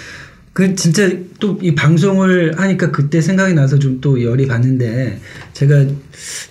그 0.53 0.74
진짜 0.74 1.09
또 1.38 1.57
이 1.62 1.74
방송을 1.74 2.59
하니까 2.59 2.90
그때 2.90 3.20
생각이 3.20 3.55
나서 3.55 3.78
좀 3.78 4.01
또 4.01 4.22
열이 4.22 4.46
받는데 4.46 5.20
제가 5.53 5.86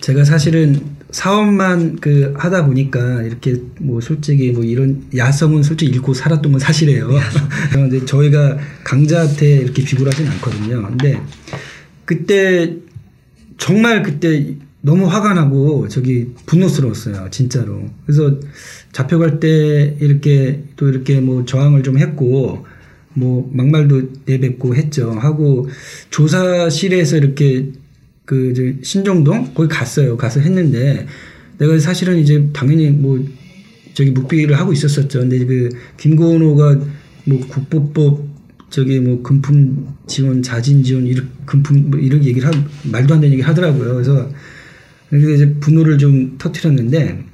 제가 0.00 0.24
사실은 0.24 0.80
사업만 1.10 1.96
그 1.96 2.34
하다 2.36 2.66
보니까 2.66 3.22
이렇게 3.22 3.56
뭐 3.80 4.00
솔직히 4.00 4.52
뭐 4.52 4.62
이런 4.62 5.06
야성은 5.16 5.62
솔직히 5.62 5.92
잃고 5.92 6.12
살았던 6.12 6.52
건 6.52 6.58
사실이에요. 6.58 7.10
그런데 7.72 8.04
저희가 8.04 8.58
강자한테 8.84 9.56
이렇게 9.56 9.82
비굴 9.82 10.08
하진 10.08 10.26
않거든요. 10.28 10.82
근데 10.82 11.20
그때 12.04 12.76
정말 13.56 14.02
그때 14.02 14.56
너무 14.80 15.06
화가 15.06 15.34
나고 15.34 15.88
저기 15.88 16.32
분노스러웠어요. 16.46 17.28
진짜로. 17.30 17.88
그래서 18.06 18.38
잡혀갈 18.92 19.40
때 19.40 19.96
이렇게 20.00 20.62
또 20.76 20.88
이렇게 20.88 21.20
뭐 21.20 21.44
저항을 21.44 21.82
좀 21.82 21.98
했고 21.98 22.66
뭐 23.14 23.50
막말도 23.52 24.10
내뱉고 24.26 24.76
했죠. 24.76 25.10
하고 25.12 25.68
조사실에서 26.10 27.16
이렇게 27.16 27.72
그 28.28 28.78
신정동 28.82 29.54
거기 29.54 29.70
갔어요. 29.70 30.18
가서 30.18 30.40
했는데 30.40 31.06
내가 31.56 31.78
사실은 31.78 32.18
이제 32.18 32.46
당연히 32.52 32.90
뭐 32.90 33.24
저기 33.94 34.10
묵비를 34.10 34.58
하고 34.58 34.70
있었었죠. 34.70 35.20
근데 35.20 35.46
그 35.46 35.70
김건호가 35.96 36.78
뭐 37.24 37.40
국보법 37.48 38.28
저기 38.68 39.00
뭐 39.00 39.22
금품 39.22 39.94
지원 40.06 40.42
자진 40.42 40.82
지원 40.82 41.06
이런 41.06 41.30
금품 41.46 41.90
뭐 41.90 41.98
이런 41.98 42.22
얘기를 42.22 42.46
하 42.46 42.52
말도 42.84 43.14
안 43.14 43.22
되는 43.22 43.32
얘기 43.32 43.40
하더라고요. 43.40 43.94
그래서 43.94 44.30
그래서 45.08 45.30
이제 45.30 45.54
분노를 45.54 45.96
좀 45.96 46.36
터트렸는데 46.36 47.24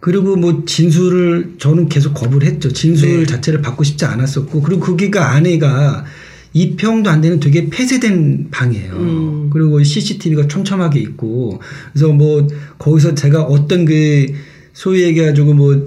그리고 0.00 0.36
뭐 0.36 0.64
진술을 0.64 1.56
저는 1.58 1.90
계속 1.90 2.14
거부를 2.14 2.48
했죠. 2.48 2.72
진술 2.72 3.18
네. 3.18 3.26
자체를 3.26 3.60
받고 3.60 3.84
싶지 3.84 4.06
않았었고 4.06 4.62
그리고 4.62 4.80
거기가 4.80 5.32
아내가 5.32 6.06
2평도 6.54 7.06
안 7.06 7.20
되는 7.20 7.40
되게 7.40 7.68
폐쇄된 7.70 8.48
방이에요. 8.50 8.92
음. 8.94 9.50
그리고 9.50 9.82
CCTV가 9.82 10.48
촘촘하게 10.48 11.00
있고 11.00 11.60
그래서 11.92 12.12
뭐 12.12 12.46
거기서 12.78 13.14
제가 13.14 13.42
어떤 13.42 13.84
그 13.84 14.26
소위 14.72 15.02
얘기해가지고 15.02 15.54
뭐, 15.54 15.84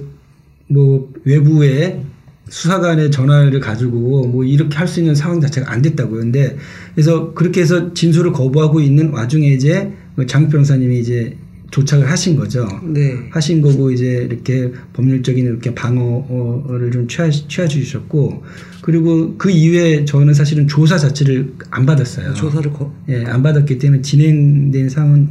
뭐 0.67 1.11
외부에 1.23 2.01
수사관의 2.49 3.11
전화를 3.11 3.59
가지고 3.59 4.27
뭐 4.27 4.43
이렇게 4.43 4.77
할 4.77 4.87
수 4.87 4.99
있는 4.99 5.15
상황 5.15 5.41
자체가 5.41 5.71
안 5.71 5.81
됐다고요. 5.81 6.19
근데 6.21 6.57
그래서 6.93 7.33
그렇게 7.33 7.61
해서 7.61 7.93
진술을 7.93 8.31
거부하고 8.31 8.79
있는 8.79 9.09
와중에 9.09 9.47
이제 9.47 9.91
뭐장 10.15 10.49
변호사님이 10.49 10.99
이제 10.99 11.37
도착을 11.75 12.09
하신 12.09 12.37
거죠. 12.37 12.65
네. 12.83 13.17
하신 13.31 13.61
거고 13.61 13.91
이제 13.91 14.25
이렇게 14.29 14.71
법률적인 14.93 15.45
이렇게 15.45 15.75
방어를 15.75 16.89
좀 16.89 17.05
취하, 17.05 17.29
취하 17.29 17.67
주셨고 17.67 18.43
그리고 18.81 19.35
그 19.37 19.49
이후에 19.49 20.05
저는 20.05 20.33
사실은 20.33 20.69
조사 20.69 20.97
자체를 20.97 21.53
안 21.71 21.85
받았어요. 21.85 22.33
조사를 22.33 22.71
거? 22.71 22.93
예, 23.09 23.25
안 23.25 23.43
받았기 23.43 23.77
때문에 23.77 24.01
진행된 24.01 24.87
상은 24.87 25.27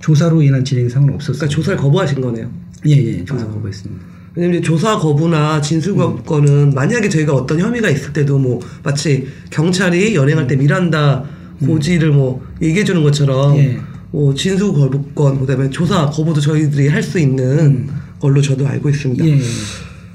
조사로 0.00 0.42
인한 0.42 0.62
진행 0.66 0.86
상은 0.90 1.14
없었어요. 1.14 1.38
그러니까 1.38 1.54
조사를 1.54 1.78
거부하신 1.78 2.20
거네요. 2.20 2.50
예, 2.86 2.92
예, 2.92 3.24
조사 3.24 3.46
아. 3.46 3.48
거부했습니다. 3.48 4.04
왜냐면 4.34 4.60
조사 4.60 4.98
거부나 4.98 5.62
진술 5.62 5.96
거부는 5.96 6.52
음. 6.52 6.70
만약에 6.74 7.08
저희가 7.08 7.32
어떤 7.32 7.58
혐의가 7.58 7.88
있을 7.88 8.12
때도 8.12 8.38
뭐 8.38 8.60
마치 8.82 9.28
경찰이 9.48 10.14
연행할 10.14 10.46
때 10.46 10.56
미란다 10.56 11.24
고지를 11.64 12.10
뭐 12.10 12.44
얘기해 12.60 12.84
주는 12.84 13.02
것처럼 13.02 13.56
예. 13.56 13.80
뭐 14.16 14.32
진수 14.34 14.72
거부권 14.72 15.40
그다음에 15.40 15.68
조사 15.68 16.06
거부도 16.08 16.40
저희들이 16.40 16.88
할 16.88 17.02
수 17.02 17.18
있는 17.18 17.58
음. 17.58 17.88
걸로 18.18 18.40
저도 18.40 18.66
알고 18.66 18.88
있습니다. 18.88 19.26
예. 19.26 19.38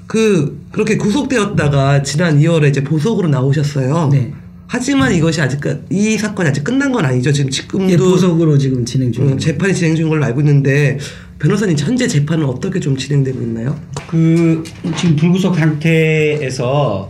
그 0.08 0.60
그렇게 0.72 0.98
구속되었다가 0.98 2.02
지난 2.02 2.40
2월에 2.40 2.70
이제 2.70 2.84
보석으로 2.84 3.28
나오셨어요. 3.30 4.10
네. 4.12 4.34
하지만 4.66 5.14
이것이 5.14 5.40
아직 5.40 5.60
이 5.92 6.18
사건이 6.18 6.50
아직 6.50 6.64
끝난 6.64 6.92
건 6.92 7.06
아니죠. 7.06 7.32
지금 7.32 7.52
지금도 7.52 7.94
예, 7.94 7.96
보석으로 7.96 8.58
지금 8.58 8.84
진행 8.84 9.12
중. 9.12 9.28
음, 9.28 9.38
재판이 9.38 9.76
진행 9.76 9.96
중인 9.96 10.10
걸로 10.10 10.26
알고 10.26 10.42
있는데 10.42 10.98
변호사님 11.38 11.78
현재 11.78 12.08
재판은 12.08 12.46
어떻게 12.46 12.80
좀 12.80 12.98
진행되고 12.98 13.40
있나요? 13.40 13.80
그 14.10 14.64
지금 14.98 15.16
불구속 15.16 15.56
상태에서 15.56 17.08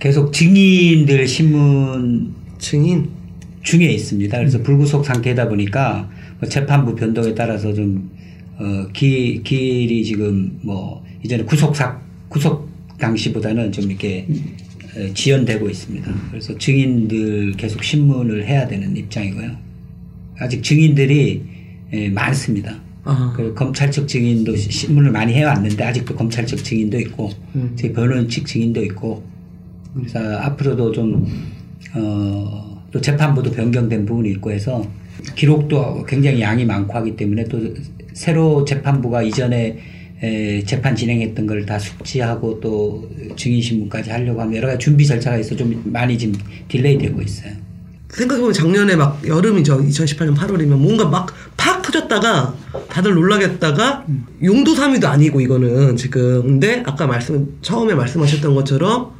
계속 0.00 0.32
증인들 0.32 1.28
신문 1.28 2.34
증인 2.58 3.08
중에 3.62 3.86
있습니다. 3.86 4.36
그래서 4.36 4.62
불구속 4.62 5.06
상태다 5.06 5.48
보니까 5.48 6.08
뭐 6.08 6.13
재판부 6.48 6.94
변동에 6.94 7.34
따라서 7.34 7.72
좀 7.72 8.10
어, 8.58 8.86
기, 8.92 9.42
길이 9.42 10.04
지금 10.04 10.58
뭐 10.62 11.04
이전에 11.24 11.42
구속사 11.44 11.98
구속 12.28 12.68
당시보다는 12.98 13.72
좀 13.72 13.90
이렇게 13.90 14.26
에, 14.96 15.12
지연되고 15.12 15.68
있습니다. 15.68 16.12
그래서 16.30 16.56
증인들 16.56 17.52
계속 17.56 17.82
신문을 17.82 18.46
해야 18.46 18.66
되는 18.68 18.96
입장이고요. 18.96 19.50
아직 20.38 20.62
증인들이 20.62 21.42
에, 21.92 22.08
많습니다. 22.10 22.80
아. 23.04 23.32
그 23.36 23.52
검찰 23.54 23.90
측 23.90 24.06
증인도 24.08 24.56
시- 24.56 24.70
신문을 24.70 25.10
많이 25.10 25.32
해왔는데 25.34 25.82
아직도 25.84 26.14
검찰 26.14 26.46
측 26.46 26.62
증인도 26.62 26.98
있고 27.00 27.30
음. 27.54 27.72
저희 27.76 27.92
변호인 27.92 28.28
측 28.28 28.46
증인도 28.46 28.82
있고 28.84 29.22
그래서 29.94 30.18
앞으로도 30.38 30.92
좀 30.92 31.26
어, 31.94 32.82
또 32.90 33.00
재판부도 33.00 33.50
변경된 33.52 34.06
부분이 34.06 34.30
있고 34.32 34.50
해서 34.52 34.86
기록도 35.34 36.04
굉장히 36.06 36.40
양이 36.40 36.64
많고 36.64 36.92
하기 36.94 37.16
때문에 37.16 37.44
또 37.44 37.60
새로 38.12 38.64
재판부가 38.64 39.22
이전에 39.22 39.78
에, 40.22 40.62
재판 40.64 40.94
진행했던 40.96 41.46
걸 41.46 41.66
다 41.66 41.78
숙지하고 41.78 42.60
또 42.60 43.08
증인 43.36 43.60
신문까지 43.60 44.10
하려고 44.10 44.40
하면 44.42 44.56
여러 44.56 44.68
가지 44.68 44.78
준비 44.84 45.06
절차가 45.06 45.38
있어 45.38 45.56
좀 45.56 45.82
많이 45.86 46.16
지금 46.16 46.34
delay 46.68 46.98
되고 46.98 47.20
있어요. 47.20 47.52
생각해보면 48.10 48.52
작년에 48.52 48.94
막 48.94 49.20
여름이죠. 49.26 49.78
2018년 49.88 50.36
8월이면 50.36 50.76
뭔가 50.76 51.06
막 51.08 51.26
팍 51.56 51.80
터졌다가 51.82 52.54
다들 52.90 53.14
놀라겠다가 53.14 54.04
용두사미도 54.42 55.04
아니고 55.06 55.40
이거는 55.40 55.96
지금 55.96 56.42
근데 56.42 56.82
아까 56.84 57.06
말씀 57.06 57.56
처음에 57.62 57.94
말씀하셨던 57.94 58.54
것처럼 58.54 59.12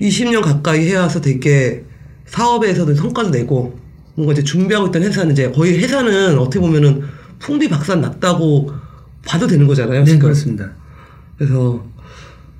20년 0.00 0.42
가까이 0.42 0.88
해와서 0.88 1.20
되게 1.20 1.84
사업에서도 2.26 2.94
성과도 2.94 3.30
내고 3.30 3.78
뭔가 4.20 4.32
이제 4.34 4.42
준비하고 4.44 4.88
있던 4.88 5.02
회사는 5.02 5.32
이제 5.32 5.50
거의 5.50 5.78
회사는 5.78 6.38
어떻게 6.38 6.60
보면은 6.60 7.02
풍비 7.38 7.68
박산 7.68 8.00
났다고 8.00 8.70
봐도 9.26 9.46
되는 9.46 9.66
거잖아요. 9.66 10.00
네, 10.00 10.04
지금. 10.04 10.20
그렇습니다. 10.20 10.70
그래서 11.38 11.84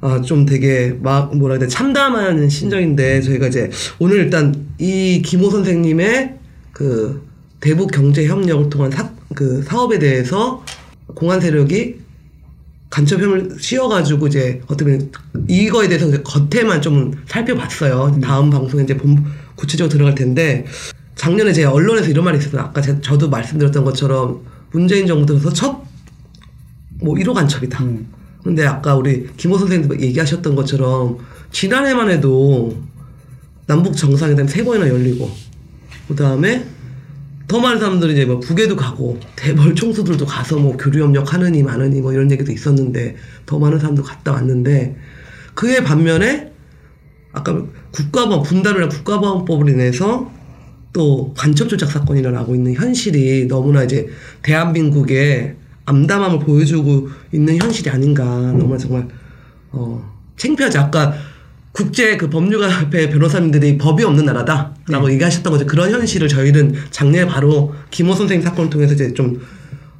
아 0.02 0.22
좀 0.22 0.46
되게 0.46 0.96
막 1.02 1.36
뭐라 1.36 1.54
해야 1.56 1.60
돼 1.60 1.68
참담한 1.68 2.48
심정인데 2.48 3.20
저희가 3.20 3.48
이제 3.48 3.70
오늘 3.98 4.16
일단 4.16 4.68
이 4.78 5.20
김호 5.22 5.50
선생님의 5.50 6.36
그 6.72 7.22
대북 7.60 7.90
경제 7.90 8.26
협력을 8.26 8.70
통한 8.70 8.90
사, 8.90 9.10
그 9.34 9.62
사업에 9.62 9.98
대해서 9.98 10.64
공안 11.14 11.38
세력이 11.42 11.96
간첩 12.88 13.20
혐을 13.20 13.56
씌워가지고 13.60 14.28
이제 14.28 14.62
어떻게 14.68 14.84
보면 14.84 15.12
이거에 15.48 15.86
대해서 15.88 16.10
겉에만 16.22 16.80
좀 16.80 17.12
살펴봤어요. 17.26 18.18
다음 18.22 18.48
방송에 18.48 18.84
이제 18.84 18.96
본 18.96 19.22
구체적으로 19.54 19.92
들어갈 19.92 20.14
텐데 20.14 20.64
작년에 21.20 21.52
제가 21.52 21.70
언론에서 21.72 22.08
이런 22.08 22.24
말이 22.24 22.38
있었어요. 22.38 22.62
아까 22.62 22.80
제, 22.80 22.98
저도 23.00 23.28
말씀드렸던 23.28 23.84
것처럼 23.84 24.40
문재인 24.70 25.06
정부 25.06 25.26
들어서 25.26 25.52
첫 25.52 25.90
뭐 27.02 27.14
1호 27.14 27.34
간첩이다. 27.34 27.84
근데 28.42 28.66
아까 28.66 28.94
우리 28.94 29.26
김호 29.36 29.58
선생님도 29.58 30.00
얘기하셨던 30.00 30.54
것처럼 30.54 31.18
지난해만 31.52 32.10
해도 32.10 32.76
남북 33.66 33.96
정상회담 33.96 34.46
세 34.46 34.64
번이나 34.64 34.88
열리고 34.88 35.30
그 36.08 36.14
다음에 36.14 36.64
더 37.46 37.58
많은 37.58 37.80
사람들이 37.80 38.12
이제 38.12 38.24
뭐 38.24 38.40
북에도 38.40 38.76
가고 38.76 39.18
대벌 39.36 39.74
총수들도 39.74 40.24
가서 40.24 40.58
뭐 40.58 40.76
교류 40.76 41.02
협력 41.02 41.34
하느니 41.34 41.62
마느니 41.62 42.00
뭐 42.00 42.12
이런 42.12 42.30
얘기도 42.30 42.52
있었는데 42.52 43.16
더 43.44 43.58
많은 43.58 43.78
사람도 43.78 44.02
갔다 44.02 44.32
왔는데 44.32 44.96
그에 45.54 45.82
반면에 45.82 46.52
아까 47.32 47.64
국가보안 47.92 48.42
분단을 48.42 48.88
국가보안법을 48.88 49.68
인해서 49.68 50.30
또 50.92 51.32
간첩 51.36 51.68
조작 51.68 51.90
사건이 51.90 52.20
일어나고 52.20 52.54
있는 52.54 52.74
현실이 52.74 53.46
너무나 53.46 53.84
이제 53.84 54.08
대한민국의 54.42 55.56
암담함을 55.86 56.40
보여주고 56.40 57.08
있는 57.32 57.60
현실이 57.60 57.90
아닌가. 57.90 58.24
너무나 58.24 58.76
정말 58.76 59.08
어 59.72 60.04
창피하지. 60.36 60.78
아까 60.78 61.14
국제 61.72 62.16
그 62.16 62.28
법률가 62.28 62.66
앞에 62.80 63.10
변호사님들이 63.10 63.78
법이 63.78 64.02
없는 64.02 64.24
나라다라고 64.24 65.10
얘기하셨던 65.12 65.52
거죠. 65.52 65.66
그런 65.66 65.90
현실을 65.92 66.28
저희는 66.28 66.74
작년에 66.90 67.26
바로 67.26 67.72
김호 67.90 68.14
선생님 68.14 68.44
사건을 68.44 68.70
통해서 68.70 68.94
이제 68.94 69.14
좀 69.14 69.40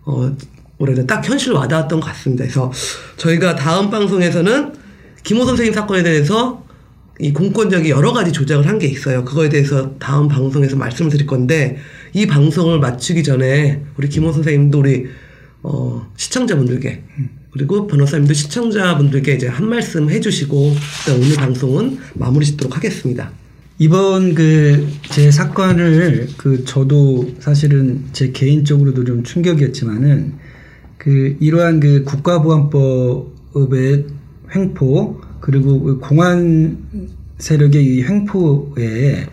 어, 0.04 0.34
뭐라 0.78 0.94
해야 0.94 0.96
되나, 0.96 1.06
딱 1.06 1.28
현실로 1.28 1.56
와닿았던 1.56 2.00
것 2.00 2.06
같습니다. 2.08 2.42
그래서 2.44 2.72
저희가 3.16 3.54
다음 3.54 3.90
방송에서는 3.90 4.72
김호 5.22 5.44
선생님 5.44 5.72
사건에 5.72 6.02
대해서 6.02 6.64
이 7.20 7.32
공권력이 7.32 7.90
여러 7.90 8.12
가지 8.12 8.32
조작을 8.32 8.66
한 8.66 8.78
게 8.78 8.86
있어요. 8.86 9.24
그거에 9.24 9.48
대해서 9.50 9.94
다음 9.98 10.28
방송에서 10.28 10.76
말씀을 10.76 11.10
드릴 11.10 11.26
건데 11.26 11.76
이 12.14 12.26
방송을 12.26 12.78
마치기 12.80 13.22
전에 13.22 13.82
우리 13.96 14.08
김호 14.08 14.32
선생님도 14.32 14.78
우리 14.78 15.06
어, 15.62 16.10
시청자분들께 16.16 17.02
그리고 17.52 17.86
변호사님도 17.86 18.32
시청자분들께 18.32 19.34
이제 19.34 19.48
한 19.48 19.68
말씀 19.68 20.08
해주시고 20.08 20.74
일단 21.06 21.22
오늘 21.22 21.36
방송은 21.36 21.98
마무리 22.14 22.46
짓도록 22.46 22.76
하겠습니다. 22.76 23.30
이번 23.78 24.34
그 24.34 24.86
제 25.10 25.30
사건을 25.30 26.28
그 26.36 26.64
저도 26.64 27.34
사실은 27.40 28.04
제 28.12 28.30
개인적으로도 28.30 29.04
좀 29.04 29.24
충격이었지만은 29.24 30.34
그 30.96 31.36
이러한 31.40 31.80
그 31.80 32.04
국가보안법의 32.04 34.06
횡포 34.54 35.20
그리고 35.40 35.80
그 35.80 35.98
공안 35.98 36.78
세력의 37.38 37.84
이 37.84 38.02
횡포에 38.02 39.26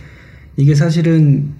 이게 0.57 0.75
사실은 0.75 1.53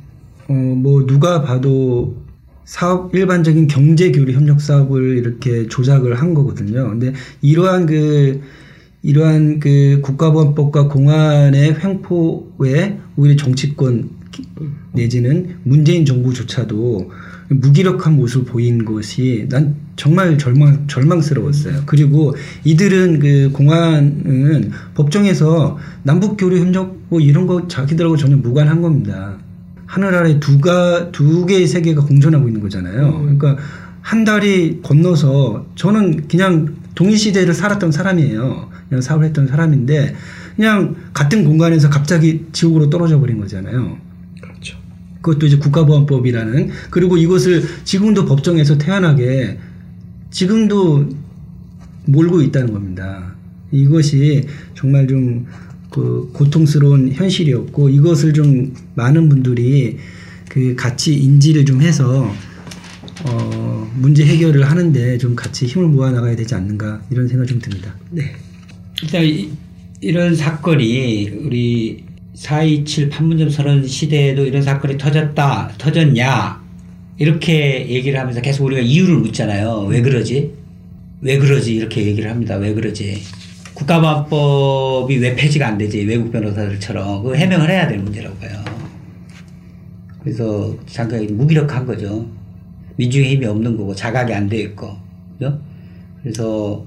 어 0.49 0.53
뭐 0.53 1.05
누가 1.05 1.41
봐도 1.41 2.15
사업 2.63 3.13
일반적인 3.15 3.67
경제 3.67 4.11
교류 4.11 4.33
협력 4.33 4.61
사업을 4.61 5.17
이렇게 5.17 5.67
조작을 5.67 6.15
한 6.15 6.33
거거든요. 6.33 6.89
근데 6.89 7.13
이러한 7.41 7.85
그 7.85 8.41
이러한 9.03 9.59
그 9.59 10.01
국가보안법과 10.03 10.89
공안의 10.89 11.77
횡포에 11.81 12.97
오히려 13.15 13.35
정치권 13.37 14.09
내지는 14.93 15.57
문재인 15.63 16.05
정부조차도 16.05 17.11
무기력한 17.49 18.15
모습을 18.15 18.45
보인 18.45 18.83
것이 18.83 19.47
난 19.49 19.75
정말 19.97 20.37
절망 20.37 20.87
절망스러웠어요. 20.87 21.81
그리고 21.85 22.35
이들은 22.63 23.19
그 23.19 23.49
공안은 23.51 24.71
법정에서 24.93 25.77
남북 26.03 26.37
교류 26.37 26.59
협력 26.59 26.95
뭐 27.09 27.19
이런 27.19 27.47
거 27.47 27.67
자기들하고 27.67 28.15
전혀 28.15 28.37
무관한 28.37 28.81
겁니다. 28.81 29.37
하늘 29.87 30.13
아래 30.15 30.39
두가 30.39 31.11
두 31.11 31.45
개의 31.45 31.65
세계가 31.65 32.03
공존하고 32.05 32.47
있는 32.47 32.61
거잖아요. 32.61 33.19
그러니까 33.21 33.57
한 34.01 34.23
달이 34.23 34.81
건너서 34.83 35.65
저는 35.75 36.27
그냥 36.27 36.75
동일시대를 36.95 37.53
살았던 37.53 37.91
사람이에요. 37.91 38.69
그냥 38.87 39.01
사업을 39.01 39.25
했던 39.25 39.47
사람인데 39.47 40.15
그냥 40.55 40.95
같은 41.13 41.43
공간에서 41.43 41.89
갑자기 41.89 42.45
지옥으로 42.51 42.89
떨어져 42.89 43.19
버린 43.19 43.39
거잖아요. 43.39 43.97
그렇죠. 44.41 44.77
그것도 45.21 45.47
이제 45.47 45.57
국가보안법이라는 45.57 46.69
그리고 46.91 47.17
이것을 47.17 47.63
지금도 47.83 48.25
법정에서 48.25 48.77
태연하게 48.77 49.57
지금도 50.37 51.09
몰고 52.05 52.43
있다는 52.43 52.71
겁니다. 52.71 53.35
이것이 53.71 54.45
정말 54.75 55.07
좀 55.07 55.45
그 55.89 56.29
고통스러운 56.33 57.11
현실이었고 57.11 57.89
이것을 57.89 58.33
좀 58.33 58.73
많은 58.95 59.29
분들이 59.29 59.97
그 60.49 60.75
같이 60.75 61.15
인지를 61.15 61.65
좀 61.65 61.81
해서 61.81 62.31
어 63.25 63.91
문제 63.95 64.25
해결을 64.25 64.69
하는데 64.69 65.17
좀 65.17 65.35
같이 65.35 65.65
힘을 65.65 65.87
모아 65.87 66.11
나가야 66.11 66.35
되지 66.35 66.53
않는가 66.55 67.01
이런 67.09 67.27
생각이 67.27 67.49
좀 67.49 67.59
듭니다. 67.59 67.95
네. 68.11 68.35
일단 69.01 69.23
이, 69.23 69.49
이런 70.01 70.35
사건이 70.35 71.29
우리 71.45 72.03
4.27 72.35 73.09
판문점 73.09 73.49
선언 73.49 73.87
시대에도 73.87 74.45
이런 74.45 74.61
사건이 74.61 74.97
터졌다, 74.97 75.73
터졌냐 75.77 76.66
이렇게 77.19 77.87
얘기를 77.89 78.19
하면서 78.19 78.41
계속 78.41 78.65
우리가 78.65 78.81
이유를 78.81 79.17
묻잖아요. 79.17 79.85
왜 79.89 80.01
그러지? 80.01 80.53
왜 81.21 81.37
그러지? 81.37 81.75
이렇게 81.75 82.05
얘기를 82.05 82.29
합니다. 82.29 82.55
왜 82.57 82.73
그러지? 82.73 83.21
국가보안법이 83.73 85.17
왜 85.17 85.35
폐지가 85.35 85.67
안 85.67 85.77
되지? 85.77 86.03
외국 86.05 86.31
변호사들처럼 86.31 87.23
그 87.23 87.35
해명을 87.35 87.69
해야 87.69 87.87
될 87.87 87.99
문제라고 87.99 88.35
봐요. 88.37 88.63
그래서 90.21 90.75
잠깐 90.85 91.25
무기력한 91.37 91.85
거죠. 91.85 92.27
민중의 92.97 93.31
힘이 93.31 93.45
없는 93.45 93.77
거고 93.77 93.93
자각이 93.95 94.33
안 94.33 94.49
돼 94.49 94.57
있고, 94.61 94.95
그죠? 95.33 95.59
그래서 96.21 96.85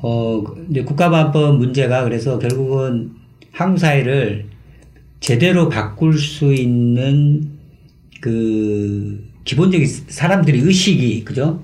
어 0.00 0.42
이제 0.70 0.82
국가보안법 0.82 1.58
문제가 1.58 2.04
그래서 2.04 2.38
결국은 2.38 3.10
한국 3.52 3.78
사회를 3.78 4.46
제대로 5.18 5.68
바꿀 5.68 6.16
수 6.18 6.54
있는 6.54 7.59
그 8.20 9.28
기본적인 9.44 9.86
사람들의 10.08 10.60
의식이 10.60 11.24
그죠? 11.24 11.62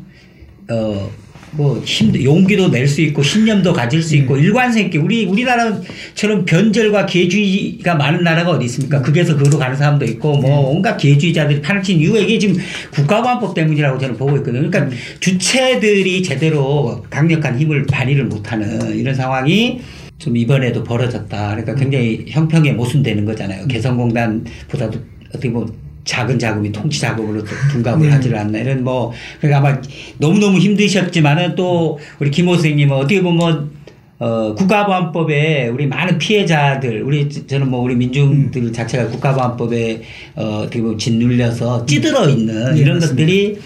어, 0.69 1.11
뭐 1.53 1.81
힘, 1.85 2.13
용기도 2.23 2.69
낼 2.69 2.87
수 2.87 3.01
있고 3.03 3.23
신념도 3.23 3.73
가질 3.73 4.03
수 4.03 4.17
있고 4.17 4.37
일관성 4.37 4.83
있게 4.83 4.99
우리 4.99 5.25
우리나라처럼 5.27 6.45
변절과 6.45 7.07
기회주의가 7.07 7.95
많은 7.95 8.25
나라가 8.25 8.51
어디 8.51 8.65
있습니까? 8.67 9.01
극에서 9.01 9.37
극으로 9.37 9.59
가는 9.59 9.77
사람도 9.77 10.05
있고 10.07 10.39
뭐 10.39 10.71
온갖 10.71 10.97
기회주의자들이 10.97 11.63
판을 11.63 11.83
친 11.83 11.99
이유가 11.99 12.19
이게 12.19 12.39
지금 12.39 12.57
국가보안법 12.93 13.55
때문이라고 13.55 13.99
저는 13.99 14.17
보고 14.17 14.37
있거든요. 14.39 14.69
그러니까 14.69 14.95
주체들이 15.21 16.23
제대로 16.23 17.03
강력한 17.09 17.59
힘을 17.59 17.87
발휘를 17.87 18.25
못하는 18.25 18.95
이런 18.97 19.15
상황이 19.15 19.81
좀 20.19 20.37
이번에도 20.37 20.83
벌어졌다. 20.83 21.49
그러니까 21.51 21.75
굉장히 21.75 22.25
형평에 22.29 22.73
모순되는 22.73 23.25
거잖아요. 23.25 23.67
개성공단보다도 23.69 24.99
어떻게 25.31 25.51
보면 25.53 25.86
작은 26.07 26.39
자금이 26.39 26.73
통치 26.73 27.01
자금으로 27.01 27.45
또 27.45 27.51
둔갑을 27.73 28.11
하지를 28.11 28.39
않나. 28.39 28.59
이런 28.59 28.83
뭐 28.83 29.13
그러니까 29.41 29.59
아마 29.59 29.83
너무 30.19 30.39
너무 30.39 30.57
힘드셨지만은 30.59 31.55
또 31.57 31.99
우리 32.21 32.31
김호 32.31 32.55
선생님은 32.55 32.97
어떻게 32.97 33.21
보면 33.21 33.71
어 34.19 34.55
국가보안법에 34.55 35.69
우리 35.69 35.87
많은 35.87 36.17
피해자들 36.17 37.03
우리 37.03 37.29
저는 37.29 37.69
뭐 37.69 37.81
우리 37.83 37.95
민중들 37.97 38.73
자체가 38.73 39.09
국가보안법에 39.09 40.01
어 40.37 40.61
어떻게 40.63 40.81
보면 40.81 40.97
짓눌려서 40.97 41.85
찌들어 41.85 42.27
있는 42.31 42.75
네, 42.75 42.81
이런 42.81 42.95
맞습니다. 42.99 43.09
것들이 43.09 43.59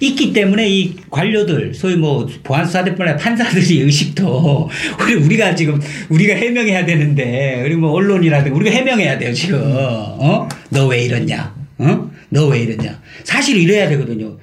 있기 0.00 0.32
때문에 0.32 0.68
이 0.68 0.96
관료들 1.10 1.72
소위 1.74 1.94
뭐 1.94 2.26
보안수사대뿐 2.42 3.02
아니라 3.06 3.16
판사들이 3.22 3.82
의식도 3.82 4.68
우리 5.00 5.14
우리가 5.14 5.54
지금 5.54 5.80
우리가 6.08 6.34
해명해야 6.34 6.84
되는데 6.84 7.62
우리 7.64 7.76
뭐 7.76 7.92
언론이라든가 7.92 8.56
우리가 8.56 8.74
해명해야 8.74 9.18
돼요 9.18 9.32
지금. 9.32 9.60
어 9.62 10.48
너 10.70 10.88
왜 10.88 11.04
이러냐 11.04 11.61
어 11.82 12.12
너 12.30 12.46
왜 12.48 12.60
이러냐? 12.60 12.98
사실 13.24 13.58
이래야 13.58 13.88
되거든요. 13.90 14.38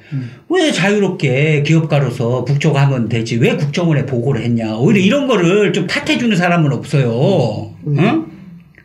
왜 0.50 0.72
자유롭게 0.72 1.64
기업가로서 1.64 2.44
국조하면 2.46 3.10
되지? 3.10 3.38
왜 3.38 3.56
국정원에 3.56 4.06
보고를 4.06 4.44
했냐? 4.44 4.76
오히려 4.76 5.00
이런 5.02 5.26
거를 5.28 5.74
좀 5.74 5.88
탓해주는 5.88 6.36
사람은 6.38 6.72
없어요. 6.72 7.10
어? 7.12 7.76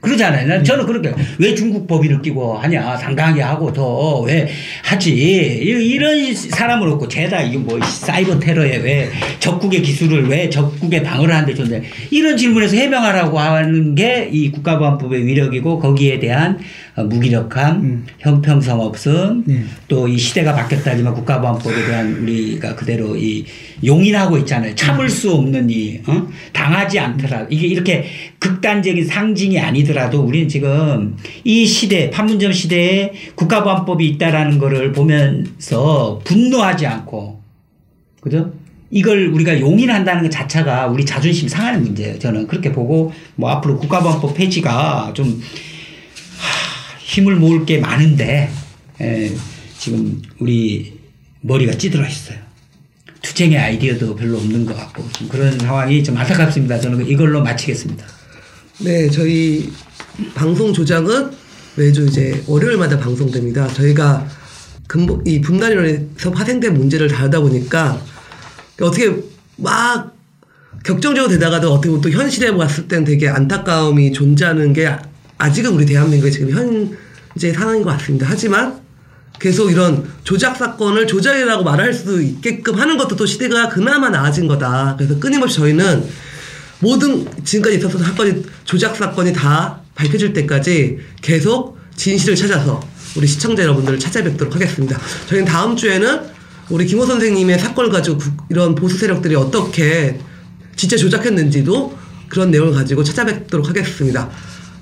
그러잖아요. 0.01 0.47
난 0.47 0.63
저는 0.63 0.85
그렇게 0.85 1.15
왜 1.39 1.55
중국 1.55 1.87
법인을 1.87 2.21
끼고 2.21 2.59
하냐? 2.59 2.95
당당하게 2.99 3.41
하고 3.41 3.73
더. 3.73 4.21
왜? 4.21 4.47
하지. 4.83 5.15
이- 5.15 5.93
이런 5.95 6.35
사람은 6.35 6.87
없고 6.93 7.09
죄다. 7.09 7.41
이게 7.41 7.57
뭐 7.57 7.81
사이버 7.83 8.39
테러에 8.39 8.77
왜 8.79 9.09
적국의 9.41 9.81
기술을 9.81 10.29
왜 10.29 10.51
적국에 10.51 11.03
방어를 11.03 11.35
하는데 11.35 11.55
존재. 11.55 11.83
이런 12.11 12.37
질문에서 12.37 12.77
해명하라고 12.77 13.39
하는 13.39 13.95
게 13.95 14.29
이 14.31 14.51
국가보안법의 14.51 15.25
위력이고 15.27 15.79
거기에 15.79 16.19
대한 16.19 16.59
어, 16.59 16.84
무기력함, 17.03 17.77
음. 17.83 18.07
형평성 18.19 18.81
없음, 18.81 19.45
네. 19.47 19.65
또이 19.89 20.17
시대가 20.17 20.55
바뀌었다지만 20.55 21.13
국가보안법에 21.15 21.87
대한 21.87 22.15
우리가 22.23 22.77
그대로 22.77 23.17
이 23.17 23.45
용인하고 23.85 24.39
있잖아요. 24.39 24.75
참을 24.77 25.09
수 25.09 25.33
없는 25.33 25.71
이 25.71 26.01
어? 26.07 26.27
당하지 26.53 27.01
않더라. 27.01 27.47
이게 27.51 27.67
이렇게 27.67 28.07
극단적인 28.39 29.05
상징이 29.05 29.59
아니더라도 29.59 30.23
우리는 30.23 30.49
지금 30.49 31.17
이 31.43 31.67
시대 31.67 32.11
판문점 32.11 32.53
시대에 32.53 33.13
국가보안법이 33.35 34.07
있다라는 34.11 34.59
거를 34.59 34.93
보면서 34.93 36.21
분노하지 36.25 36.87
않고 36.87 37.43
그죠? 38.21 38.53
이걸 38.91 39.27
우리가 39.27 39.59
용인한다는 39.59 40.23
것 40.23 40.31
자체가 40.31 40.87
우리 40.87 41.05
자존심 41.05 41.49
상하는 41.49 41.83
문제예요. 41.83 42.19
저는 42.21 42.47
그렇게 42.47 42.71
보고 42.71 43.13
뭐 43.35 43.51
앞으로 43.51 43.77
국가보안법 43.79 44.35
폐지가 44.35 45.11
좀 45.15 45.27
하, 45.27 45.74
힘을 47.05 47.37
모을 47.37 47.67
게 47.67 47.79
많은데 47.79 48.51
에, 49.01 49.33
지금 49.79 50.23
우리 50.39 50.99
머리가 51.43 51.77
찌들어 51.77 52.07
있어요. 52.07 52.39
투쟁의 53.21 53.59
아이디어도 53.59 54.17
별로 54.17 54.39
없는 54.39 54.65
것 54.65 54.75
같고 54.77 55.07
좀 55.13 55.29
그런 55.29 55.59
상황이 55.59 56.03
좀 56.03 56.17
안타깝습니다. 56.17 56.81
저는 56.81 57.07
이걸로 57.07 57.43
마치겠습니다. 57.43 58.07
네, 58.81 59.09
저희 59.11 59.71
방송 60.35 60.73
조작은 60.73 61.31
매주 61.77 62.07
이제 62.07 62.43
월요일마다 62.47 62.99
방송됩니다. 62.99 63.69
저희가 63.69 64.27
근본 64.87 65.23
이 65.27 65.41
분단위원회에서 65.41 66.31
파생된 66.33 66.75
문제를 66.75 67.09
다루다 67.09 67.41
보니까 67.41 68.01
어떻게 68.81 69.15
막 69.57 70.15
격정적으로 70.85 71.33
되다가도 71.33 71.73
어떻게 71.73 71.89
보면 71.89 72.01
또 72.01 72.11
현실에 72.11 72.53
봤을 72.53 72.89
땐 72.89 73.05
되게 73.05 73.29
안타까움이 73.29 74.13
존재하는 74.13 74.73
게 74.73 74.91
아직은 75.39 75.73
우리 75.73 75.87
대한민국의 75.87 76.33
지금 76.33 76.51
현재 76.51 77.53
상황인 77.53 77.83
것 77.83 77.91
같습니다. 77.99 78.27
하지만 78.29 78.81
계속 79.41 79.71
이런 79.71 80.09
조작 80.23 80.57
사건을 80.57 81.07
조작이라고 81.07 81.65
말할 81.65 81.93
수 81.93 82.23
있게끔 82.23 82.77
하는 82.79 82.97
것도 82.97 83.17
또 83.17 83.27
시대가 83.27 83.69
그나마 83.69 84.09
나아진 84.09 84.47
거다. 84.47 84.95
그래서 84.97 85.19
끊임없이 85.19 85.57
저희는 85.57 86.05
모든 86.79 87.27
지금까지 87.45 87.79
있었던 87.79 88.03
사건이 88.03 88.43
조작 88.65 88.97
사건이 88.97 89.33
다 89.33 89.81
밝혀질 89.95 90.33
때까지 90.33 90.99
계속 91.21 91.79
진실을 91.97 92.37
찾아서 92.37 92.81
우리 93.17 93.27
시청자 93.27 93.63
여러분들을 93.63 93.99
찾아뵙도록 93.99 94.55
하겠습니다. 94.55 94.99
저희는 95.29 95.47
다음 95.47 95.77
주에는 95.77 96.21
우리 96.71 96.87
김호 96.87 97.05
선생님의 97.07 97.59
사건을 97.59 97.91
가지고 97.91 98.19
국- 98.19 98.33
이런 98.51 98.75
보수 98.75 98.97
세력들이 98.99 99.35
어떻게 99.35 100.19
진짜 100.77 100.97
조작했는지도 100.97 101.97
그런 102.29 102.51
내용을 102.51 102.73
가지고 102.73 103.05
찾아뵙도록 103.05 103.69
하겠습니다. 103.69 104.31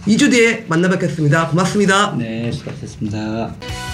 2주 0.07 0.31
뒤에 0.31 0.65
만나 0.69 0.89
뵙겠습니다. 0.89 1.49
고맙습니다. 1.49 2.17
네, 2.17 2.51
수고하셨습니다. 2.51 3.92